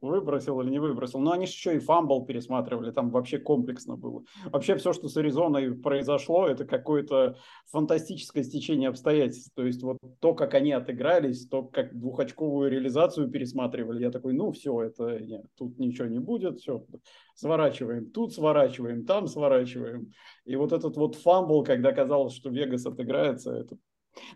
выбросил 0.00 0.60
или 0.60 0.70
не 0.70 0.78
выбросил. 0.78 1.20
Но 1.20 1.32
они 1.32 1.46
же 1.46 1.52
еще 1.52 1.76
и 1.76 1.80
fumble 1.80 2.24
пересматривали, 2.24 2.92
там 2.92 3.10
вообще 3.10 3.38
комплексно 3.38 3.96
было. 3.96 4.24
Вообще 4.46 4.76
все, 4.76 4.92
что 4.92 5.08
с 5.08 5.16
Аризоной 5.16 5.74
произошло, 5.74 6.46
это 6.46 6.64
какое-то 6.64 7.36
фантастическое 7.70 8.42
стечение 8.42 8.88
обстоятельств. 8.88 9.52
То 9.54 9.66
есть 9.66 9.82
вот 9.82 9.98
то, 10.20 10.34
как 10.34 10.54
они 10.54 10.72
отыгрались, 10.72 11.46
то, 11.46 11.62
как 11.62 11.98
двухочковую 11.98 12.70
реализацию 12.70 13.30
пересматривали, 13.30 14.02
я 14.02 14.10
такой, 14.10 14.32
ну 14.32 14.52
все, 14.52 14.80
это 14.82 15.18
нет, 15.20 15.44
тут 15.56 15.78
ничего 15.78 16.08
не 16.08 16.18
будет, 16.18 16.60
все, 16.60 16.84
сворачиваем, 17.34 18.10
тут 18.10 18.32
сворачиваем, 18.32 19.04
там 19.04 19.26
сворачиваем. 19.26 20.12
И 20.44 20.53
вот 20.56 20.72
этот 20.72 20.96
вот 20.96 21.14
fumble, 21.16 21.64
когда 21.64 21.92
казалось, 21.92 22.34
что 22.34 22.50
Вегас 22.50 22.86
отыграется, 22.86 23.52
это 23.52 23.76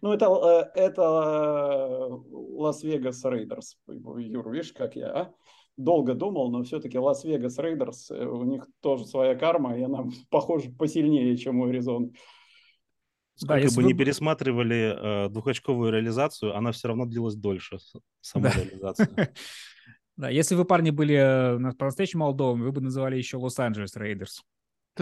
ну, 0.03 0.13
это, 0.13 0.27
э, 0.75 0.81
это 0.81 1.03
э, 1.03 2.09
Лас-Вегас 2.31 3.25
Рейдерс. 3.25 3.77
Юр, 3.87 4.51
видишь, 4.51 4.73
как 4.73 4.97
я, 4.97 5.09
а? 5.09 5.35
Долго 5.77 6.15
думал, 6.15 6.51
но 6.51 6.65
все-таки 6.65 6.99
Лас-Вегас 6.99 7.59
Рейдерс, 7.59 8.11
э, 8.11 8.25
у 8.25 8.45
них 8.45 8.67
тоже 8.81 9.07
своя 9.07 9.35
карма, 9.35 9.79
и 9.79 9.83
она, 9.83 10.05
похоже, 10.31 10.71
посильнее, 10.71 11.37
чем 11.37 11.61
у 11.61 11.67
Аризоны. 11.67 12.13
Сколько 13.37 13.69
да, 13.69 13.69
бы 13.69 13.83
вы... 13.83 13.85
не 13.85 13.95
пересматривали 13.95 15.27
э, 15.27 15.29
двухочковую 15.29 15.93
реализацию, 15.93 16.57
она 16.57 16.73
все 16.73 16.89
равно 16.89 17.07
длилась 17.07 17.37
дольше, 17.37 17.79
сама 18.21 18.51
да. 18.51 18.61
реализация. 18.61 19.09
Да, 20.17 20.29
если 20.29 20.57
вы, 20.57 20.65
парни, 20.65 20.91
были 20.91 21.73
по-настоящему 21.79 22.25
олдовыми, 22.25 22.65
вы 22.65 22.73
бы 22.73 22.81
называли 22.81 23.17
еще 23.17 23.37
Лос-Анджелес 23.37 23.95
Рейдерс. 23.95 24.43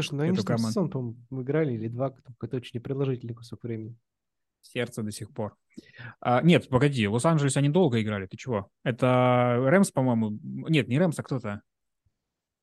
Слушай, 0.03 0.15
ну 0.15 0.23
они 0.25 0.37
команд... 0.37 0.69
сезон, 0.69 0.91
по-моему, 0.91 1.17
играли 1.31 1.73
или 1.73 1.89
два, 1.89 2.11
какой-то 2.11 2.57
очень 2.57 2.73
непродолжительный 2.75 3.35
кусок 3.35 3.63
времени. 3.63 3.97
Сердце 4.61 5.03
до 5.03 5.11
сих 5.11 5.33
пор. 5.33 5.57
А, 6.21 6.43
нет, 6.43 6.69
погоди, 6.69 7.07
Лос-Анджелес 7.07 7.57
они 7.57 7.69
долго 7.69 8.03
играли, 8.03 8.27
ты 8.27 8.37
чего? 8.37 8.69
Это 8.85 9.57
Рэмс, 9.65 9.93
по-моему, 9.93 10.39
нет, 10.43 10.89
не 10.89 10.99
Рэмс, 10.99 11.19
а 11.19 11.23
кто-то. 11.23 11.63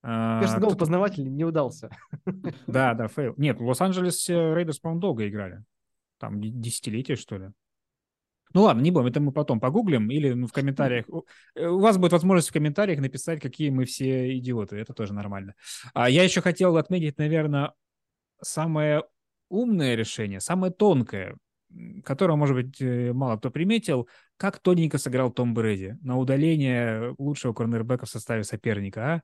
А, 0.03 0.41
Первый 0.41 0.59
гол 0.59 0.75
познаватель 0.75 1.33
не 1.33 1.45
удался. 1.45 1.89
Да, 2.67 2.93
да, 2.93 3.07
fail. 3.07 3.33
Нет, 3.37 3.59
Лос-Анджелес 3.59 4.27
Рейдерс, 4.29 4.79
по-моему, 4.79 5.01
долго 5.01 5.27
играли. 5.27 5.63
Там 6.19 6.39
десятилетия, 6.41 7.15
что 7.15 7.37
ли. 7.37 7.51
Ну 8.53 8.63
ладно, 8.63 8.81
не 8.81 8.91
будем, 8.91 9.07
это 9.07 9.19
мы 9.19 9.31
потом 9.31 9.59
погуглим 9.59 10.09
или 10.09 10.31
ну, 10.33 10.47
в 10.47 10.51
комментариях. 10.51 11.05
Э, 11.55 11.67
у 11.67 11.79
вас 11.79 11.97
будет 11.97 12.11
возможность 12.11 12.49
в 12.49 12.53
комментариях 12.53 12.99
написать, 12.99 13.41
какие 13.41 13.69
мы 13.69 13.85
все 13.85 14.37
идиоты. 14.37 14.77
Это 14.77 14.93
тоже 14.93 15.13
нормально. 15.13 15.55
А 15.93 16.09
я 16.09 16.23
еще 16.23 16.41
хотел 16.41 16.77
отметить, 16.77 17.17
наверное, 17.17 17.73
самое 18.41 19.03
умное 19.49 19.95
решение, 19.95 20.39
самое 20.39 20.71
тонкое, 20.71 21.37
которое, 22.03 22.35
может 22.35 22.55
быть, 22.55 22.81
э, 22.81 23.11
мало 23.13 23.37
кто 23.37 23.49
приметил, 23.49 24.07
как 24.37 24.59
тоненько 24.59 24.97
сыграл 24.97 25.31
Том 25.31 25.53
Брэди 25.53 25.97
на 26.01 26.17
удаление 26.17 27.15
лучшего 27.17 27.53
корнербека 27.53 28.05
в 28.05 28.09
составе 28.09 28.43
соперника. 28.43 29.15
А? 29.15 29.21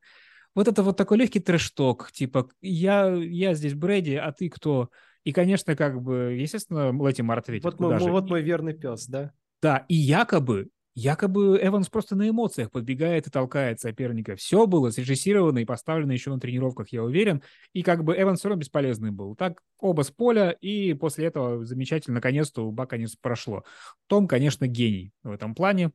Вот 0.55 0.67
это 0.67 0.81
вот 0.81 0.97
такой 0.97 1.17
легкий 1.17 1.39
трэшток, 1.39 2.11
типа 2.11 2.49
я, 2.61 3.07
я 3.13 3.53
здесь 3.53 3.75
Брэди, 3.75 4.15
а 4.15 4.31
ты 4.31 4.49
кто? 4.49 4.89
И, 5.23 5.31
конечно, 5.31 5.75
как 5.75 6.01
бы, 6.01 6.37
естественно, 6.39 6.91
Лэти 6.97 7.21
Март 7.21 7.45
ответит. 7.45 7.65
Вот, 7.65 7.79
мой, 7.79 7.97
вот 7.97 8.29
мой 8.29 8.41
верный 8.41 8.73
пес, 8.73 9.07
да? 9.07 9.31
Да, 9.61 9.85
и 9.89 9.95
якобы, 9.95 10.69
якобы 10.95 11.59
Эванс 11.61 11.89
просто 11.89 12.15
на 12.15 12.29
эмоциях 12.29 12.71
подбегает 12.71 13.27
и 13.27 13.29
толкает 13.29 13.79
соперника. 13.79 14.35
Все 14.35 14.65
было 14.67 14.89
срежиссировано 14.89 15.59
и 15.59 15.65
поставлено 15.65 16.11
еще 16.11 16.29
на 16.29 16.39
тренировках, 16.39 16.89
я 16.89 17.03
уверен. 17.03 17.41
И 17.73 17.83
как 17.83 18.03
бы 18.03 18.15
Эванс 18.17 18.39
все 18.39 18.49
равно 18.49 18.61
бесполезный 18.61 19.11
был. 19.11 19.35
Так 19.35 19.61
оба 19.79 20.03
с 20.03 20.11
поля, 20.11 20.51
и 20.51 20.93
после 20.93 21.25
этого 21.25 21.65
замечательно, 21.65 22.15
наконец-то 22.15 22.65
у 22.65 22.71
Бака 22.71 22.97
не 22.97 23.07
прошло. 23.21 23.63
Том, 24.07 24.27
конечно, 24.27 24.67
гений 24.67 25.11
в 25.23 25.31
этом 25.31 25.55
плане. 25.55 25.91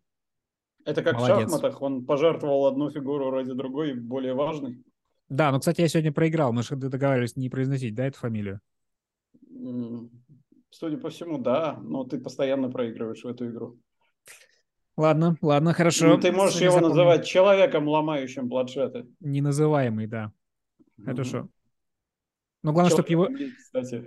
Это 0.84 1.02
как 1.02 1.14
Молодец. 1.14 1.48
в 1.48 1.52
шахматах, 1.52 1.80
он 1.80 2.04
пожертвовал 2.04 2.66
одну 2.66 2.90
фигуру 2.90 3.30
ради 3.30 3.54
другой, 3.54 3.94
более 3.94 4.34
важной. 4.34 4.82
Да, 5.30 5.50
но, 5.50 5.58
кстати, 5.58 5.80
я 5.80 5.88
сегодня 5.88 6.12
проиграл. 6.12 6.52
Мы 6.52 6.62
же 6.62 6.76
договаривались 6.76 7.36
не 7.36 7.48
произносить, 7.48 7.94
да, 7.94 8.06
эту 8.06 8.18
фамилию? 8.18 8.60
Судя 10.70 10.98
по 10.98 11.08
всему, 11.08 11.38
да, 11.38 11.78
но 11.82 12.04
ты 12.04 12.18
постоянно 12.18 12.68
проигрываешь 12.70 13.22
в 13.22 13.28
эту 13.28 13.48
игру. 13.48 13.78
Ладно, 14.96 15.36
ладно, 15.42 15.72
хорошо. 15.72 16.06
Ну, 16.06 16.20
ты 16.20 16.30
можешь 16.30 16.60
его 16.60 16.74
запомню. 16.74 16.88
называть 16.88 17.26
человеком, 17.26 17.88
ломающим 17.88 18.48
планшеты. 18.48 19.06
Неназываемый, 19.20 20.06
да. 20.06 20.32
Это 21.04 21.22
mm-hmm. 21.22 21.24
что? 21.24 21.48
Но 22.62 22.72
главное, 22.72 22.92
чтобы 22.92 23.08
его... 23.08 23.28
Кстати. 23.58 24.04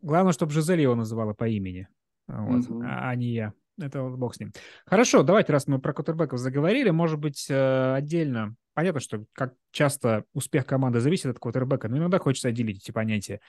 Главное, 0.00 0.32
чтобы 0.32 0.52
Жизель 0.52 0.80
его 0.80 0.94
называла 0.94 1.34
по 1.34 1.46
имени, 1.46 1.88
вот, 2.26 2.64
mm-hmm. 2.64 2.82
а 2.84 3.14
не 3.14 3.28
я. 3.34 3.52
Это 3.78 4.02
вот 4.02 4.18
бог 4.18 4.34
с 4.34 4.40
ним. 4.40 4.52
Хорошо, 4.86 5.22
давайте, 5.22 5.52
раз 5.52 5.66
мы 5.66 5.78
про 5.78 5.92
кутербеков 5.92 6.38
заговорили, 6.38 6.88
может 6.90 7.18
быть, 7.18 7.46
э, 7.50 7.94
отдельно. 7.94 8.56
Понятно, 8.72 9.00
что 9.00 9.24
как 9.32 9.54
часто 9.70 10.24
успех 10.32 10.66
команды 10.66 11.00
зависит 11.00 11.26
от 11.26 11.38
квотербека, 11.38 11.88
но 11.88 11.98
иногда 11.98 12.18
хочется 12.18 12.48
отделить 12.48 12.78
эти 12.78 12.90
понятия. 12.90 13.40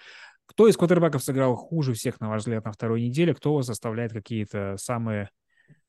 Кто 0.48 0.68
из 0.68 0.76
квотербеков 0.76 1.24
сыграл 1.24 1.56
хуже 1.56 1.94
всех, 1.94 2.20
на 2.20 2.30
ваш 2.30 2.42
взгляд, 2.42 2.66
на 2.66 2.72
второй 2.72 3.02
неделе? 3.02 3.36
Кто 3.36 3.54
у 3.54 3.56
вас 3.58 3.70
оставляет 3.70 4.12
какие-то 4.12 4.76
самые, 4.78 5.30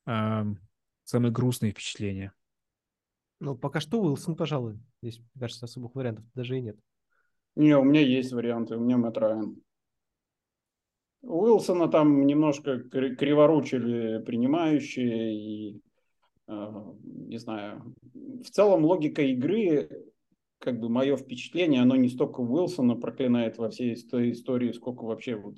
э, 0.05 0.43
самые 1.05 1.31
грустные 1.31 1.71
впечатления? 1.71 2.33
Ну, 3.39 3.55
пока 3.55 3.79
что 3.79 4.01
Уилсон, 4.01 4.35
пожалуй. 4.35 4.77
Здесь, 5.01 5.19
мне 5.19 5.27
кажется, 5.39 5.65
особых 5.65 5.95
вариантов 5.95 6.25
даже 6.35 6.57
и 6.57 6.61
нет. 6.61 6.77
Не, 7.55 7.75
у 7.77 7.83
меня 7.83 8.01
есть 8.01 8.31
варианты. 8.31 8.75
У 8.77 8.81
меня 8.81 8.97
Мэтт 8.97 9.17
Райан. 9.17 9.61
Уилсона 11.21 11.87
там 11.89 12.25
немножко 12.25 12.79
криворучили 12.79 14.23
принимающие, 14.23 15.35
и 15.35 15.81
не 16.47 17.37
знаю, 17.37 17.93
в 18.13 18.49
целом 18.49 18.85
логика 18.85 19.21
игры, 19.21 19.89
как 20.59 20.79
бы 20.79 20.89
мое 20.89 21.17
впечатление, 21.17 21.81
оно 21.81 21.95
не 21.95 22.09
столько 22.09 22.41
Уилсона 22.41 22.95
проклинает 22.95 23.57
во 23.57 23.69
всей 23.69 23.93
этой 23.93 24.31
истории, 24.31 24.71
сколько 24.71 25.03
вообще 25.03 25.35
вот 25.35 25.57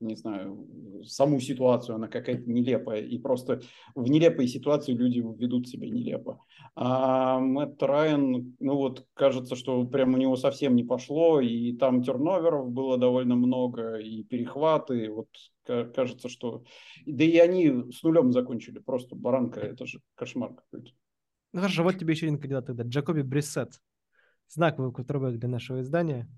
не 0.00 0.14
знаю, 0.14 0.66
саму 1.04 1.40
ситуацию, 1.40 1.96
она 1.96 2.08
какая-то 2.08 2.48
нелепая, 2.48 3.02
и 3.02 3.18
просто 3.18 3.62
в 3.94 4.08
нелепой 4.08 4.46
ситуации 4.46 4.92
люди 4.92 5.18
ведут 5.18 5.68
себя 5.68 5.88
нелепо. 5.88 6.44
А 6.76 7.40
Мэтт 7.40 7.82
Райан, 7.82 8.56
ну 8.60 8.76
вот, 8.76 9.06
кажется, 9.14 9.56
что 9.56 9.84
прям 9.84 10.14
у 10.14 10.16
него 10.16 10.36
совсем 10.36 10.76
не 10.76 10.84
пошло, 10.84 11.40
и 11.40 11.72
там 11.72 12.02
терноверов 12.02 12.70
было 12.70 12.96
довольно 12.96 13.34
много, 13.34 13.96
и 13.96 14.22
перехваты, 14.22 15.10
вот 15.10 15.28
кажется, 15.64 16.28
что... 16.28 16.62
Да 17.04 17.24
и 17.24 17.36
они 17.38 17.90
с 17.92 18.02
нулем 18.02 18.32
закончили, 18.32 18.78
просто 18.78 19.16
баранка, 19.16 19.60
это 19.60 19.84
же 19.84 20.00
кошмар 20.14 20.54
какой-то. 20.54 20.92
Ну 21.52 21.60
хорошо, 21.60 21.82
вот 21.82 21.98
тебе 21.98 22.14
еще 22.14 22.26
один 22.26 22.38
кандидат 22.38 22.66
тогда, 22.66 22.84
Джакоби 22.84 23.22
Бриссет. 23.22 23.80
Знаковый 24.48 24.92
кутербэк 24.92 25.38
для 25.38 25.48
нашего 25.48 25.80
издания. 25.80 26.28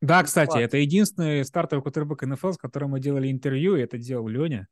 Да, 0.00 0.22
кстати, 0.22 0.58
это 0.58 0.78
единственный 0.78 1.44
стартовый 1.44 1.82
кутербэк 1.82 2.22
НФЛ, 2.22 2.52
с 2.52 2.56
которым 2.56 2.90
мы 2.90 3.00
делали 3.00 3.30
интервью, 3.30 3.76
и 3.76 3.82
это 3.82 3.98
делал 3.98 4.28
Леня. 4.28 4.66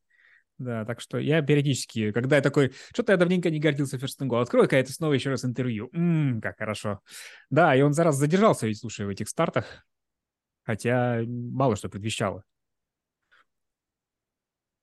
Да, 0.57 0.85
так 0.85 1.01
что 1.01 1.19
я 1.19 1.41
периодически, 1.41 2.11
когда 2.11 2.37
я 2.37 2.43
такой, 2.43 2.73
что-то 2.93 3.13
я 3.13 3.19
давненько 3.19 3.49
не 3.49 3.61
гордился 3.61 3.97
ферстингу, 3.99 4.37
открой-ка 4.39 4.77
это 4.77 4.93
снова 4.93 5.13
еще 5.13 5.31
раз 5.31 5.45
интервью. 5.45 5.89
Ммм, 5.93 6.41
как 6.41 6.59
хорошо. 6.59 7.01
Да, 7.49 7.77
и 7.77 7.83
он 7.83 7.93
зараз 7.93 8.17
задержался 8.17 8.67
ведь, 8.67 8.79
слушай, 8.79 9.07
в 9.07 9.09
этих 9.09 9.29
стартах, 9.29 9.87
хотя 10.65 11.23
мало 11.27 11.77
что 11.77 11.89
предвещало. 11.89 12.43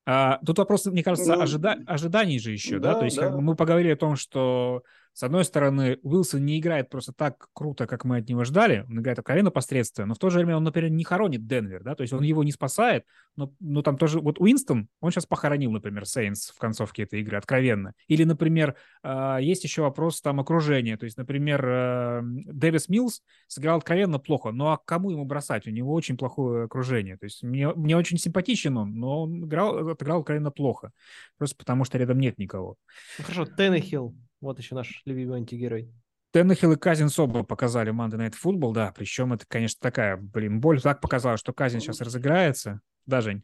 А, 0.06 0.40
тут 0.46 0.60
вопрос, 0.60 0.86
мне 0.86 1.04
кажется, 1.04 1.36
ну, 1.36 1.42
ожида... 1.42 1.78
ожиданий 1.88 2.40
же 2.40 2.52
еще, 2.52 2.80
да? 2.80 2.94
да? 2.94 3.00
То 3.00 3.06
есть 3.06 3.18
да. 3.18 3.30
Как 3.30 3.40
мы 3.40 3.56
поговорили 3.56 3.94
о 3.94 3.98
том, 3.98 4.16
что 4.16 4.84
с 5.16 5.24
одной 5.24 5.46
стороны, 5.46 5.98
Уилсон 6.04 6.46
не 6.46 6.60
играет 6.60 6.90
просто 6.90 7.14
так 7.14 7.48
круто, 7.54 7.88
как 7.88 8.04
мы 8.04 8.18
от 8.18 8.28
него 8.28 8.44
ждали, 8.44 8.86
он 8.90 9.00
играет 9.00 9.18
откровенно 9.18 9.50
посредственно, 9.50 10.08
но 10.08 10.14
в 10.14 10.18
то 10.18 10.30
же 10.30 10.40
время 10.40 10.58
он, 10.58 10.66
например, 10.66 10.92
не 10.92 11.06
хоронит 11.06 11.48
Денвер, 11.48 11.84
да, 11.84 11.96
то 11.96 12.02
есть 12.02 12.12
он 12.12 12.22
его 12.22 12.44
не 12.44 12.52
спасает, 12.52 13.06
но, 13.38 13.54
но 13.62 13.82
там 13.82 13.98
тоже, 13.98 14.20
вот 14.20 14.42
Уинстон, 14.42 14.90
он 15.00 15.12
сейчас 15.12 15.26
похоронил, 15.26 15.72
например, 15.72 16.06
Сейнс 16.06 16.50
в 16.50 16.58
концовке 16.60 17.04
этой 17.04 17.22
игры, 17.22 17.38
откровенно. 17.38 17.94
Или, 18.10 18.26
например, 18.26 18.76
э, 19.04 19.38
есть 19.40 19.64
еще 19.64 19.84
вопрос 19.84 20.20
там 20.20 20.42
окружения, 20.42 20.98
то 20.98 21.06
есть, 21.06 21.16
например, 21.16 21.66
э, 21.66 22.22
Дэвис 22.24 22.90
Милс 22.90 23.22
сыграл 23.48 23.78
откровенно 23.78 24.20
плохо, 24.20 24.52
но 24.52 24.74
а 24.74 24.78
кому 24.84 25.12
ему 25.12 25.24
бросать? 25.24 25.66
У 25.66 25.72
него 25.72 25.94
очень 25.94 26.18
плохое 26.18 26.66
окружение, 26.66 27.16
то 27.16 27.24
есть 27.24 27.42
мне, 27.42 27.70
мне 27.70 27.96
очень 27.96 28.18
симпатичен 28.18 28.76
он, 28.76 29.00
но 29.00 29.22
он 29.22 29.46
играл, 29.46 29.88
отыграл 29.88 30.20
откровенно 30.20 30.52
плохо, 30.52 30.92
просто 31.38 31.56
потому 31.56 31.86
что 31.86 31.98
рядом 31.98 32.20
нет 32.20 32.38
никого. 32.38 32.76
Ну, 33.18 33.24
хорошо, 33.24 33.46
Теннехилл 33.46 34.14
вот 34.42 34.60
еще 34.60 34.76
наш 34.76 35.02
любимый 35.06 35.38
антигерой. 35.38 35.92
Теннехилл 36.32 36.74
и 36.74 36.76
Казин 36.76 37.10
оба 37.18 37.44
показали 37.44 37.94
Monday 37.94 38.18
Night 38.18 38.34
Football, 38.44 38.74
да, 38.74 38.94
причем 38.96 39.32
это, 39.32 39.46
конечно, 39.48 39.80
такая, 39.82 40.18
блин, 40.18 40.60
боль 40.60 40.82
так 40.82 41.00
показала, 41.00 41.38
что 41.38 41.54
Казин 41.54 41.80
сейчас 41.80 42.02
разыграется. 42.02 42.82
Да, 43.06 43.22
Жень? 43.22 43.44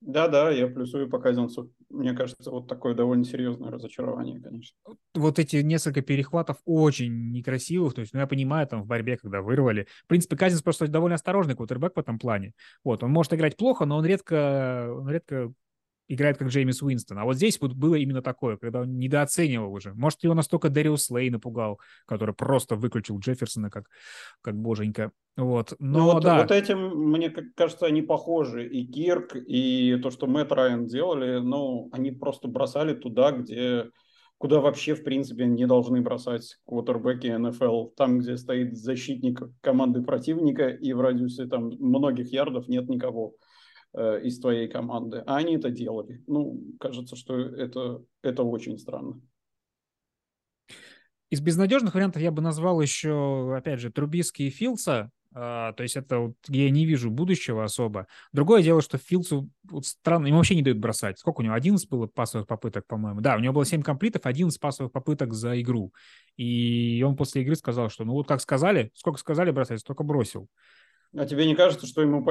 Да-да, 0.00 0.50
я 0.50 0.66
плюсую 0.66 1.08
по 1.08 1.18
Казинцу. 1.18 1.72
Мне 1.88 2.12
кажется, 2.12 2.50
вот 2.50 2.68
такое 2.68 2.94
довольно 2.94 3.24
серьезное 3.24 3.70
разочарование, 3.70 4.38
конечно. 4.38 4.76
Вот 5.14 5.38
эти 5.38 5.56
несколько 5.56 6.02
перехватов 6.02 6.58
очень 6.66 7.32
некрасивых, 7.32 7.94
то 7.94 8.02
есть, 8.02 8.12
ну, 8.12 8.20
я 8.20 8.26
понимаю, 8.26 8.66
там, 8.66 8.82
в 8.82 8.86
борьбе, 8.86 9.16
когда 9.16 9.40
вырвали. 9.40 9.86
В 10.04 10.06
принципе, 10.06 10.36
Казинц 10.36 10.60
просто 10.60 10.88
довольно 10.88 11.14
осторожный 11.14 11.54
кутербэк 11.54 11.96
в 11.96 11.98
этом 11.98 12.18
плане. 12.18 12.52
Вот, 12.84 13.02
он 13.02 13.12
может 13.12 13.32
играть 13.32 13.56
плохо, 13.56 13.86
но 13.86 13.96
он 13.96 14.04
редко, 14.04 14.94
он 14.94 15.08
редко 15.08 15.52
играет 16.08 16.38
как 16.38 16.48
Джеймис 16.48 16.82
Уинстон. 16.82 17.18
А 17.18 17.24
вот 17.24 17.36
здесь 17.36 17.60
вот 17.60 17.72
было 17.72 17.94
именно 17.94 18.22
такое, 18.22 18.56
когда 18.56 18.80
он 18.80 18.98
недооценивал 18.98 19.72
уже. 19.72 19.94
Может, 19.94 20.22
его 20.24 20.34
настолько 20.34 20.68
Дэриус 20.68 21.10
Лей 21.10 21.30
напугал, 21.30 21.80
который 22.06 22.34
просто 22.34 22.76
выключил 22.76 23.18
Джефферсона 23.18 23.70
как, 23.70 23.86
как 24.42 24.56
боженька. 24.56 25.12
Вот. 25.36 25.74
Но 25.78 25.98
ну, 25.98 26.04
вот, 26.12 26.22
да. 26.22 26.40
вот 26.40 26.50
этим, 26.50 26.90
мне 27.10 27.30
кажется, 27.30 27.86
они 27.86 28.02
похожи. 28.02 28.68
И 28.68 28.86
Кирк, 28.86 29.34
и 29.34 29.98
то, 30.02 30.10
что 30.10 30.26
Мэтт 30.26 30.52
Райан 30.52 30.86
делали, 30.86 31.38
ну, 31.38 31.88
они 31.92 32.12
просто 32.12 32.48
бросали 32.48 32.94
туда, 32.94 33.32
где 33.32 33.90
куда 34.38 34.60
вообще, 34.60 34.94
в 34.94 35.04
принципе, 35.04 35.46
не 35.46 35.66
должны 35.66 36.02
бросать 36.02 36.58
квотербеки 36.66 37.28
НФЛ. 37.28 37.88
Там, 37.96 38.18
где 38.18 38.36
стоит 38.36 38.76
защитник 38.76 39.42
команды 39.60 40.02
противника, 40.02 40.68
и 40.68 40.92
в 40.92 41.00
радиусе 41.00 41.46
там 41.46 41.70
многих 41.78 42.32
ярдов 42.32 42.68
нет 42.68 42.88
никого. 42.88 43.34
Э, 43.96 44.20
из 44.20 44.40
твоей 44.40 44.66
команды, 44.66 45.22
а 45.24 45.36
они 45.36 45.54
это 45.54 45.70
делали. 45.70 46.20
Ну, 46.26 46.60
кажется, 46.80 47.14
что 47.14 47.38
это, 47.38 48.02
это 48.22 48.42
очень 48.42 48.76
странно. 48.76 49.20
Из 51.30 51.40
безнадежных 51.40 51.94
вариантов 51.94 52.20
я 52.20 52.32
бы 52.32 52.42
назвал 52.42 52.80
еще, 52.80 53.54
опять 53.56 53.78
же, 53.78 53.92
Трубиски 53.92 54.42
и 54.42 54.50
Филдса, 54.50 55.12
а, 55.32 55.74
то 55.74 55.84
есть 55.84 55.96
это 55.96 56.18
вот, 56.18 56.34
я 56.48 56.70
не 56.70 56.86
вижу 56.86 57.08
будущего 57.08 57.62
особо. 57.62 58.08
Другое 58.32 58.64
дело, 58.64 58.82
что 58.82 58.98
Филдсу 58.98 59.48
вот 59.62 59.86
странно, 59.86 60.26
ему 60.26 60.38
вообще 60.38 60.56
не 60.56 60.62
дают 60.62 60.78
бросать. 60.78 61.20
Сколько 61.20 61.42
у 61.42 61.44
него? 61.44 61.54
11 61.54 61.88
было 61.88 62.08
пасовых 62.08 62.48
попыток, 62.48 62.88
по-моему. 62.88 63.20
Да, 63.20 63.36
у 63.36 63.38
него 63.38 63.54
было 63.54 63.64
7 63.64 63.82
комплитов, 63.82 64.26
11 64.26 64.60
пасовых 64.60 64.90
попыток 64.90 65.34
за 65.34 65.60
игру. 65.60 65.92
И 66.36 67.00
он 67.06 67.14
после 67.14 67.42
игры 67.42 67.54
сказал, 67.54 67.90
что 67.90 68.04
ну 68.04 68.14
вот 68.14 68.26
как 68.26 68.40
сказали, 68.40 68.90
сколько 68.94 69.20
сказали 69.20 69.52
бросать, 69.52 69.78
столько 69.78 70.02
бросил. 70.02 70.48
А 71.16 71.26
тебе 71.26 71.46
не 71.46 71.54
кажется, 71.54 71.86
что 71.86 72.02
ему 72.02 72.24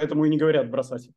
поэтому 0.00 0.24
и 0.24 0.30
не 0.30 0.38
говорят 0.38 0.70
бросать. 0.70 1.10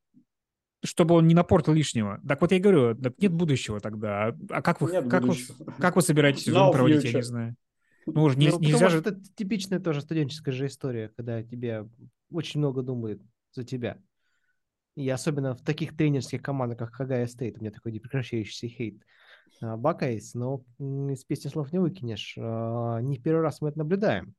Чтобы 0.84 1.16
он 1.16 1.28
не 1.28 1.34
напортил 1.34 1.74
лишнего. 1.74 2.20
Так 2.28 2.42
вот 2.42 2.52
я 2.52 2.60
говорю, 2.60 2.96
так 2.96 3.18
нет 3.20 3.32
будущего 3.32 3.80
тогда. 3.80 4.36
А 4.50 4.62
как 4.62 4.82
вы, 4.82 4.92
нет 4.92 5.10
как, 5.10 5.24
вы, 5.24 5.36
как 5.80 5.96
вы 5.96 6.02
собираетесь 6.02 6.44
сезон 6.44 6.74
проводить, 6.74 7.06
я 7.06 7.14
не 7.14 7.22
знаю. 7.22 7.56
Ну, 8.06 8.24
уже 8.24 8.38
не, 8.38 8.50
ну, 8.50 8.60
нельзя 8.60 8.90
же... 8.90 9.00
Это 9.00 9.18
типичная 9.36 9.80
тоже 9.80 10.02
студенческая 10.02 10.52
же 10.52 10.66
история, 10.68 11.10
когда 11.16 11.42
тебе 11.42 11.88
очень 12.30 12.60
много 12.60 12.82
думают 12.82 13.22
за 13.54 13.64
тебя. 13.64 13.98
И 14.96 15.10
особенно 15.10 15.56
в 15.56 15.64
таких 15.64 15.96
тренерских 15.96 16.42
командах, 16.42 16.80
как 16.80 16.94
Хагая 16.94 17.28
Стейт, 17.28 17.58
у 17.58 17.62
меня 17.62 17.72
такой 17.72 17.94
непрекращающийся 17.94 18.68
хейт. 18.68 19.02
А, 19.62 19.78
Buckeyes, 19.78 20.34
но 20.34 20.66
из 20.80 21.24
песни 21.24 21.48
слов 21.48 21.72
не 21.72 21.80
выкинешь. 21.80 22.36
А, 22.38 23.00
не 23.00 23.18
в 23.18 23.24
первый 23.24 23.42
раз 23.42 23.62
мы 23.62 23.70
это 23.70 23.80
наблюдаем. 23.80 24.36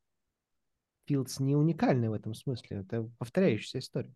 Филдс 1.07 1.39
не 1.39 1.55
уникальный 1.55 2.09
в 2.09 2.13
этом 2.13 2.33
смысле. 2.33 2.77
Это 2.81 3.09
повторяющаяся 3.17 3.79
история. 3.79 4.13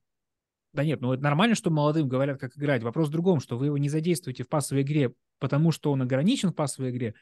Да 0.74 0.84
нет, 0.84 1.02
ну 1.02 1.14
это 1.14 1.24
нормально, 1.24 1.56
что 1.56 1.72
молодым 1.72 2.08
говорят, 2.08 2.40
как 2.40 2.56
играть. 2.58 2.84
Вопрос 2.84 3.08
в 3.08 3.12
другом, 3.12 3.40
что 3.40 3.58
вы 3.58 3.68
его 3.68 3.78
не 3.78 3.90
задействуете 3.90 4.44
в 4.44 4.50
пасовой 4.50 4.84
игре, 4.84 5.14
потому 5.40 5.72
что 5.72 5.92
он 5.92 6.02
ограничен 6.02 6.50
в 6.50 6.56
пасовой 6.56 6.92
игре. 6.92 7.16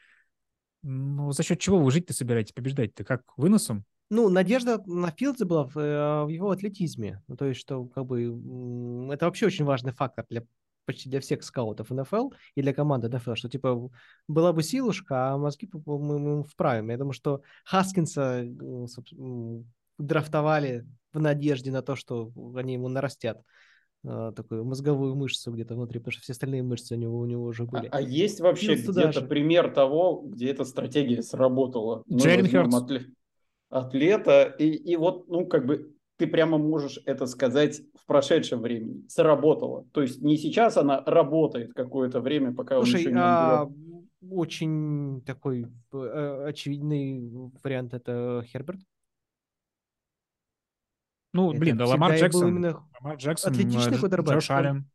Ну, 0.82 1.32
за 1.32 1.42
счет 1.42 1.58
чего 1.58 1.78
вы 1.78 1.90
жить-то 1.90 2.12
собираетесь, 2.12 2.52
побеждать-то? 2.52 3.04
Как, 3.04 3.22
выносом? 3.36 3.84
Ну, 4.10 4.28
надежда 4.28 4.80
на 4.86 5.10
Филдзе 5.10 5.44
была 5.44 5.64
в, 5.64 5.76
э, 5.76 6.24
в 6.24 6.28
его 6.28 6.50
атлетизме. 6.50 7.22
Ну, 7.26 7.36
то 7.36 7.46
есть, 7.46 7.60
что, 7.60 7.84
как 7.86 8.06
бы, 8.06 8.22
это 9.12 9.26
вообще 9.26 9.46
очень 9.46 9.64
важный 9.64 9.92
фактор 9.92 10.24
для 10.30 10.44
почти 10.86 11.10
для 11.10 11.20
всех 11.20 11.44
скаутов 11.44 11.90
НФЛ 11.90 12.30
и 12.54 12.62
для 12.62 12.72
команды 12.72 13.10
НФЛ, 13.10 13.34
что, 13.34 13.50
типа, 13.50 13.90
была 14.26 14.54
бы 14.54 14.62
силушка, 14.62 15.32
а 15.32 15.36
мозги 15.36 15.68
мы, 15.84 16.18
мы 16.18 16.44
вправим. 16.44 16.88
Я 16.88 16.96
думаю, 16.96 17.12
что 17.12 17.42
Хаскинса 17.66 18.46
драфтовали 19.98 20.86
в 21.18 21.20
надежде 21.20 21.70
на 21.70 21.82
то, 21.82 21.96
что 21.96 22.32
они 22.56 22.74
ему 22.74 22.88
нарастят 22.88 23.42
э, 24.04 24.32
такую 24.34 24.64
мозговую 24.64 25.14
мышцу 25.14 25.52
где-то 25.52 25.74
внутри, 25.74 25.98
потому 25.98 26.12
что 26.12 26.22
все 26.22 26.32
остальные 26.32 26.62
мышцы 26.62 26.94
у 26.94 26.98
него, 26.98 27.18
у 27.18 27.26
него 27.26 27.44
уже 27.44 27.64
были. 27.64 27.86
А, 27.86 27.98
а 27.98 28.00
есть 28.00 28.40
вообще 28.40 28.76
где-то 28.76 29.22
пример 29.22 29.72
того, 29.72 30.22
где 30.24 30.50
эта 30.50 30.64
стратегия 30.64 31.22
сработала? 31.22 32.02
Джерин 32.10 32.74
Атле... 32.74 33.06
Атлета, 33.68 34.44
и, 34.44 34.68
и 34.68 34.96
вот, 34.96 35.28
ну, 35.28 35.46
как 35.46 35.66
бы 35.66 35.92
ты 36.16 36.26
прямо 36.26 36.58
можешь 36.58 37.00
это 37.06 37.26
сказать 37.26 37.80
в 37.94 38.06
прошедшем 38.06 38.60
времени. 38.60 39.04
Сработало. 39.08 39.86
То 39.92 40.02
есть 40.02 40.20
не 40.20 40.36
сейчас 40.36 40.76
она 40.76 41.02
работает 41.06 41.72
какое-то 41.74 42.20
время, 42.20 42.52
пока 42.52 42.76
Слушай, 42.76 42.94
он 42.94 43.00
еще 43.00 43.10
не 43.12 43.18
а, 43.18 43.68
очень 44.28 45.22
такой 45.24 45.66
э, 45.92 46.44
очевидный 46.48 47.30
вариант 47.62 47.94
это 47.94 48.44
Херберт. 48.46 48.80
Ну, 51.32 51.50
это 51.50 51.60
блин, 51.60 51.76
да 51.76 51.86
Ламар 51.86 52.14
Джексон. 52.14 52.48
Именно 52.48 52.86
Ламар 53.00 53.16
Джексон, 53.16 53.52
атлетичный 53.52 53.98
квотербек. 53.98 54.34
Джош 54.34 54.50
Аллен. 54.50 54.90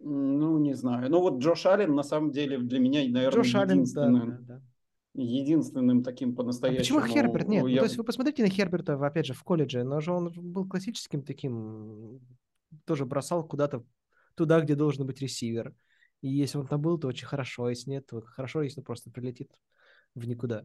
Ну, 0.00 0.58
не 0.58 0.74
знаю. 0.74 1.10
Ну, 1.10 1.20
вот 1.20 1.38
Джош 1.38 1.66
Аллен, 1.66 1.94
на 1.94 2.02
самом 2.02 2.30
деле, 2.30 2.58
для 2.58 2.78
меня, 2.78 3.00
наверное, 3.08 3.42
Джош 3.42 3.54
единственным, 3.54 4.22
Аллен, 4.22 4.44
да, 4.44 4.54
да, 4.54 4.60
да. 4.60 5.22
единственным 5.22 6.02
таким 6.02 6.34
по-настоящему... 6.36 6.98
А 6.98 7.02
почему 7.02 7.14
Херберт 7.14 7.48
нет? 7.48 7.66
Я... 7.66 7.70
Ну, 7.70 7.78
то 7.78 7.84
есть 7.84 7.96
вы 7.96 8.04
посмотрите 8.04 8.42
на 8.42 8.48
Херберта, 8.48 8.94
опять 8.94 9.26
же, 9.26 9.34
в 9.34 9.42
колледже, 9.42 9.84
но 9.84 10.00
же 10.00 10.12
он 10.12 10.32
был 10.34 10.68
классическим 10.68 11.22
таким, 11.22 12.20
тоже 12.84 13.06
бросал 13.06 13.46
куда-то 13.46 13.84
туда, 14.34 14.60
где 14.60 14.74
должен 14.74 15.06
быть 15.06 15.20
ресивер. 15.20 15.74
И 16.20 16.28
если 16.28 16.58
он 16.58 16.66
там 16.66 16.80
был, 16.80 16.98
то 16.98 17.08
очень 17.08 17.26
хорошо, 17.26 17.64
а 17.64 17.70
если 17.70 17.90
нет, 17.90 18.06
то 18.06 18.20
хорошо, 18.20 18.62
если 18.62 18.80
он 18.80 18.84
просто 18.84 19.10
прилетит 19.10 19.50
в 20.14 20.26
никуда. 20.26 20.64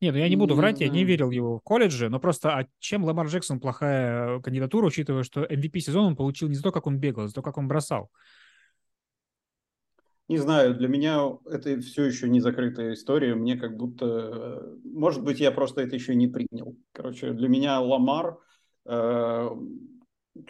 Нет, 0.00 0.14
ну 0.14 0.20
я 0.20 0.28
не 0.28 0.36
буду 0.36 0.54
врать, 0.54 0.80
я 0.80 0.88
не 0.88 1.04
верил 1.04 1.30
его 1.30 1.58
в 1.58 1.62
колледже, 1.62 2.08
но 2.08 2.18
просто 2.18 2.50
а 2.50 2.66
чем 2.78 3.04
Ламар 3.04 3.26
Джексон 3.26 3.60
плохая 3.60 4.40
кандидатура, 4.40 4.86
учитывая, 4.86 5.22
что 5.22 5.44
MVP 5.44 5.80
сезон 5.80 6.06
он 6.06 6.16
получил 6.16 6.48
не 6.48 6.54
за 6.54 6.62
то, 6.62 6.72
как 6.72 6.86
он 6.86 6.98
бегал, 6.98 7.24
а 7.24 7.28
за 7.28 7.34
то, 7.34 7.42
как 7.42 7.56
он 7.56 7.68
бросал. 7.68 8.10
Не 10.26 10.38
знаю, 10.38 10.74
для 10.74 10.88
меня 10.88 11.38
это 11.44 11.78
все 11.80 12.04
еще 12.04 12.30
не 12.30 12.40
закрытая 12.40 12.94
история. 12.94 13.34
Мне 13.34 13.56
как 13.56 13.76
будто, 13.76 14.06
э, 14.06 14.76
может 14.84 15.22
быть, 15.22 15.38
я 15.38 15.52
просто 15.52 15.82
это 15.82 15.94
еще 15.94 16.14
не 16.14 16.28
принял. 16.28 16.76
Короче, 16.92 17.32
для 17.32 17.46
меня 17.46 17.78
Ламар 17.80 18.38
э, 18.86 19.48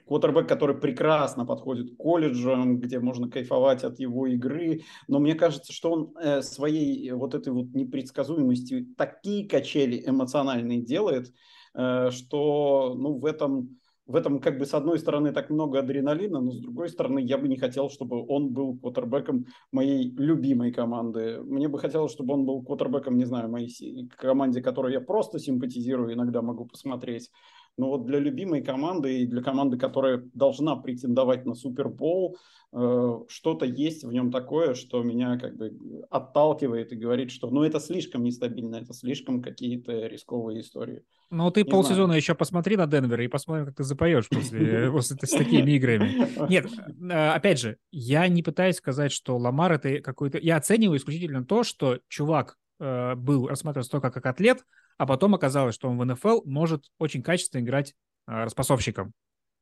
квотербек, 0.07 0.49
который 0.49 0.77
прекрасно 0.77 1.45
подходит 1.45 1.95
к 1.95 1.97
колледжам, 1.97 2.79
где 2.79 3.01
можно 3.01 3.29
кайфовать 3.29 3.85
от 3.85 3.99
его 3.99 4.27
игры. 4.27 4.83
Но 5.09 5.19
мне 5.19 5.35
кажется, 5.35 5.73
что 5.73 5.93
он 5.93 6.17
э, 6.19 6.43
своей 6.43 7.11
вот 7.13 7.35
этой 7.35 7.53
вот 7.53 7.75
непредсказуемостью 7.75 8.95
такие 8.97 9.49
качели 9.49 10.03
эмоциональные 10.07 10.83
делает, 10.83 11.33
э, 11.75 12.11
что 12.11 12.95
ну, 12.97 13.19
в 13.19 13.27
этом 13.27 13.79
в 14.07 14.17
этом 14.17 14.39
как 14.39 14.59
бы 14.59 14.67
с 14.67 14.75
одной 14.75 14.99
стороны 14.99 15.33
так 15.33 15.49
много 15.49 15.79
адреналина, 15.79 16.41
но 16.41 16.51
с 16.53 16.61
другой 16.61 16.91
стороны 16.91 17.21
я 17.21 17.39
бы 17.39 17.49
не 17.49 17.57
хотел, 17.57 17.89
чтобы 17.89 18.25
он 18.27 18.53
был 18.53 18.77
квотербеком 18.77 19.47
моей 19.73 20.11
любимой 20.11 20.73
команды. 20.73 21.41
Мне 21.43 21.69
бы 21.69 21.79
хотелось, 21.79 22.13
чтобы 22.13 22.35
он 22.35 22.45
был 22.45 22.63
квотербеком, 22.63 23.17
не 23.17 23.25
знаю, 23.25 23.49
моей 23.49 24.09
команде, 24.17 24.61
которой 24.61 24.93
я 24.93 25.01
просто 25.01 25.39
симпатизирую, 25.39 26.13
иногда 26.13 26.43
могу 26.43 26.67
посмотреть. 26.67 27.31
Но 27.77 27.89
вот 27.89 28.07
для 28.07 28.21
любимой 28.21 28.63
команды 28.63 29.21
и 29.21 29.27
для 29.27 29.43
команды, 29.43 29.77
которая 29.77 30.23
должна 30.33 30.77
претендовать 30.77 31.45
на 31.45 31.55
Супербол, 31.55 32.37
э, 32.73 33.19
что-то 33.29 33.67
есть 33.67 34.05
в 34.05 34.13
нем 34.13 34.31
такое, 34.31 34.75
что 34.75 35.03
меня 35.03 35.39
как 35.39 35.57
бы 35.57 35.73
отталкивает 36.09 36.93
и 36.93 36.97
говорит, 36.97 37.33
что 37.33 37.51
ну 37.51 37.65
это 37.65 37.81
слишком 37.81 38.23
нестабильно, 38.23 38.77
это 38.77 38.93
слишком 38.93 39.43
какие-то 39.43 40.07
рисковые 40.07 40.61
истории. 40.61 41.03
Ну, 41.31 41.51
ты 41.51 41.65
не 41.65 41.71
полсезона 41.71 42.07
знаю. 42.07 42.21
еще 42.21 42.35
посмотри 42.37 42.77
на 42.77 42.87
Денвер 42.87 43.21
и 43.21 43.29
посмотрим, 43.29 43.67
как 43.67 43.77
ты 43.77 43.83
запоешь 43.83 44.29
после, 44.29 44.91
после 44.93 45.17
с 45.17 45.31
такими 45.31 45.73
играми. 45.73 46.49
Нет, 46.49 46.67
э, 46.67 47.29
опять 47.31 47.59
же, 47.59 47.79
я 47.91 48.29
не 48.29 48.45
пытаюсь 48.45 48.77
сказать, 48.77 49.11
что 49.11 49.37
Ламар 49.37 49.73
это 49.73 50.01
какой-то... 50.01 50.39
Я 50.39 50.57
оцениваю 50.57 50.99
исключительно 50.99 51.45
то, 51.45 51.65
что 51.65 51.99
чувак 52.09 52.57
э, 52.79 53.17
был 53.17 53.49
рассматривался 53.49 53.91
только 53.91 54.13
как 54.13 54.27
атлет, 54.27 54.65
а 54.97 55.07
потом 55.07 55.35
оказалось, 55.35 55.75
что 55.75 55.89
он 55.89 55.99
в 55.99 56.05
НФЛ 56.05 56.43
может 56.45 56.87
очень 56.99 57.23
качественно 57.23 57.61
играть 57.61 57.95
э, 58.27 58.45
распасовщиком. 58.45 59.13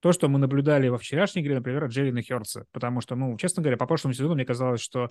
То, 0.01 0.13
что 0.13 0.29
мы 0.29 0.39
наблюдали 0.39 0.89
во 0.89 0.99
вчерашней 0.99 1.43
игре, 1.43 1.55
например, 1.55 1.85
от 1.85 1.93
Джерина 1.93 2.23
Хёртса. 2.23 2.65
Потому 2.73 3.01
что, 3.01 3.15
ну, 3.15 3.37
честно 3.37 3.63
говоря, 3.63 3.77
по 3.77 3.87
прошлому 3.87 4.15
сезону 4.15 4.35
мне 4.35 4.45
казалось, 4.45 4.81
что 4.81 5.09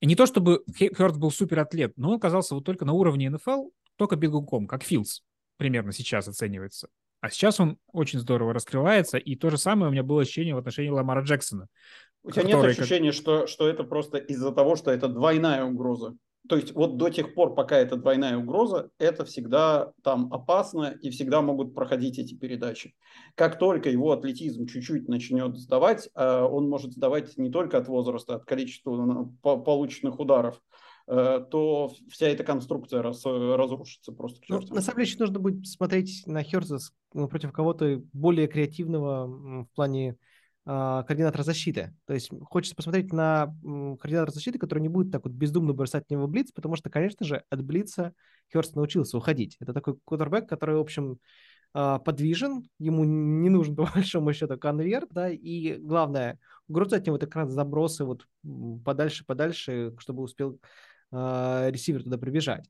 не 0.00 0.16
то 0.16 0.26
чтобы 0.26 0.62
Хёртс 0.78 1.18
был 1.18 1.30
суператлет, 1.30 1.92
но 1.96 2.10
он 2.10 2.16
оказался 2.16 2.54
вот 2.54 2.64
только 2.64 2.84
на 2.84 2.92
уровне 2.92 3.30
НФЛ, 3.30 3.68
только 3.96 4.16
бегунком, 4.16 4.66
как 4.66 4.82
Филдс 4.82 5.20
примерно 5.56 5.92
сейчас 5.92 6.28
оценивается. 6.28 6.88
А 7.20 7.30
сейчас 7.30 7.60
он 7.60 7.78
очень 7.92 8.18
здорово 8.18 8.52
раскрывается, 8.52 9.16
и 9.16 9.36
то 9.36 9.50
же 9.50 9.58
самое 9.58 9.88
у 9.88 9.92
меня 9.92 10.02
было 10.02 10.22
ощущение 10.22 10.54
в 10.54 10.58
отношении 10.58 10.90
Ламара 10.90 11.22
Джексона. 11.22 11.68
У 12.22 12.30
тебя 12.30 12.42
нет 12.42 12.62
ощущения, 12.62 13.10
как... 13.10 13.16
что, 13.16 13.46
что 13.46 13.68
это 13.68 13.84
просто 13.84 14.18
из-за 14.18 14.52
того, 14.52 14.76
что 14.76 14.90
это 14.90 15.08
двойная 15.08 15.64
угроза? 15.64 16.14
То 16.48 16.56
есть 16.56 16.74
вот 16.74 16.96
до 16.96 17.08
тех 17.10 17.34
пор, 17.34 17.54
пока 17.54 17.76
это 17.76 17.96
двойная 17.96 18.36
угроза, 18.36 18.90
это 18.98 19.24
всегда 19.24 19.92
там 20.02 20.32
опасно 20.32 20.96
и 21.00 21.10
всегда 21.10 21.42
могут 21.42 21.74
проходить 21.74 22.18
эти 22.18 22.34
передачи. 22.34 22.94
Как 23.34 23.58
только 23.58 23.90
его 23.90 24.12
атлетизм 24.12 24.66
чуть-чуть 24.66 25.08
начнет 25.08 25.56
сдавать, 25.56 26.08
э, 26.14 26.40
он 26.40 26.68
может 26.68 26.92
сдавать 26.92 27.36
не 27.36 27.50
только 27.50 27.78
от 27.78 27.88
возраста, 27.88 28.36
от 28.36 28.44
количества 28.44 29.30
полученных 29.42 30.20
ударов, 30.20 30.60
э, 31.08 31.44
то 31.50 31.92
вся 32.10 32.28
эта 32.28 32.44
конструкция 32.44 33.02
раз, 33.02 33.24
разрушится 33.24 34.12
просто 34.12 34.40
Ну, 34.48 34.60
на 34.70 34.80
самом 34.80 35.04
деле, 35.04 35.16
нужно 35.18 35.38
будет 35.38 35.66
смотреть 35.66 36.22
на 36.26 36.42
Херца 36.42 36.78
ну, 37.12 37.28
против 37.28 37.52
кого-то 37.52 38.02
более 38.12 38.46
креативного 38.46 39.26
в 39.64 39.68
плане 39.74 40.12
а, 40.12 40.35
координатора 40.66 41.44
защиты. 41.44 41.94
То 42.06 42.14
есть 42.14 42.28
хочется 42.42 42.74
посмотреть 42.74 43.12
на 43.12 43.54
координатора 43.62 44.32
защиты, 44.32 44.58
который 44.58 44.80
не 44.80 44.88
будет 44.88 45.12
так 45.12 45.24
вот 45.24 45.32
бездумно 45.32 45.72
бросать 45.72 46.06
в 46.06 46.10
него 46.10 46.26
блиц, 46.26 46.50
потому 46.52 46.74
что, 46.74 46.90
конечно 46.90 47.24
же, 47.24 47.44
от 47.50 47.62
блица 47.62 48.12
Херст 48.52 48.74
научился 48.74 49.16
уходить. 49.16 49.56
Это 49.60 49.72
такой 49.72 49.96
кутербэк, 50.04 50.48
который, 50.48 50.76
в 50.76 50.80
общем, 50.80 51.18
а, 51.72 51.98
подвижен, 51.98 52.68
ему 52.78 53.04
не 53.04 53.50
нужен, 53.50 53.76
по 53.76 53.84
большому 53.94 54.32
счету, 54.32 54.58
конверт, 54.58 55.08
да, 55.10 55.28
и 55.30 55.76
главное, 55.76 56.38
угроза 56.68 56.96
от 56.96 57.06
него 57.06 57.16
это 57.16 57.26
как 57.26 57.36
раз 57.36 57.52
забросы 57.52 58.04
вот 58.04 58.26
подальше-подальше, 58.84 59.94
чтобы 59.98 60.22
успел 60.22 60.58
э, 61.12 61.70
ресивер 61.70 62.02
туда 62.02 62.18
прибежать. 62.18 62.68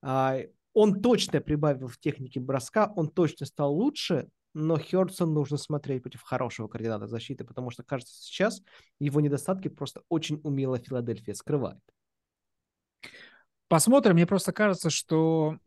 Он 0.00 1.00
точно 1.00 1.40
прибавил 1.40 1.88
в 1.88 1.98
технике 1.98 2.38
броска, 2.38 2.92
он 2.94 3.08
точно 3.08 3.46
стал 3.46 3.74
лучше, 3.74 4.28
но 4.58 4.78
Херцу 4.78 5.26
нужно 5.26 5.58
смотреть 5.58 6.02
против 6.02 6.22
хорошего 6.22 6.66
координатора 6.66 7.08
защиты, 7.08 7.44
потому 7.44 7.70
что, 7.70 7.82
кажется, 7.82 8.14
сейчас 8.14 8.62
его 8.98 9.20
недостатки 9.20 9.68
просто 9.68 10.00
очень 10.08 10.40
умело 10.44 10.78
Филадельфия 10.78 11.34
скрывает. 11.34 11.78
Посмотрим. 13.68 14.14
Мне 14.14 14.26
просто 14.26 14.52
кажется, 14.52 14.88
что 14.88 15.58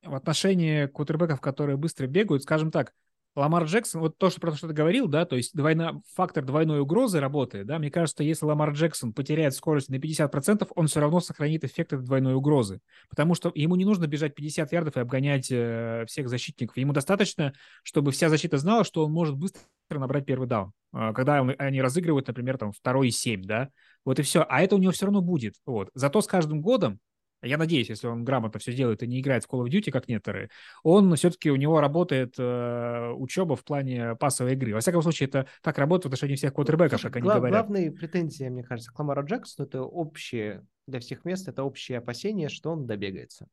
в 0.00 0.14
отношении 0.14 0.86
кутербеков, 0.86 1.40
которые 1.40 1.76
быстро 1.76 2.06
бегают, 2.06 2.44
скажем 2.44 2.70
так, 2.70 2.94
Ламар 3.36 3.64
Джексон, 3.64 4.00
вот 4.00 4.16
то, 4.16 4.30
что 4.30 4.40
про 4.40 4.52
что 4.52 4.66
ты 4.66 4.74
говорил, 4.74 5.08
да, 5.08 5.26
то 5.26 5.36
есть 5.36 5.54
двойна, 5.54 6.00
фактор 6.14 6.42
двойной 6.42 6.80
угрозы 6.80 7.20
работает, 7.20 7.66
да, 7.66 7.78
мне 7.78 7.90
кажется, 7.90 8.24
если 8.24 8.46
Ламар 8.46 8.70
Джексон 8.72 9.12
потеряет 9.12 9.54
скорость 9.54 9.90
на 9.90 9.96
50%, 9.96 10.66
он 10.74 10.86
все 10.86 11.00
равно 11.00 11.20
сохранит 11.20 11.62
эффект 11.62 11.92
этой 11.92 12.04
двойной 12.04 12.34
угрозы, 12.34 12.80
потому 13.10 13.34
что 13.34 13.52
ему 13.54 13.76
не 13.76 13.84
нужно 13.84 14.06
бежать 14.06 14.34
50 14.34 14.72
ярдов 14.72 14.96
и 14.96 15.00
обгонять 15.00 15.48
э, 15.50 16.06
всех 16.08 16.30
защитников, 16.30 16.78
ему 16.78 16.94
достаточно, 16.94 17.52
чтобы 17.82 18.10
вся 18.10 18.30
защита 18.30 18.56
знала, 18.56 18.84
что 18.84 19.04
он 19.04 19.12
может 19.12 19.36
быстро 19.36 19.60
набрать 19.90 20.24
первый 20.24 20.48
даун, 20.48 20.72
э, 20.94 21.12
когда 21.14 21.42
он, 21.42 21.54
они 21.58 21.82
разыгрывают, 21.82 22.26
например, 22.26 22.56
там 22.56 22.72
второй 22.72 23.08
и 23.08 23.10
семь, 23.10 23.42
да, 23.42 23.68
вот 24.06 24.18
и 24.18 24.22
все, 24.22 24.46
а 24.48 24.62
это 24.62 24.76
у 24.76 24.78
него 24.78 24.92
все 24.92 25.04
равно 25.04 25.20
будет, 25.20 25.56
вот, 25.66 25.90
зато 25.92 26.22
с 26.22 26.26
каждым 26.26 26.62
годом 26.62 27.00
я 27.42 27.58
надеюсь, 27.58 27.88
если 27.88 28.06
он 28.06 28.24
грамотно 28.24 28.58
все 28.60 28.72
делает 28.72 29.02
и 29.02 29.06
не 29.06 29.20
играет 29.20 29.44
в 29.44 29.48
Call 29.48 29.64
of 29.64 29.70
Duty, 29.70 29.90
как 29.90 30.08
некоторые, 30.08 30.50
он 30.82 31.14
все-таки 31.16 31.50
у 31.50 31.56
него 31.56 31.80
работает 31.80 32.34
э, 32.38 33.12
учеба 33.16 33.56
в 33.56 33.64
плане 33.64 34.14
пасовой 34.16 34.54
игры. 34.54 34.74
Во 34.74 34.80
всяком 34.80 35.02
случае, 35.02 35.28
это 35.28 35.46
так 35.62 35.78
работает 35.78 36.04
в 36.04 36.06
отношении 36.08 36.36
всех 36.36 36.54
квотербеков, 36.54 37.02
как 37.02 37.16
они 37.16 37.28
говорят. 37.28 37.66
Главные 37.66 37.90
претензии, 37.90 38.48
мне 38.48 38.62
кажется, 38.62 38.92
к 38.92 38.98
Ламару 38.98 39.24
Джексону, 39.24 39.66
это 39.68 39.82
общие 39.82 40.64
для 40.86 41.00
всех 41.00 41.24
мест, 41.24 41.48
это 41.48 41.62
общее 41.62 41.98
опасение, 41.98 42.48
что 42.48 42.72
он 42.72 42.86
добегается. 42.86 43.48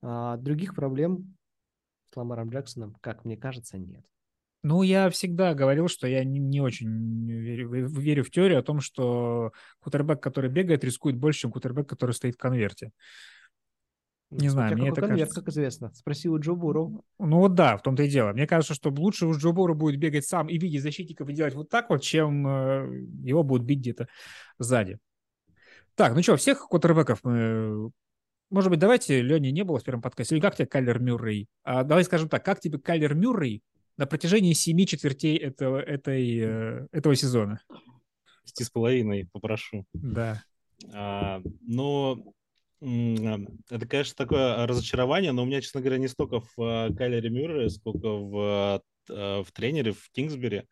А 0.00 0.36
других 0.36 0.74
проблем 0.74 1.36
с 2.12 2.16
Ламаром 2.16 2.50
Джексоном, 2.50 2.96
как 3.00 3.24
мне 3.24 3.36
кажется, 3.36 3.78
нет. 3.78 4.04
Ну, 4.62 4.82
я 4.82 5.10
всегда 5.10 5.54
говорил, 5.54 5.88
что 5.88 6.06
я 6.06 6.22
не, 6.24 6.38
не 6.38 6.60
очень 6.60 7.26
верю, 7.28 7.68
верю 7.68 8.24
в 8.24 8.30
теорию 8.30 8.60
о 8.60 8.62
том, 8.62 8.80
что 8.80 9.52
кутербэк, 9.80 10.22
который 10.22 10.50
бегает, 10.50 10.84
рискует 10.84 11.16
больше, 11.16 11.40
чем 11.40 11.52
кутербэк, 11.52 11.88
который 11.88 12.12
стоит 12.12 12.34
в 12.34 12.38
конверте. 12.38 12.92
Не 14.30 14.48
знаю, 14.48 14.74
мне 14.78 14.88
это 14.88 15.00
конверт, 15.00 15.28
кажется... 15.28 15.40
как 15.40 15.48
известно. 15.48 15.92
Спроси 15.94 16.28
у 16.28 16.38
Джо 16.38 16.54
Буру. 16.54 17.04
Ну 17.18 17.38
вот 17.38 17.54
да, 17.54 17.76
в 17.76 17.82
том-то 17.82 18.04
и 18.04 18.08
дело. 18.08 18.32
Мне 18.32 18.46
кажется, 18.46 18.72
что 18.72 18.88
лучше 18.90 19.26
у 19.26 19.32
Джо 19.32 19.50
Буру 19.50 19.74
будет 19.74 19.98
бегать 19.98 20.26
сам 20.26 20.48
и 20.48 20.56
видеть 20.56 20.82
защитников 20.82 21.28
и 21.28 21.34
делать 21.34 21.54
вот 21.54 21.68
так 21.68 21.90
вот, 21.90 22.02
чем 22.02 22.46
э, 22.46 23.04
его 23.24 23.42
будут 23.42 23.66
бить 23.66 23.80
где-то 23.80 24.08
сзади. 24.58 24.98
Так, 25.96 26.14
ну 26.14 26.22
что, 26.22 26.36
всех 26.36 26.60
кутербэков 26.68 27.22
мы 27.24 27.90
может 28.52 28.68
быть, 28.68 28.78
давайте, 28.78 29.22
Леня 29.22 29.50
не 29.50 29.64
было 29.64 29.78
в 29.78 29.82
первом 29.82 30.02
подкасте, 30.02 30.34
или 30.34 30.42
как 30.42 30.54
тебе 30.54 30.66
Кайлер 30.66 30.98
Мюррей? 30.98 31.48
А, 31.64 31.84
давай 31.84 32.04
скажем 32.04 32.28
так, 32.28 32.44
как 32.44 32.60
тебе 32.60 32.78
Кайлер 32.78 33.14
Мюррей 33.14 33.62
на 34.02 34.06
протяжении 34.06 34.52
семи 34.52 34.84
четвертей 34.84 35.36
этого, 35.36 35.80
этой, 35.80 36.36
э, 36.40 36.88
этого 36.90 37.14
сезона. 37.14 37.60
Шести 38.44 38.64
с 38.64 38.70
половиной, 38.70 39.28
попрошу. 39.30 39.86
Да. 39.92 40.42
А, 40.92 41.40
ну, 41.60 42.34
это, 42.80 43.86
конечно, 43.86 44.16
такое 44.16 44.66
разочарование, 44.66 45.30
но 45.30 45.44
у 45.44 45.46
меня, 45.46 45.60
честно 45.60 45.82
говоря, 45.82 45.98
не 45.98 46.08
столько 46.08 46.40
в 46.40 46.88
э, 46.90 46.92
Кайлере 46.96 47.30
Мюрре, 47.30 47.70
сколько 47.70 48.08
в, 48.08 48.82
э, 49.08 49.42
в 49.44 49.52
тренере, 49.52 49.92
в 49.92 50.10
Кингсбери, 50.10 50.64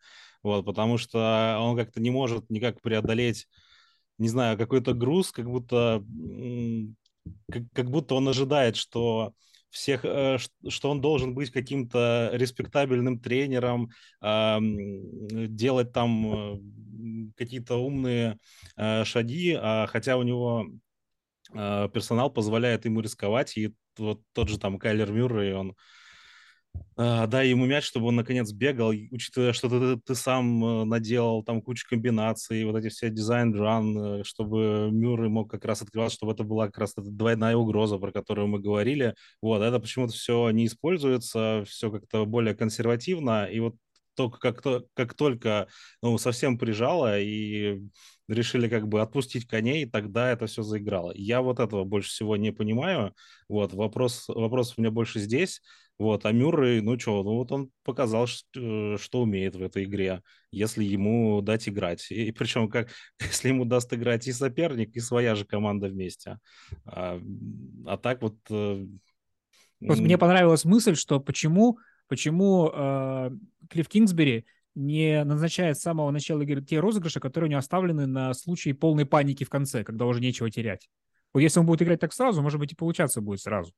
вот, 0.43 0.65
потому 0.65 0.97
что 0.97 1.57
он 1.61 1.77
как-то 1.77 2.01
не 2.01 2.11
может 2.11 2.49
никак 2.49 2.81
преодолеть, 2.81 3.47
не 4.17 4.27
знаю, 4.27 4.57
какой-то 4.57 4.93
груз, 4.93 5.31
как 5.31 5.49
будто, 5.49 6.03
как, 7.49 7.63
как 7.71 7.89
будто 7.91 8.15
он 8.15 8.27
ожидает, 8.27 8.75
что 8.75 9.33
всех, 9.71 10.05
э, 10.05 10.37
что 10.67 10.91
он 10.91 11.01
должен 11.01 11.33
быть 11.33 11.49
каким-то 11.49 12.29
респектабельным 12.33 13.19
тренером, 13.19 13.89
делать 14.21 15.91
там 15.93 16.53
э, 16.53 16.59
какие-то 17.35 17.77
умные 17.77 18.37
э, 18.77 19.03
шаги, 19.05 19.57
а 19.59 19.87
хотя 19.87 20.17
у 20.17 20.23
него 20.23 20.67
персонал 21.53 22.31
позволяет 22.31 22.85
ему 22.85 23.01
рисковать, 23.01 23.57
и 23.57 23.73
вот 23.97 24.21
тот 24.31 24.47
же 24.47 24.57
там 24.57 24.79
Кайлер 24.79 25.11
Мюррей, 25.11 25.53
он 25.53 25.71
а, 25.71 25.73
дай 26.97 27.49
ему 27.49 27.65
мяч, 27.65 27.85
чтобы 27.85 28.07
он 28.07 28.15
наконец 28.15 28.51
бегал, 28.51 28.89
учитывая, 28.89 29.53
что 29.53 29.69
ты, 29.69 29.99
ты 30.01 30.13
сам 30.13 30.63
э, 30.63 30.85
наделал 30.85 31.43
там 31.43 31.61
кучу 31.61 31.87
комбинаций, 31.89 32.63
вот 32.65 32.75
эти 32.75 32.89
все 32.89 33.09
designed 33.09 33.68
run, 33.68 33.97
э, 33.97 34.23
чтобы 34.23 34.89
Мюррей 34.91 35.29
мог 35.29 35.49
как 35.49 35.65
раз 35.65 35.81
открывать, 35.81 36.11
чтобы 36.11 36.33
это 36.33 36.43
была 36.43 36.67
как 36.67 36.77
раз 36.79 36.93
двойная 36.95 37.55
угроза, 37.55 37.97
про 37.97 38.11
которую 38.11 38.47
мы 38.47 38.59
говорили. 38.59 39.15
Вот, 39.41 39.61
это 39.61 39.79
почему-то 39.79 40.13
все 40.13 40.49
не 40.51 40.67
используется, 40.67 41.63
все 41.65 41.91
как-то 41.91 42.25
более 42.25 42.55
консервативно, 42.55 43.45
и 43.45 43.59
вот 43.59 43.75
только 44.15 44.39
как, 44.39 44.61
то, 44.61 44.85
как 44.93 45.13
только 45.13 45.67
ну, 46.01 46.17
совсем 46.17 46.57
прижало 46.57 47.19
и 47.19 47.81
решили 48.27 48.67
как 48.67 48.87
бы 48.87 49.01
отпустить 49.01 49.47
коней, 49.47 49.85
тогда 49.89 50.31
это 50.31 50.45
все 50.47 50.63
заиграло. 50.63 51.11
Я 51.15 51.41
вот 51.41 51.59
этого 51.59 51.83
больше 51.83 52.09
всего 52.09 52.37
не 52.37 52.51
понимаю. 52.51 53.13
Вот, 53.49 53.73
вопрос, 53.73 54.25
вопрос 54.27 54.73
у 54.77 54.81
меня 54.81 54.91
больше 54.91 55.19
здесь. 55.19 55.61
Вот, 56.01 56.25
а 56.25 56.31
Мюррей, 56.31 56.81
ну 56.81 56.97
что, 56.97 57.21
ну 57.21 57.35
вот 57.35 57.51
он 57.51 57.69
показал, 57.83 58.25
что, 58.25 58.97
что 58.97 59.21
умеет 59.21 59.55
в 59.55 59.61
этой 59.61 59.83
игре, 59.83 60.23
если 60.49 60.83
ему 60.83 61.43
дать 61.43 61.69
играть. 61.69 62.09
И, 62.09 62.29
и 62.29 62.31
причем, 62.31 62.69
как, 62.69 62.89
если 63.21 63.49
ему 63.49 63.65
даст 63.65 63.93
играть 63.93 64.25
и 64.25 64.31
соперник, 64.31 64.95
и 64.95 64.99
своя 64.99 65.35
же 65.35 65.45
команда 65.45 65.89
вместе. 65.89 66.39
А, 66.85 67.21
а 67.85 67.97
так 67.97 68.23
вот... 68.23 68.35
Э, 68.49 68.83
Просто 69.79 70.03
мне 70.03 70.17
понравилась 70.17 70.65
мысль, 70.65 70.95
что 70.95 71.19
почему, 71.19 71.77
почему 72.07 72.71
э, 72.73 73.29
Клифф 73.69 73.87
Кингсбери 73.87 74.47
не 74.73 75.23
назначает 75.23 75.77
с 75.77 75.81
самого 75.81 76.09
начала 76.09 76.41
игры 76.41 76.63
те 76.63 76.79
розыгрыши, 76.79 77.19
которые 77.19 77.49
у 77.49 77.51
него 77.51 77.59
оставлены 77.59 78.07
на 78.07 78.33
случай 78.33 78.73
полной 78.73 79.05
паники 79.05 79.43
в 79.43 79.49
конце, 79.49 79.83
когда 79.83 80.07
уже 80.07 80.19
нечего 80.19 80.49
терять. 80.49 80.89
Вот 81.31 81.41
если 81.41 81.59
он 81.59 81.67
будет 81.67 81.83
играть 81.83 81.99
так 81.99 82.11
сразу, 82.11 82.41
может 82.41 82.59
быть, 82.59 82.71
и 82.71 82.75
получаться 82.75 83.21
будет 83.21 83.41
сразу. 83.41 83.71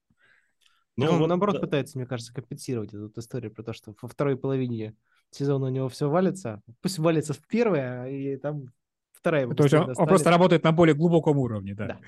Ну, 0.95 1.11
он, 1.11 1.19
вот, 1.19 1.27
наоборот, 1.27 1.55
да. 1.55 1.61
пытается, 1.61 1.97
мне 1.97 2.05
кажется, 2.05 2.33
компенсировать 2.33 2.93
эту 2.93 3.19
историю 3.19 3.51
про 3.51 3.63
то, 3.63 3.73
что 3.73 3.95
во 4.01 4.07
второй 4.07 4.37
половине 4.37 4.95
сезона 5.31 5.67
у 5.67 5.69
него 5.69 5.89
все 5.89 6.09
валится. 6.09 6.61
Пусть 6.81 6.99
валится 6.99 7.33
в 7.33 7.39
первое, 7.47 8.07
и 8.09 8.37
там 8.37 8.67
вторая 9.11 9.47
То 9.47 9.63
есть 9.63 9.73
он, 9.73 9.93
он 9.95 10.07
просто 10.07 10.29
работает 10.29 10.63
на 10.63 10.71
более 10.71 10.95
глубоком 10.95 11.37
уровне, 11.37 11.73
да. 11.73 11.87
да. 11.87 11.99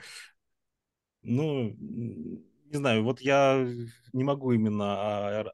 Ну, 1.24 1.76
не 1.80 2.78
знаю, 2.78 3.04
вот 3.04 3.22
я 3.22 3.68
не 4.14 4.24
могу 4.24 4.52
именно 4.52 4.86
а, 4.86 5.52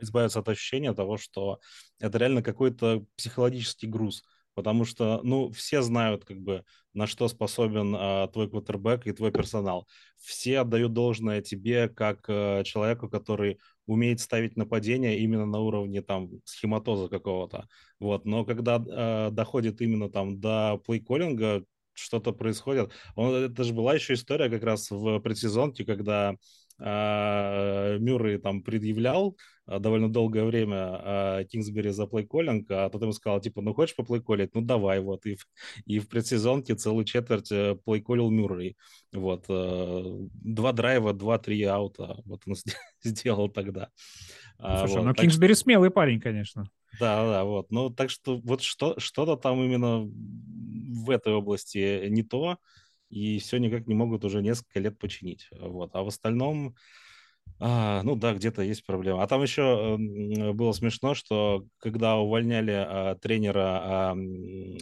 избавиться 0.00 0.40
от 0.40 0.48
ощущения 0.48 0.92
того, 0.92 1.16
что 1.16 1.60
это 1.98 2.18
реально 2.18 2.42
какой-то 2.42 3.04
психологический 3.16 3.86
груз 3.86 4.24
потому 4.58 4.84
что, 4.84 5.20
ну, 5.22 5.52
все 5.52 5.82
знают, 5.82 6.24
как 6.24 6.40
бы, 6.40 6.64
на 6.92 7.06
что 7.06 7.28
способен 7.28 7.94
а, 7.96 8.26
твой 8.26 8.50
квотербек 8.50 9.06
и 9.06 9.12
твой 9.12 9.30
персонал. 9.30 9.86
Все 10.16 10.58
отдают 10.58 10.92
должное 10.92 11.42
тебе 11.42 11.88
как 11.88 12.24
а, 12.28 12.64
человеку, 12.64 13.08
который 13.08 13.60
умеет 13.86 14.18
ставить 14.18 14.56
нападение 14.56 15.20
именно 15.20 15.46
на 15.46 15.60
уровне 15.60 16.02
там 16.02 16.28
схематоза 16.44 17.08
какого-то. 17.08 17.68
Вот, 18.00 18.24
но 18.24 18.44
когда 18.44 18.84
а, 18.84 19.30
доходит 19.30 19.80
именно 19.80 20.10
там 20.10 20.40
до 20.40 20.82
плейколлинга, 20.84 21.64
что-то 21.92 22.32
происходит. 22.32 22.90
Он, 23.14 23.32
это 23.32 23.62
же 23.62 23.72
была 23.72 23.94
еще 23.94 24.14
история 24.14 24.50
как 24.50 24.64
раз 24.64 24.90
в 24.90 25.20
предсезонке, 25.20 25.84
когда 25.84 26.34
а, 26.80 27.96
Мюррей 27.98 28.38
там 28.38 28.64
предъявлял 28.64 29.36
довольно 29.78 30.10
долгое 30.10 30.44
время 30.44 30.76
а, 30.76 31.44
Кингсбери 31.44 31.90
за 31.90 32.06
плейколлинг, 32.06 32.70
а 32.70 32.88
потом 32.88 33.12
сказал, 33.12 33.40
типа, 33.40 33.60
ну 33.60 33.74
хочешь 33.74 33.96
поплейколить? 33.96 34.54
Ну 34.54 34.62
давай, 34.62 35.00
вот. 35.00 35.26
И 35.26 35.34
в, 35.36 35.46
и 35.84 35.98
в 35.98 36.08
предсезонке 36.08 36.74
целую 36.74 37.04
четверть 37.04 37.52
э, 37.52 37.76
плейколил 37.84 38.30
Мюррей. 38.30 38.76
Вот. 39.12 39.44
Э, 39.48 40.02
два 40.32 40.72
драйва, 40.72 41.12
два-три 41.12 41.62
аута. 41.64 42.22
Вот 42.24 42.42
он 42.46 42.54
сделал 43.02 43.48
тогда. 43.48 43.90
Слушай, 44.58 44.96
вот, 44.96 45.04
ну 45.04 45.14
Кингсбери 45.14 45.54
что... 45.54 45.62
смелый 45.64 45.90
парень, 45.90 46.20
конечно. 46.20 46.64
Да, 46.98 47.24
да, 47.30 47.44
вот. 47.44 47.70
Ну, 47.70 47.90
так 47.90 48.10
что 48.10 48.38
вот 48.38 48.62
что, 48.62 48.98
что-то 48.98 49.36
там 49.36 49.62
именно 49.62 50.00
в 50.00 51.10
этой 51.10 51.32
области 51.32 52.08
не 52.08 52.22
то, 52.22 52.58
и 53.08 53.38
все 53.38 53.58
никак 53.58 53.86
не 53.86 53.94
могут 53.94 54.24
уже 54.24 54.42
несколько 54.42 54.80
лет 54.80 54.98
починить. 54.98 55.48
Вот. 55.52 55.90
А 55.94 56.02
в 56.02 56.08
остальном, 56.08 56.74
а, 57.60 58.02
ну 58.04 58.14
да, 58.14 58.34
где-то 58.34 58.62
есть 58.62 58.86
проблема. 58.86 59.22
А 59.22 59.26
там 59.26 59.42
еще 59.42 59.98
э, 59.98 60.52
было 60.52 60.72
смешно, 60.72 61.14
что 61.14 61.64
когда 61.78 62.16
увольняли 62.16 62.72
а, 62.72 63.14
тренера 63.16 64.12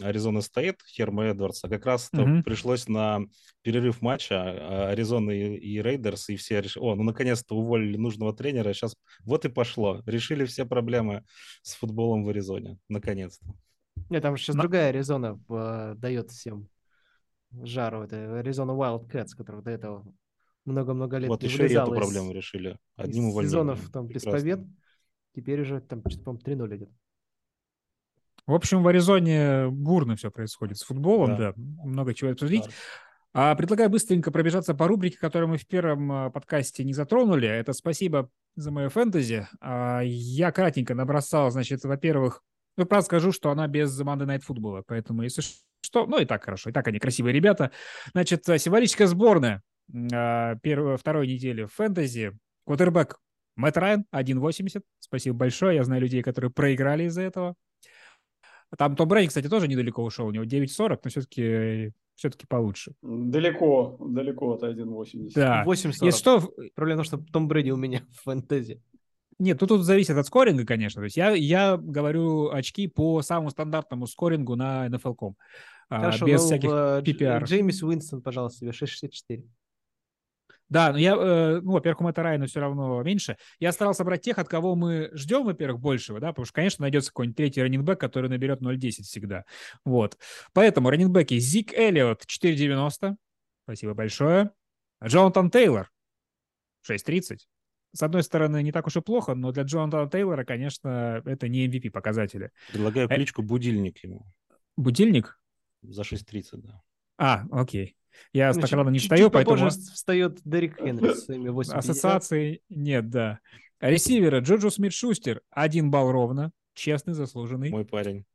Аризона 0.01 0.41
Стейт, 0.41 0.81
Херма 0.87 1.25
Эдвардса, 1.25 1.69
как 1.69 1.85
раз 1.85 2.09
это 2.13 2.21
mm-hmm. 2.21 2.43
пришлось 2.43 2.87
на 2.87 3.21
перерыв 3.63 4.01
матча 4.01 4.89
Аризоны 4.89 5.37
и, 5.37 5.57
и 5.57 5.81
Рейдерс, 5.81 6.29
и 6.29 6.35
все 6.35 6.61
решили, 6.61 6.83
о, 6.83 6.95
ну 6.95 7.03
наконец-то 7.03 7.55
уволили 7.55 7.97
нужного 7.97 8.35
тренера, 8.35 8.71
сейчас 8.73 8.95
вот 9.23 9.45
и 9.45 9.49
пошло. 9.49 10.03
Решили 10.05 10.45
все 10.45 10.65
проблемы 10.65 11.23
с 11.63 11.73
футболом 11.73 12.23
в 12.23 12.29
Аризоне, 12.29 12.77
наконец-то. 12.89 13.55
Нет, 14.09 14.21
там 14.21 14.37
сейчас 14.37 14.55
Но... 14.55 14.61
другая 14.61 14.89
Аризона 14.89 15.39
э, 15.49 15.95
дает 15.97 16.29
всем 16.29 16.69
жару. 17.51 18.03
Это 18.03 18.15
Arizona 18.15 18.75
Wildcats, 18.75 19.35
который 19.35 19.63
до 19.63 19.71
этого 19.71 20.05
много-много 20.67 21.17
лет 21.17 21.29
Вот 21.29 21.43
еще 21.43 21.67
и 21.67 21.73
эту 21.73 21.91
проблему 21.91 22.31
решили. 22.31 22.77
Одним 22.95 23.29
увольнением. 23.29 23.49
Сезонов 23.49 23.89
там 23.91 24.07
без 24.07 24.23
побед. 24.23 24.59
Теперь 25.35 25.61
уже 25.61 25.81
там, 25.81 26.01
по-моему, 26.01 26.39
3-0 26.43 26.77
идет. 26.77 26.89
В 28.45 28.53
общем, 28.53 28.81
в 28.81 28.87
Аризоне 28.87 29.67
бурно 29.69 30.15
все 30.15 30.31
происходит 30.31 30.77
с 30.77 30.83
футболом, 30.83 31.37
да, 31.37 31.51
да 31.51 31.53
много 31.55 32.13
чего 32.13 32.31
обсудить. 32.31 32.63
Да. 32.63 32.71
А, 33.33 33.55
предлагаю 33.55 33.89
быстренько 33.89 34.31
пробежаться 34.31 34.73
по 34.73 34.87
рубрике, 34.87 35.17
которую 35.17 35.49
мы 35.49 35.57
в 35.57 35.67
первом 35.67 36.11
а, 36.11 36.29
подкасте 36.29 36.83
не 36.83 36.93
затронули. 36.93 37.47
Это 37.47 37.73
спасибо 37.73 38.31
за 38.55 38.71
мое 38.71 38.89
фэнтези. 38.89 39.47
А, 39.59 40.01
я 40.01 40.51
кратенько 40.51 40.95
набросал, 40.95 41.51
значит, 41.51 41.83
во-первых, 41.83 42.41
ну, 42.77 42.85
правда 42.85 43.05
скажу, 43.05 43.31
что 43.31 43.51
она 43.51 43.67
без 43.67 43.99
Monday 44.01 44.25
Night 44.25 44.43
Football, 44.47 44.83
поэтому, 44.87 45.23
если 45.23 45.43
что, 45.81 46.05
ну 46.07 46.19
и 46.19 46.25
так 46.25 46.43
хорошо, 46.43 46.69
и 46.69 46.73
так 46.73 46.87
они 46.87 46.99
красивые 46.99 47.33
ребята. 47.33 47.71
Значит, 48.13 48.47
э, 48.49 48.57
символическая 48.57 49.07
сборная 49.07 49.61
первой, 49.91 50.97
второй 50.97 51.27
недели 51.27 51.63
в 51.63 51.73
фэнтези. 51.73 52.37
Квотербек 52.65 53.19
Мэтт 53.55 53.77
Райан 53.77 54.05
1.80. 54.13 54.81
Спасибо 54.99 55.35
большое. 55.35 55.75
Я 55.75 55.83
знаю 55.83 56.01
людей, 56.01 56.21
которые 56.21 56.51
проиграли 56.51 57.05
из-за 57.05 57.21
этого. 57.21 57.55
Там 58.77 58.95
Том 58.95 59.07
Брэди, 59.07 59.29
кстати, 59.29 59.47
тоже 59.47 59.67
недалеко 59.67 60.03
ушел. 60.03 60.27
У 60.27 60.31
него 60.31 60.43
9.40, 60.43 60.99
но 61.03 61.09
все-таки 61.09 61.93
все-таки 62.15 62.45
получше. 62.47 62.93
Далеко, 63.01 63.97
далеко 63.99 64.53
от 64.53 64.63
1.80. 64.63 65.31
Да. 65.35 65.63
8.40. 65.65 66.05
Если 66.05 66.19
что... 66.19 66.41
Проблема 66.75 67.03
в 67.03 67.09
том, 67.09 67.19
что 67.19 67.31
Том 67.31 67.47
Брэди 67.47 67.71
у 67.71 67.77
меня 67.77 68.01
в 68.11 68.23
фэнтези. 68.23 68.81
Нет, 69.39 69.59
тут, 69.59 69.69
тут 69.69 69.83
зависит 69.83 70.17
от 70.17 70.25
скоринга, 70.25 70.65
конечно. 70.65 70.99
То 70.99 71.05
есть 71.05 71.15
я, 71.15 71.29
я 71.31 71.77
говорю 71.77 72.49
очки 72.49 72.87
по 72.87 73.21
самому 73.21 73.51
стандартному 73.51 74.07
скорингу 74.07 74.55
на 74.55 74.87
NFL.com. 74.87 75.35
А, 75.89 75.99
Хорошо, 75.99 76.25
без 76.25 76.41
ну, 76.41 76.47
всяких 76.47 76.69
PPR. 76.69 77.43
Джеймис 77.43 77.83
Уинстон, 77.83 78.21
пожалуйста, 78.21 78.61
тебе 78.61 78.73
664. 78.73 79.43
Да, 80.69 80.91
но 80.91 80.97
я, 80.97 81.15
э, 81.15 81.61
ну, 81.61 81.71
во-первых, 81.73 82.01
у 82.01 82.03
Мэтта 82.03 82.23
Райана 82.23 82.47
все 82.47 82.59
равно 82.59 83.01
меньше. 83.03 83.37
Я 83.59 83.71
старался 83.71 84.03
брать 84.03 84.21
тех, 84.21 84.37
от 84.37 84.49
кого 84.49 84.75
мы 84.75 85.09
ждем, 85.13 85.45
во-первых, 85.45 85.79
большего, 85.79 86.19
да, 86.19 86.29
потому 86.29 86.45
что, 86.45 86.53
конечно, 86.53 86.83
найдется 86.83 87.11
какой-нибудь 87.11 87.37
третий 87.37 87.61
раннинбэк, 87.61 87.99
который 87.99 88.29
наберет 88.29 88.61
0.10 88.61 89.03
всегда. 89.03 89.45
Вот. 89.85 90.17
Поэтому 90.53 90.89
раннинбеки 90.89 91.39
Зик 91.39 91.73
Эллиот 91.73 92.23
4.90. 92.23 93.15
Спасибо 93.63 93.93
большое. 93.93 94.51
Джонатан 95.03 95.51
Тейлор 95.51 95.91
6.30 96.89 97.37
с 97.93 98.03
одной 98.03 98.23
стороны, 98.23 98.61
не 98.61 98.71
так 98.71 98.85
уж 98.87 98.95
и 98.97 99.01
плохо, 99.01 99.33
но 99.33 99.51
для 99.51 99.63
Джонатана 99.63 100.09
Тейлора, 100.09 100.43
конечно, 100.45 101.21
это 101.25 101.47
не 101.47 101.67
MVP 101.67 101.89
показатели. 101.89 102.51
Предлагаю 102.71 103.09
э, 103.09 103.15
кличку 103.15 103.41
«Будильник» 103.41 104.03
ему. 104.03 104.25
Будильник? 104.75 105.39
За 105.81 106.03
6.30, 106.03 106.57
да. 106.57 106.81
А, 107.17 107.45
окей. 107.51 107.95
Я 108.33 108.53
ну, 108.53 108.61
так 108.61 108.71
рано 108.71 108.89
не 108.89 108.99
встаю, 108.99 109.29
поэтому... 109.29 109.69
встает 109.69 110.39
Дерек 110.43 110.77
Хенри 110.77 111.13
с 111.13 111.25
своими 111.25 111.49
8 111.49 111.73
Ассоциации 111.73 112.61
нет, 112.69 113.09
да. 113.09 113.39
Ресиверы 113.79 114.39
Джоджо 114.39 114.69
Смит-Шустер 114.69 115.41
один 115.51 115.91
балл 115.91 116.11
ровно, 116.11 116.51
честный, 116.73 117.13
заслуженный. 117.13 117.69
Мой 117.69 117.85
парень. 117.85 118.25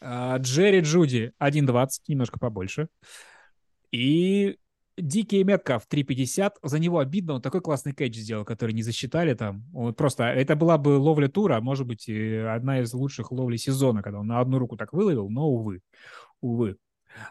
А, 0.00 0.36
Джерри 0.38 0.80
Джуди 0.80 1.32
1.20, 1.40 1.88
немножко 2.08 2.38
побольше. 2.38 2.88
И 3.92 4.56
Дикий 4.98 5.44
Метков 5.44 5.86
3.50, 5.90 6.52
за 6.62 6.78
него 6.78 7.00
обидно, 7.00 7.34
он 7.34 7.42
такой 7.42 7.60
классный 7.60 7.92
кэч 7.92 8.16
сделал, 8.16 8.46
который 8.46 8.72
не 8.72 8.82
засчитали 8.82 9.34
там. 9.34 9.64
Он 9.74 9.92
просто, 9.92 10.24
это 10.24 10.56
была 10.56 10.78
бы 10.78 10.96
ловля 10.96 11.28
тура, 11.28 11.56
а 11.56 11.60
может 11.60 11.86
быть, 11.86 12.08
одна 12.08 12.80
из 12.80 12.94
лучших 12.94 13.30
ловлей 13.30 13.58
сезона, 13.58 14.02
когда 14.02 14.20
он 14.20 14.26
на 14.26 14.40
одну 14.40 14.58
руку 14.58 14.76
так 14.78 14.94
выловил, 14.94 15.28
но, 15.28 15.46
увы, 15.46 15.80
увы. 16.40 16.76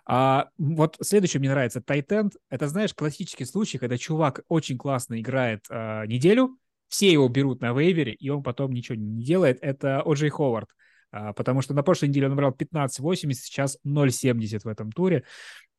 А 0.05 0.49
вот 0.57 0.97
следующий 1.01 1.39
мне 1.39 1.49
нравится 1.49 1.81
Тайтенд. 1.81 2.33
Это, 2.49 2.67
знаешь, 2.67 2.93
классический 2.93 3.45
случай, 3.45 3.77
когда 3.77 3.97
чувак 3.97 4.41
очень 4.47 4.77
классно 4.77 5.19
играет 5.19 5.65
а, 5.69 6.05
неделю, 6.05 6.57
все 6.87 7.11
его 7.11 7.27
берут 7.27 7.61
на 7.61 7.73
вейвере, 7.73 8.13
и 8.13 8.29
он 8.29 8.43
потом 8.43 8.71
ничего 8.71 8.95
не 8.95 9.23
делает. 9.23 9.59
Это 9.61 10.01
Оджей 10.01 10.29
Ховард. 10.29 10.69
А, 11.11 11.33
потому 11.33 11.61
что 11.61 11.73
на 11.73 11.83
прошлой 11.83 12.09
неделе 12.09 12.27
он 12.27 12.31
набрал 12.31 12.51
15.80, 12.51 13.33
сейчас 13.33 13.77
0.70 13.85 14.61
в 14.63 14.67
этом 14.67 14.91
туре. 14.91 15.23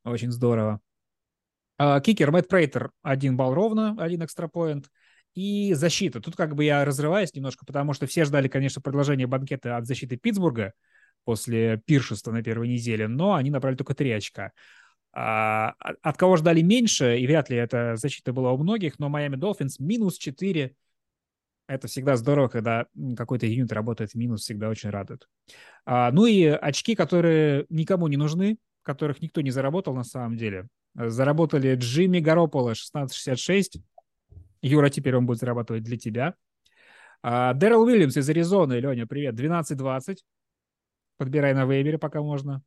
Очень 0.04 0.30
здорово. 0.30 0.80
А, 1.78 2.00
кикер 2.00 2.30
Мэтт 2.30 2.48
Прейтер 2.48 2.90
один 3.02 3.36
балл 3.36 3.54
ровно, 3.54 3.94
один 3.98 4.24
экстрапоинт. 4.24 4.90
И 5.34 5.74
защита. 5.74 6.22
Тут 6.22 6.34
как 6.34 6.54
бы 6.54 6.64
я 6.64 6.82
разрываюсь 6.86 7.34
немножко, 7.34 7.66
потому 7.66 7.92
что 7.92 8.06
все 8.06 8.24
ждали, 8.24 8.48
конечно, 8.48 8.80
продолжения 8.80 9.26
банкета 9.26 9.76
от 9.76 9.86
защиты 9.86 10.16
Питтсбурга 10.16 10.72
после 11.26 11.82
пиршества 11.84 12.30
на 12.30 12.42
первой 12.42 12.68
неделе, 12.68 13.08
но 13.08 13.34
они 13.34 13.50
набрали 13.50 13.74
только 13.74 13.94
три 13.94 14.12
очка. 14.12 14.52
А, 15.12 15.74
от 16.02 16.16
кого 16.16 16.36
ждали 16.36 16.62
меньше, 16.62 17.18
и 17.18 17.26
вряд 17.26 17.50
ли 17.50 17.56
эта 17.56 17.96
защита 17.96 18.32
была 18.32 18.52
у 18.52 18.58
многих, 18.58 18.98
но 18.98 19.08
Майами 19.08 19.36
Долфинс 19.36 19.80
минус 19.80 20.18
4 20.18 20.74
Это 21.68 21.88
всегда 21.88 22.16
здорово, 22.16 22.48
когда 22.48 22.86
какой-то 23.16 23.46
юнит 23.46 23.72
работает 23.72 24.12
в 24.12 24.14
минус, 24.14 24.42
всегда 24.42 24.68
очень 24.68 24.90
радует. 24.90 25.26
А, 25.84 26.12
ну 26.12 26.26
и 26.26 26.44
очки, 26.44 26.94
которые 26.94 27.66
никому 27.70 28.06
не 28.06 28.16
нужны, 28.16 28.58
которых 28.82 29.20
никто 29.20 29.40
не 29.40 29.50
заработал 29.50 29.94
на 29.94 30.04
самом 30.04 30.36
деле. 30.36 30.68
Заработали 30.94 31.74
Джимми 31.74 32.20
Гарополо 32.20 32.70
1666. 32.70 33.78
Юра, 34.62 34.90
теперь 34.90 35.16
он 35.16 35.26
будет 35.26 35.38
зарабатывать 35.38 35.82
для 35.82 35.98
тебя. 35.98 36.34
А, 37.22 37.54
Дэрил 37.54 37.82
Уильямс 37.82 38.16
из 38.16 38.28
Аризоны, 38.28 38.74
Леня, 38.74 39.06
привет, 39.06 39.34
12-20. 39.34 40.18
Подбирай 41.16 41.54
на 41.54 41.64
вейвере, 41.64 41.98
пока 41.98 42.22
можно. 42.22 42.62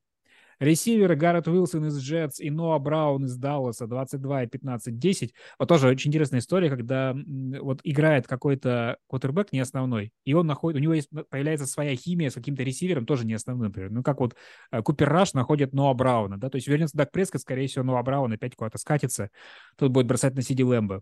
Ресиверы 0.59 1.15
Гаррет 1.15 1.47
Уилсон 1.47 1.85
из 1.85 1.99
Джетс 1.99 2.41
и 2.41 2.49
Ноа 2.49 2.77
Браун 2.79 3.25
из 3.25 3.37
Далласа 3.37 3.87
22 3.87 4.43
и 4.43 4.47
15-10. 4.47 5.31
Вот 5.57 5.69
тоже 5.69 5.87
очень 5.87 6.09
интересная 6.09 6.41
история, 6.41 6.69
когда 6.69 7.15
вот 7.61 7.79
играет 7.83 8.27
какой-то 8.27 8.97
квотербек 9.07 9.53
не 9.53 9.61
основной, 9.61 10.11
и 10.25 10.33
он 10.33 10.47
находит, 10.47 10.79
у 10.79 10.83
него 10.83 10.93
есть, 10.93 11.09
появляется 11.29 11.65
своя 11.65 11.95
химия 11.95 12.29
с 12.29 12.33
каким-то 12.33 12.63
ресивером, 12.63 13.05
тоже 13.05 13.25
не 13.25 13.35
основным, 13.35 13.67
например. 13.67 13.91
Ну, 13.91 14.03
как 14.03 14.19
вот 14.19 14.35
э, 14.71 14.81
Купер 14.81 15.07
Раш 15.07 15.33
находит 15.33 15.73
Ноа 15.73 15.93
Брауна, 15.93 16.37
да, 16.37 16.49
то 16.49 16.57
есть 16.57 16.67
вернется 16.67 16.97
Дак 16.97 17.11
Прескотт, 17.11 17.41
скорее 17.41 17.67
всего, 17.67 17.85
Ноа 17.85 18.03
Браун 18.03 18.33
опять 18.33 18.57
куда-то 18.57 18.79
скатится, 18.79 19.29
тут 19.77 19.91
будет 19.93 20.07
бросать 20.07 20.35
на 20.35 20.41
Сиди 20.41 20.63
Лэмбо. 20.63 21.01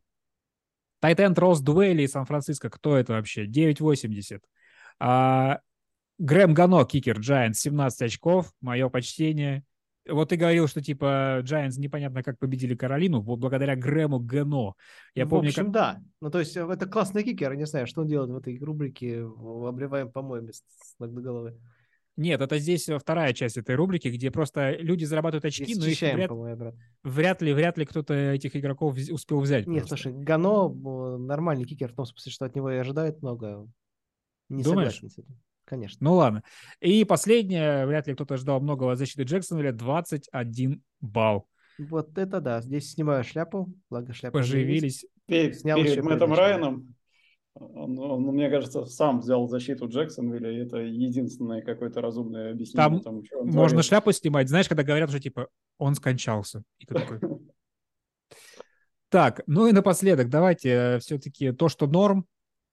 Тайтенд 0.99 1.37
Рос 1.39 1.61
Дуэли 1.61 2.03
из 2.03 2.11
Сан-Франциско, 2.11 2.69
кто 2.69 2.95
это 2.95 3.13
вообще? 3.13 3.45
9.80. 3.45 4.41
А, 4.99 5.59
Грэм 6.20 6.53
Гано, 6.53 6.86
кикер 6.86 7.20
Giants, 7.20 7.53
17 7.53 8.01
очков, 8.03 8.51
мое 8.61 8.89
почтение. 8.89 9.63
Вот 10.09 10.30
ты 10.30 10.38
говорил, 10.38 10.68
что 10.68 10.82
типа 10.82 11.41
Giants 11.43 11.78
непонятно 11.78 12.24
как 12.24 12.39
победили 12.39 12.76
Каролину, 12.76 13.22
вот 13.22 13.39
благодаря 13.39 13.76
Грэму 13.76 14.20
Гано. 14.20 14.74
Я 15.13 15.26
в 15.26 15.30
помню, 15.30 15.49
общем, 15.49 15.65
как... 15.65 15.74
да. 15.74 16.01
Ну, 16.22 16.32
то 16.32 16.39
есть 16.39 16.55
э, 16.55 16.65
это 16.65 16.86
классный 16.88 17.24
кикер, 17.24 17.53
не 17.55 17.65
знаю, 17.65 17.88
что 17.88 18.01
он 18.01 18.07
делает 18.07 18.32
в 18.32 18.38
этой 18.38 18.57
рубрике, 18.59 19.24
обливаем 19.24 20.11
по-моему 20.11 20.49
с 20.49 20.63
ног 20.99 21.13
до 21.13 21.22
головы. 21.22 21.57
Нет, 22.15 22.41
это 22.41 22.57
здесь 22.57 22.89
вторая 22.99 23.32
часть 23.34 23.57
этой 23.57 23.76
рубрики, 23.76 24.07
где 24.07 24.32
просто 24.32 24.72
люди 24.72 25.05
зарабатывают 25.05 25.45
очки, 25.45 25.76
но 25.76 25.86
их 25.86 26.01
вряд, 26.01 26.32
вряд 27.03 27.41
ли, 27.43 27.53
вряд 27.53 27.78
ли 27.78 27.86
кто-то 27.86 28.13
этих 28.13 28.55
игроков 28.55 28.97
успел 29.11 29.39
взять. 29.39 29.68
Нет, 29.68 29.88
просто. 29.88 30.09
слушай, 30.09 30.18
Гано 30.18 30.70
нормальный 31.20 31.65
кикер 31.65 31.91
в 31.91 31.95
том 31.95 32.05
смысле, 32.05 32.32
что 32.32 32.45
от 32.45 32.55
него 32.55 32.72
и 32.72 32.78
ожидают 32.78 33.22
много. 33.22 33.70
Не 34.49 34.63
Думаешь? 34.63 34.95
согласен 34.95 35.09
с 35.11 35.20
этим. 35.20 35.38
Конечно. 35.68 35.97
Ну 35.99 36.13
ладно. 36.13 36.43
И 36.80 37.03
последнее, 37.03 37.86
вряд 37.86 38.07
ли 38.07 38.13
кто-то 38.13 38.38
ждал 38.38 38.61
многого 38.61 38.93
от 38.93 38.97
защиты 38.97 39.24
Джексонвилля, 39.24 39.74
21 39.74 40.82
балл. 41.01 41.45
Вот 41.78 42.18
это 42.18 42.39
да. 42.39 42.61
Здесь 42.61 42.93
снимаю 42.93 43.26
шляпу, 43.26 43.70
благо 43.89 44.13
шляпа 44.13 44.39
Поживились. 44.39 45.05
Перед, 45.26 45.59
Снял 45.59 45.78
перед 45.78 46.01
Мэттом 46.03 46.34
Райаном, 46.34 46.95
он, 47.53 47.99
он, 47.99 48.22
мне 48.24 48.49
кажется, 48.49 48.86
сам 48.86 49.20
взял 49.20 49.47
защиту 49.49 49.89
Джексонвилля, 49.89 50.51
и 50.51 50.65
это 50.65 50.78
единственное 50.78 51.61
какое-то 51.61 52.01
разумное 52.01 52.51
объяснение 52.51 52.89
Там 52.89 53.01
тому, 53.01 53.26
что 53.26 53.39
он 53.39 53.47
можно 53.47 53.70
творит. 53.70 53.86
шляпу 53.86 54.11
снимать, 54.13 54.47
знаешь, 54.47 54.70
когда 54.70 54.84
говорят 54.84 55.09
уже, 55.09 55.20
типа, 55.20 55.49
он 55.78 55.95
скончался. 55.95 56.63
И 56.80 56.86
ты 56.86 56.93
такой... 56.93 57.20
Так, 59.09 59.41
ну 59.47 59.68
и 59.68 59.72
напоследок, 59.72 60.28
давайте 60.30 60.70
э, 60.70 60.99
все-таки 60.99 61.53
то, 61.53 61.70
что 61.70 61.88
норм, 61.88 62.26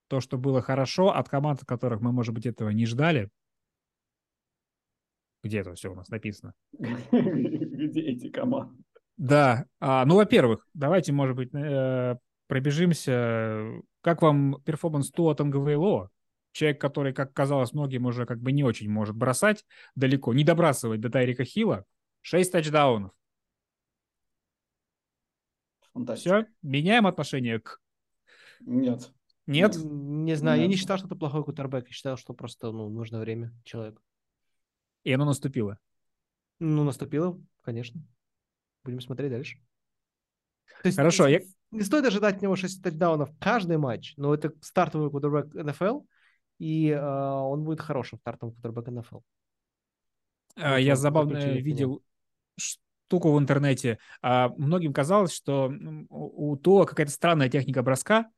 то, 0.07 0.19
что 0.19 0.37
было 0.37 0.61
хорошо 0.61 1.09
от 1.15 1.29
команд, 1.29 1.61
от 1.61 1.67
которых 1.67 2.01
мы, 2.01 2.11
может 2.11 2.33
быть, 2.33 2.45
этого 2.45 2.69
не 2.69 2.85
ждали. 2.85 3.29
Где 5.43 5.59
это 5.59 5.75
все 5.75 5.91
у 5.91 5.95
нас 5.95 6.09
написано? 6.09 6.53
Где 6.71 8.01
эти 8.01 8.29
команды? 8.29 8.83
Да. 9.17 9.65
А, 9.79 10.05
ну, 10.05 10.15
во-первых, 10.15 10.67
давайте, 10.73 11.11
может 11.13 11.35
быть, 11.35 11.53
э, 11.53 12.17
пробежимся. 12.47 13.81
Как 14.01 14.21
вам 14.21 14.61
перформанс 14.65 15.11
Туа 15.11 15.35
Тангавейло? 15.35 16.09
Человек, 16.51 16.79
который, 16.79 17.13
как 17.13 17.33
казалось 17.33 17.73
многим, 17.73 18.05
уже 18.05 18.25
как 18.25 18.39
бы 18.39 18.51
не 18.51 18.63
очень 18.63 18.89
может 18.89 19.15
бросать 19.15 19.65
далеко, 19.95 20.33
не 20.33 20.43
добрасывать 20.43 21.01
до 21.01 21.09
Тайрика 21.09 21.43
Хилла. 21.43 21.85
Шесть 22.21 22.51
тачдаунов. 22.51 23.11
Все, 26.15 26.45
меняем 26.61 27.07
отношение 27.07 27.59
к... 27.59 27.79
Нет. 28.61 29.11
Нет? 29.47 29.75
Не 29.77 30.35
знаю, 30.35 30.57
Нет. 30.57 30.63
я 30.63 30.67
не 30.69 30.75
считал, 30.75 30.97
что 30.97 31.07
это 31.07 31.15
плохой 31.15 31.43
кутербэк. 31.43 31.87
Я 31.87 31.93
считал, 31.93 32.17
что 32.17 32.33
просто 32.33 32.71
ну, 32.71 32.89
нужно 32.89 33.19
время 33.19 33.53
человеку. 33.63 34.01
И 35.03 35.11
оно 35.11 35.25
наступило? 35.25 35.77
Ну, 36.59 36.83
наступило, 36.83 37.39
конечно. 37.61 38.01
Будем 38.83 39.01
смотреть 39.01 39.31
дальше. 39.31 39.59
То 40.81 40.87
есть, 40.87 40.97
Хорошо, 40.97 41.27
я... 41.27 41.41
Не 41.71 41.81
стоит 41.81 42.05
ожидать 42.05 42.37
от 42.37 42.41
него 42.41 42.55
6 42.55 42.81
тачдаунов 42.81 43.29
каждый 43.39 43.77
матч, 43.77 44.13
но 44.17 44.33
это 44.33 44.53
стартовый 44.61 45.11
кутербэк 45.11 45.53
НФЛ, 45.53 46.01
и 46.57 46.89
э, 46.89 46.99
он 46.99 47.63
будет 47.63 47.81
хорошим 47.81 48.19
стартовым 48.19 48.55
кутербэк 48.55 48.87
НФЛ. 48.87 49.19
А, 50.55 50.79
я 50.79 50.95
забавно 50.95 51.37
видел 51.55 52.01
штуку 52.57 53.33
в 53.33 53.39
интернете. 53.39 53.99
А, 54.21 54.49
многим 54.57 54.93
казалось, 54.93 55.33
что 55.33 55.71
у, 56.09 56.55
Туа 56.57 56.85
какая-то 56.85 57.11
странная 57.11 57.49
техника 57.49 57.83
броска, 57.83 58.29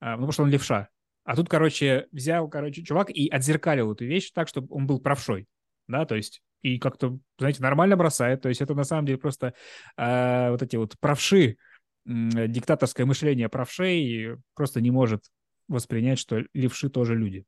потому 0.00 0.32
что 0.32 0.42
он 0.42 0.50
левша. 0.50 0.88
А 1.24 1.36
тут, 1.36 1.48
короче, 1.48 2.08
взял, 2.12 2.48
короче, 2.48 2.82
чувак 2.82 3.10
и 3.10 3.28
отзеркалил 3.28 3.92
эту 3.92 4.04
вещь 4.04 4.30
так, 4.32 4.48
чтобы 4.48 4.74
он 4.74 4.86
был 4.86 5.00
правшой, 5.00 5.46
да, 5.86 6.04
то 6.04 6.16
есть 6.16 6.42
и 6.62 6.78
как-то, 6.78 7.18
знаете, 7.38 7.62
нормально 7.62 7.96
бросает, 7.96 8.42
то 8.42 8.48
есть 8.48 8.60
это 8.60 8.74
на 8.74 8.84
самом 8.84 9.06
деле 9.06 9.18
просто 9.18 9.54
э, 9.96 10.50
вот 10.50 10.62
эти 10.62 10.76
вот 10.76 10.98
правши, 10.98 11.46
э, 11.46 11.56
диктаторское 12.04 13.06
мышление 13.06 13.48
правшей 13.48 14.36
просто 14.54 14.80
не 14.80 14.90
может 14.90 15.24
воспринять, 15.68 16.18
что 16.18 16.42
левши 16.52 16.90
тоже 16.90 17.14
люди. 17.14 17.44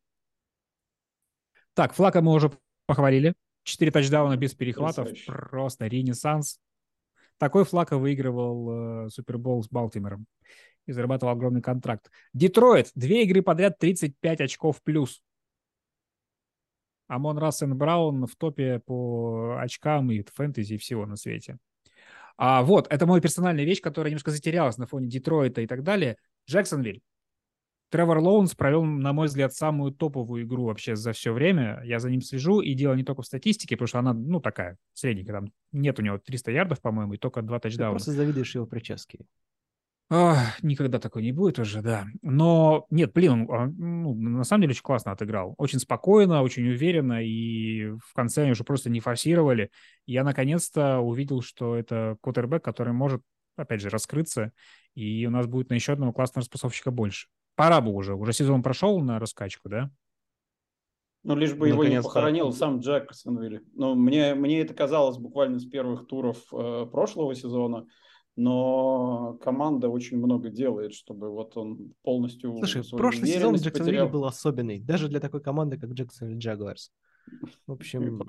Так, 1.74 1.94
Флака 1.94 2.22
мы 2.22 2.32
уже 2.32 2.52
похвалили. 2.86 3.34
Четыре 3.64 3.90
тачдауна 3.90 4.36
без 4.36 4.54
перехватов. 4.54 5.08
Просто 5.26 5.86
ренессанс. 5.86 6.58
Такой 7.38 7.64
Флака 7.64 7.98
выигрывал 7.98 9.06
э, 9.06 9.08
Супербол 9.08 9.62
с 9.62 9.68
Балтимором 9.68 10.26
и 10.86 10.92
зарабатывал 10.92 11.32
огромный 11.32 11.62
контракт. 11.62 12.10
Детройт. 12.32 12.90
Две 12.94 13.24
игры 13.24 13.42
подряд 13.42 13.78
35 13.78 14.40
очков 14.40 14.82
плюс. 14.82 15.22
Амон 17.08 17.38
Рассен 17.38 17.76
Браун 17.76 18.26
в 18.26 18.36
топе 18.36 18.80
по 18.80 19.58
очкам 19.60 20.10
и 20.10 20.24
фэнтези 20.34 20.74
и 20.74 20.78
всего 20.78 21.04
на 21.06 21.16
свете. 21.16 21.58
А 22.38 22.62
вот, 22.62 22.86
это 22.90 23.06
моя 23.06 23.20
персональная 23.20 23.64
вещь, 23.64 23.80
которая 23.80 24.10
немножко 24.10 24.30
затерялась 24.30 24.78
на 24.78 24.86
фоне 24.86 25.08
Детройта 25.08 25.60
и 25.60 25.66
так 25.66 25.82
далее. 25.82 26.16
Джексонвиль. 26.48 27.02
Тревор 27.90 28.20
Лоунс 28.20 28.54
провел, 28.54 28.84
на 28.84 29.12
мой 29.12 29.26
взгляд, 29.26 29.52
самую 29.52 29.92
топовую 29.92 30.44
игру 30.44 30.64
вообще 30.64 30.96
за 30.96 31.12
все 31.12 31.30
время. 31.30 31.82
Я 31.84 31.98
за 31.98 32.08
ним 32.08 32.22
слежу, 32.22 32.60
и 32.60 32.72
дело 32.72 32.94
не 32.94 33.04
только 33.04 33.20
в 33.20 33.26
статистике, 33.26 33.76
потому 33.76 33.88
что 33.88 33.98
она, 33.98 34.14
ну, 34.14 34.40
такая, 34.40 34.78
средненькая. 34.94 35.40
Там 35.40 35.52
нет 35.72 35.98
у 35.98 36.02
него 36.02 36.16
300 36.16 36.52
ярдов, 36.52 36.80
по-моему, 36.80 37.12
и 37.12 37.18
только 37.18 37.42
два 37.42 37.58
тачдауна. 37.58 37.98
Ты 37.98 38.04
просто 38.04 38.12
завидуешь 38.12 38.54
его 38.54 38.64
прическе. 38.64 39.26
Никогда 40.60 40.98
такой 40.98 41.22
не 41.22 41.32
будет 41.32 41.58
уже, 41.58 41.80
да. 41.80 42.04
Но 42.20 42.86
нет, 42.90 43.14
блин, 43.14 43.46
он, 43.48 43.74
ну, 43.78 44.14
на 44.14 44.44
самом 44.44 44.62
деле 44.62 44.72
очень 44.72 44.82
классно 44.82 45.12
отыграл. 45.12 45.54
Очень 45.56 45.78
спокойно, 45.78 46.42
очень 46.42 46.68
уверенно, 46.68 47.24
и 47.24 47.92
в 47.92 48.12
конце 48.14 48.42
они 48.42 48.50
уже 48.50 48.62
просто 48.62 48.90
не 48.90 49.00
форсировали. 49.00 49.70
Я 50.04 50.22
наконец-то 50.22 50.98
увидел, 50.98 51.40
что 51.40 51.76
это 51.76 52.18
кутербэк, 52.20 52.62
который 52.62 52.92
может, 52.92 53.22
опять 53.56 53.80
же, 53.80 53.88
раскрыться, 53.88 54.52
и 54.94 55.24
у 55.26 55.30
нас 55.30 55.46
будет 55.46 55.70
на 55.70 55.74
еще 55.74 55.94
одного 55.94 56.12
классного 56.12 56.42
распасовщика 56.42 56.90
больше. 56.90 57.28
Пора 57.54 57.80
бы 57.80 57.92
уже. 57.92 58.14
Уже 58.14 58.34
сезон 58.34 58.62
прошел 58.62 59.00
на 59.00 59.18
раскачку, 59.18 59.70
да? 59.70 59.90
Ну, 61.22 61.36
лишь 61.36 61.54
бы 61.54 61.68
его 61.68 61.84
не 61.84 62.02
похоронил 62.02 62.52
сам 62.52 62.80
Джексонвилли. 62.80 63.62
Но 63.72 63.94
мне, 63.94 64.34
мне 64.34 64.60
это 64.60 64.74
казалось 64.74 65.16
буквально 65.16 65.58
с 65.58 65.64
первых 65.64 66.06
туров 66.06 66.36
э, 66.52 66.86
прошлого 66.90 67.34
сезона– 67.34 67.86
но 68.36 69.38
команда 69.42 69.88
очень 69.88 70.16
много 70.18 70.48
делает, 70.48 70.94
чтобы 70.94 71.30
вот 71.30 71.56
он 71.56 71.94
полностью... 72.02 72.56
Слушай, 72.58 72.82
прошлый 72.90 73.28
сезон 73.28 73.56
Джексонвилля 73.56 74.06
был 74.06 74.24
особенный, 74.24 74.78
даже 74.78 75.08
для 75.08 75.20
такой 75.20 75.40
команды, 75.40 75.78
как 75.78 75.90
Джексонвилл 75.90 76.38
Джагуарс. 76.38 76.92
В 77.66 77.72
общем, 77.72 78.20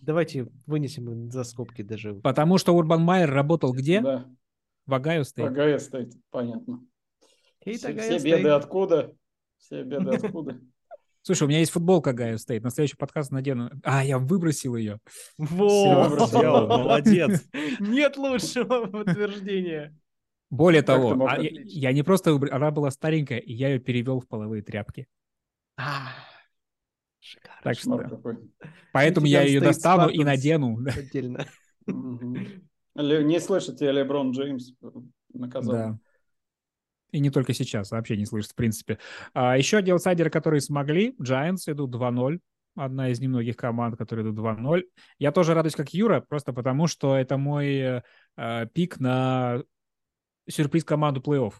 давайте 0.00 0.48
вынесем 0.66 1.30
за 1.30 1.44
скобки 1.44 1.82
даже. 1.82 2.14
Потому 2.14 2.58
что 2.58 2.74
Урбан 2.74 3.02
Майер 3.02 3.30
работал 3.30 3.72
где? 3.72 4.00
Да. 4.00 4.26
В 4.86 4.94
Огайо 4.94 5.22
Стейт. 5.22 5.48
В 5.48 5.52
Огайо 5.52 5.78
Стейт, 5.78 6.14
понятно. 6.30 6.82
Все, 7.60 7.94
все 7.94 8.18
беды 8.18 8.48
откуда? 8.48 9.12
Все 9.58 9.82
беды 9.82 10.10
откуда? 10.10 10.58
Слушай, 11.28 11.42
у 11.42 11.48
меня 11.48 11.58
есть 11.58 11.72
футболка 11.72 12.14
Огайо 12.14 12.38
Стейт. 12.38 12.62
На 12.62 12.70
следующий 12.70 12.96
подкаст 12.96 13.30
надену. 13.30 13.70
А, 13.82 14.02
я 14.02 14.18
выбросил 14.18 14.76
ее. 14.76 14.98
Вот. 15.36 16.32
Молодец. 16.32 17.46
Нет 17.80 18.16
лучшего 18.16 18.86
подтверждения. 18.86 19.94
Более 20.48 20.80
того, 20.80 21.26
а, 21.28 21.38
я, 21.38 21.50
я 21.52 21.92
не 21.92 22.02
просто 22.02 22.32
выбросил, 22.32 22.54
она 22.54 22.70
была 22.70 22.90
старенькая, 22.90 23.40
и 23.40 23.52
я 23.52 23.68
ее 23.68 23.78
перевел 23.78 24.20
в 24.20 24.26
половые 24.26 24.62
тряпки. 24.62 25.06
А, 25.76 26.14
шикарно. 27.20 27.60
Так 27.62 27.78
что, 27.78 28.38
поэтому 28.94 29.26
я 29.26 29.42
ее 29.42 29.60
достану 29.60 30.08
и 30.08 30.24
надену. 30.24 30.78
Отдельно. 30.86 31.46
Не 31.86 33.38
слышите, 33.38 33.92
Леброн 33.92 34.30
Джеймс 34.30 34.70
наказал. 35.34 35.74
Да. 35.74 35.98
И 37.10 37.20
не 37.20 37.30
только 37.30 37.54
сейчас, 37.54 37.90
вообще 37.90 38.16
не 38.16 38.26
слышит, 38.26 38.52
в 38.52 38.54
принципе. 38.54 38.98
А 39.32 39.56
еще 39.56 39.78
одни 39.78 39.90
аутсайдеры, 39.92 40.30
которые 40.30 40.60
смогли. 40.60 41.14
Giants 41.20 41.70
идут 41.72 41.94
2-0. 41.94 42.40
Одна 42.76 43.08
из 43.10 43.18
немногих 43.18 43.56
команд, 43.56 43.96
которые 43.96 44.24
идут 44.26 44.38
2-0. 44.38 44.84
Я 45.18 45.32
тоже 45.32 45.54
радуюсь, 45.54 45.74
как 45.74 45.92
Юра, 45.94 46.20
просто 46.20 46.52
потому 46.52 46.86
что 46.86 47.16
это 47.16 47.36
мой 47.36 48.02
э, 48.36 48.66
пик 48.72 49.00
на 49.00 49.62
сюрприз 50.48 50.84
команду 50.84 51.20
плей-офф. 51.20 51.54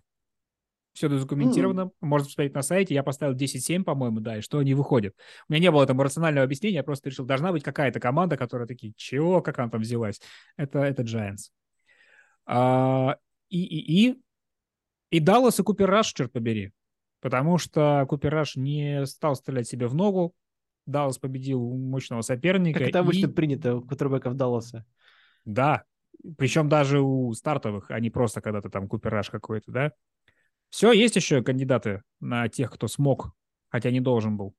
Все 0.92 1.08
задокументировано, 1.08 1.80
mm. 1.82 1.92
можно 2.00 2.26
посмотреть 2.26 2.54
на 2.54 2.62
сайте. 2.62 2.94
Я 2.94 3.02
поставил 3.02 3.34
10-7, 3.34 3.84
по-моему, 3.84 4.20
да, 4.20 4.38
и 4.38 4.40
что 4.40 4.58
они 4.58 4.74
выходят. 4.74 5.14
У 5.48 5.52
меня 5.52 5.62
не 5.62 5.70
было 5.70 5.86
там 5.86 6.00
рационального 6.00 6.44
объяснения, 6.44 6.76
я 6.76 6.82
просто 6.82 7.08
решил, 7.08 7.24
должна 7.24 7.52
быть 7.52 7.62
какая-то 7.62 8.00
команда, 8.00 8.36
которая 8.36 8.66
такие, 8.66 8.92
чего, 8.96 9.40
как 9.40 9.58
она 9.58 9.70
там 9.70 9.82
взялась? 9.82 10.20
Это, 10.56 10.80
это 10.80 11.02
Giants. 11.02 11.50
А, 12.46 13.16
и, 13.48 13.62
и, 13.62 14.08
и 14.08 14.22
и 15.10 15.20
Даллас 15.20 15.60
и 15.60 15.62
Купер 15.62 15.88
Раш, 15.88 16.12
черт 16.12 16.32
побери. 16.32 16.72
Потому 17.20 17.58
что 17.58 18.06
Купер 18.08 18.32
Раш 18.32 18.56
не 18.56 19.04
стал 19.06 19.36
стрелять 19.36 19.68
себе 19.68 19.86
в 19.86 19.94
ногу. 19.94 20.34
Даллас 20.86 21.18
победил 21.18 21.60
мощного 21.76 22.22
соперника. 22.22 22.78
Как 22.78 22.88
это 22.88 23.00
обычно 23.00 23.26
и... 23.26 23.32
принято 23.32 23.76
у 23.76 23.82
кутербеков 23.82 24.34
Далласа. 24.34 24.86
Да. 25.44 25.84
Причем 26.36 26.68
даже 26.68 27.00
у 27.00 27.32
стартовых, 27.34 27.90
а 27.90 28.00
не 28.00 28.10
просто 28.10 28.40
когда-то 28.40 28.70
там 28.70 28.88
Купер 28.88 29.10
Раш 29.12 29.30
какой-то, 29.30 29.70
да? 29.70 29.92
Все, 30.70 30.92
есть 30.92 31.16
еще 31.16 31.42
кандидаты 31.42 32.02
на 32.20 32.48
тех, 32.48 32.70
кто 32.70 32.88
смог, 32.88 33.32
хотя 33.68 33.90
не 33.90 34.00
должен 34.00 34.36
был. 34.36 34.54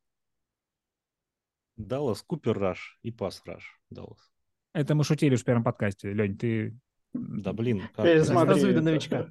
Даллас, 1.78 2.22
Купер 2.24 2.58
Раш 2.58 3.00
и 3.04 3.12
Пас 3.12 3.42
Раш. 3.46 3.80
Даллас. 3.90 4.32
Это 4.74 4.96
мы 4.96 5.04
шутили 5.04 5.36
в 5.36 5.44
первом 5.44 5.64
подкасте. 5.64 6.14
Лень, 6.14 6.38
ты... 6.38 6.78
Да 7.14 7.54
блин. 7.54 7.84
Как... 7.96 8.06
Сразу 8.26 8.68
видно 8.68 8.82
новичка. 8.82 9.30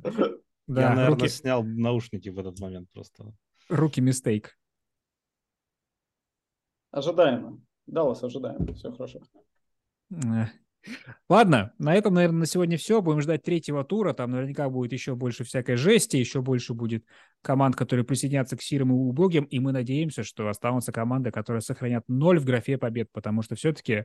Да, 0.68 0.82
Я, 0.82 0.88
наверное, 0.90 1.16
руки... 1.16 1.28
снял 1.28 1.64
наушники 1.64 2.28
в 2.28 2.38
этот 2.38 2.60
момент 2.60 2.90
просто. 2.92 3.32
Руки 3.70 4.02
мистейк. 4.02 4.56
Ожидаемо. 6.90 7.60
Даллас 7.86 8.22
ожидаемо. 8.22 8.74
Все 8.74 8.92
хорошо. 8.92 9.20
Ладно, 11.28 11.72
на 11.78 11.94
этом, 11.94 12.14
наверное, 12.14 12.40
на 12.40 12.46
сегодня 12.46 12.76
все. 12.76 13.00
Будем 13.00 13.22
ждать 13.22 13.42
третьего 13.42 13.82
тура. 13.82 14.12
Там 14.12 14.30
наверняка 14.30 14.68
будет 14.68 14.92
еще 14.92 15.14
больше 15.14 15.42
всякой 15.42 15.76
жести, 15.76 16.16
еще 16.16 16.42
больше 16.42 16.74
будет 16.74 17.04
команд, 17.40 17.74
которые 17.74 18.04
присоединятся 18.04 18.56
к 18.56 18.62
сирым 18.62 18.90
и 18.90 18.94
убогим. 18.94 19.44
И 19.44 19.58
мы 19.60 19.72
надеемся, 19.72 20.22
что 20.22 20.48
останутся 20.48 20.92
команды, 20.92 21.30
которые 21.30 21.62
сохранят 21.62 22.04
ноль 22.08 22.38
в 22.38 22.44
графе 22.44 22.76
побед, 22.76 23.10
потому 23.10 23.40
что 23.40 23.54
все-таки 23.54 24.04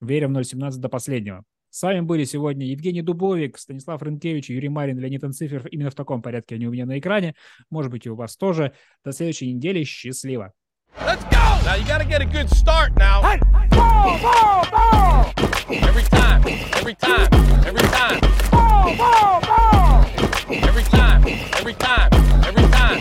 верим 0.00 0.34
в 0.34 0.38
0.17 0.38 0.78
до 0.78 0.88
последнего. 0.88 1.44
С 1.72 1.82
вами 1.82 2.00
были 2.00 2.24
сегодня 2.24 2.66
Евгений 2.66 3.00
Дубовик, 3.00 3.56
Станислав 3.56 4.02
Рынкевич, 4.02 4.50
Юрий 4.50 4.68
Марин, 4.68 4.98
Леонид 4.98 5.24
Анциферов. 5.24 5.64
Именно 5.70 5.88
в 5.88 5.94
таком 5.94 6.20
порядке 6.20 6.56
они 6.56 6.66
у 6.66 6.70
меня 6.70 6.84
на 6.84 6.98
экране. 6.98 7.34
Может 7.70 7.90
быть, 7.90 8.04
и 8.04 8.10
у 8.10 8.14
вас 8.14 8.36
тоже. 8.36 8.74
До 9.02 9.12
следующей 9.12 9.54
недели. 9.54 9.82
Счастливо! 9.82 10.52
Let's 11.00 11.24
go! 11.30 11.40
Now 11.64 11.76
you 11.76 11.86
gotta 11.86 12.04
get 12.04 12.20
a 12.20 12.26
good 12.26 12.50
start 12.50 12.94
now. 12.98 13.22
Hey, 13.22 13.40
ball, 13.70 14.18
ball, 14.20 14.66
ball! 14.70 15.32
Every 15.70 16.02
time, 16.10 16.42
every 16.76 16.94
time, 16.94 17.28
every 17.64 17.88
time. 17.88 18.20
Ball, 18.50 18.94
ball, 18.98 19.40
ball! 19.40 20.04
Every 20.50 20.84
time, 20.84 21.24
every 21.56 21.72
time, 21.72 22.10
every 22.44 22.68
time. 22.70 23.00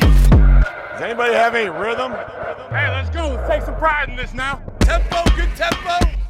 Does 0.94 1.02
anybody 1.02 1.34
have 1.34 1.56
any 1.56 1.68
rhythm? 1.68 2.14
Hey, 2.72 2.88
let's 2.88 3.10
go. 3.10 3.34
Let's 3.36 3.50
take 3.50 3.64
some 3.64 3.76
pride 3.76 4.08
in 4.08 4.16
this 4.16 4.34
now. 4.34 4.62
Tempo, 4.80 5.26
good 5.36 5.54
tempo. 5.58 6.21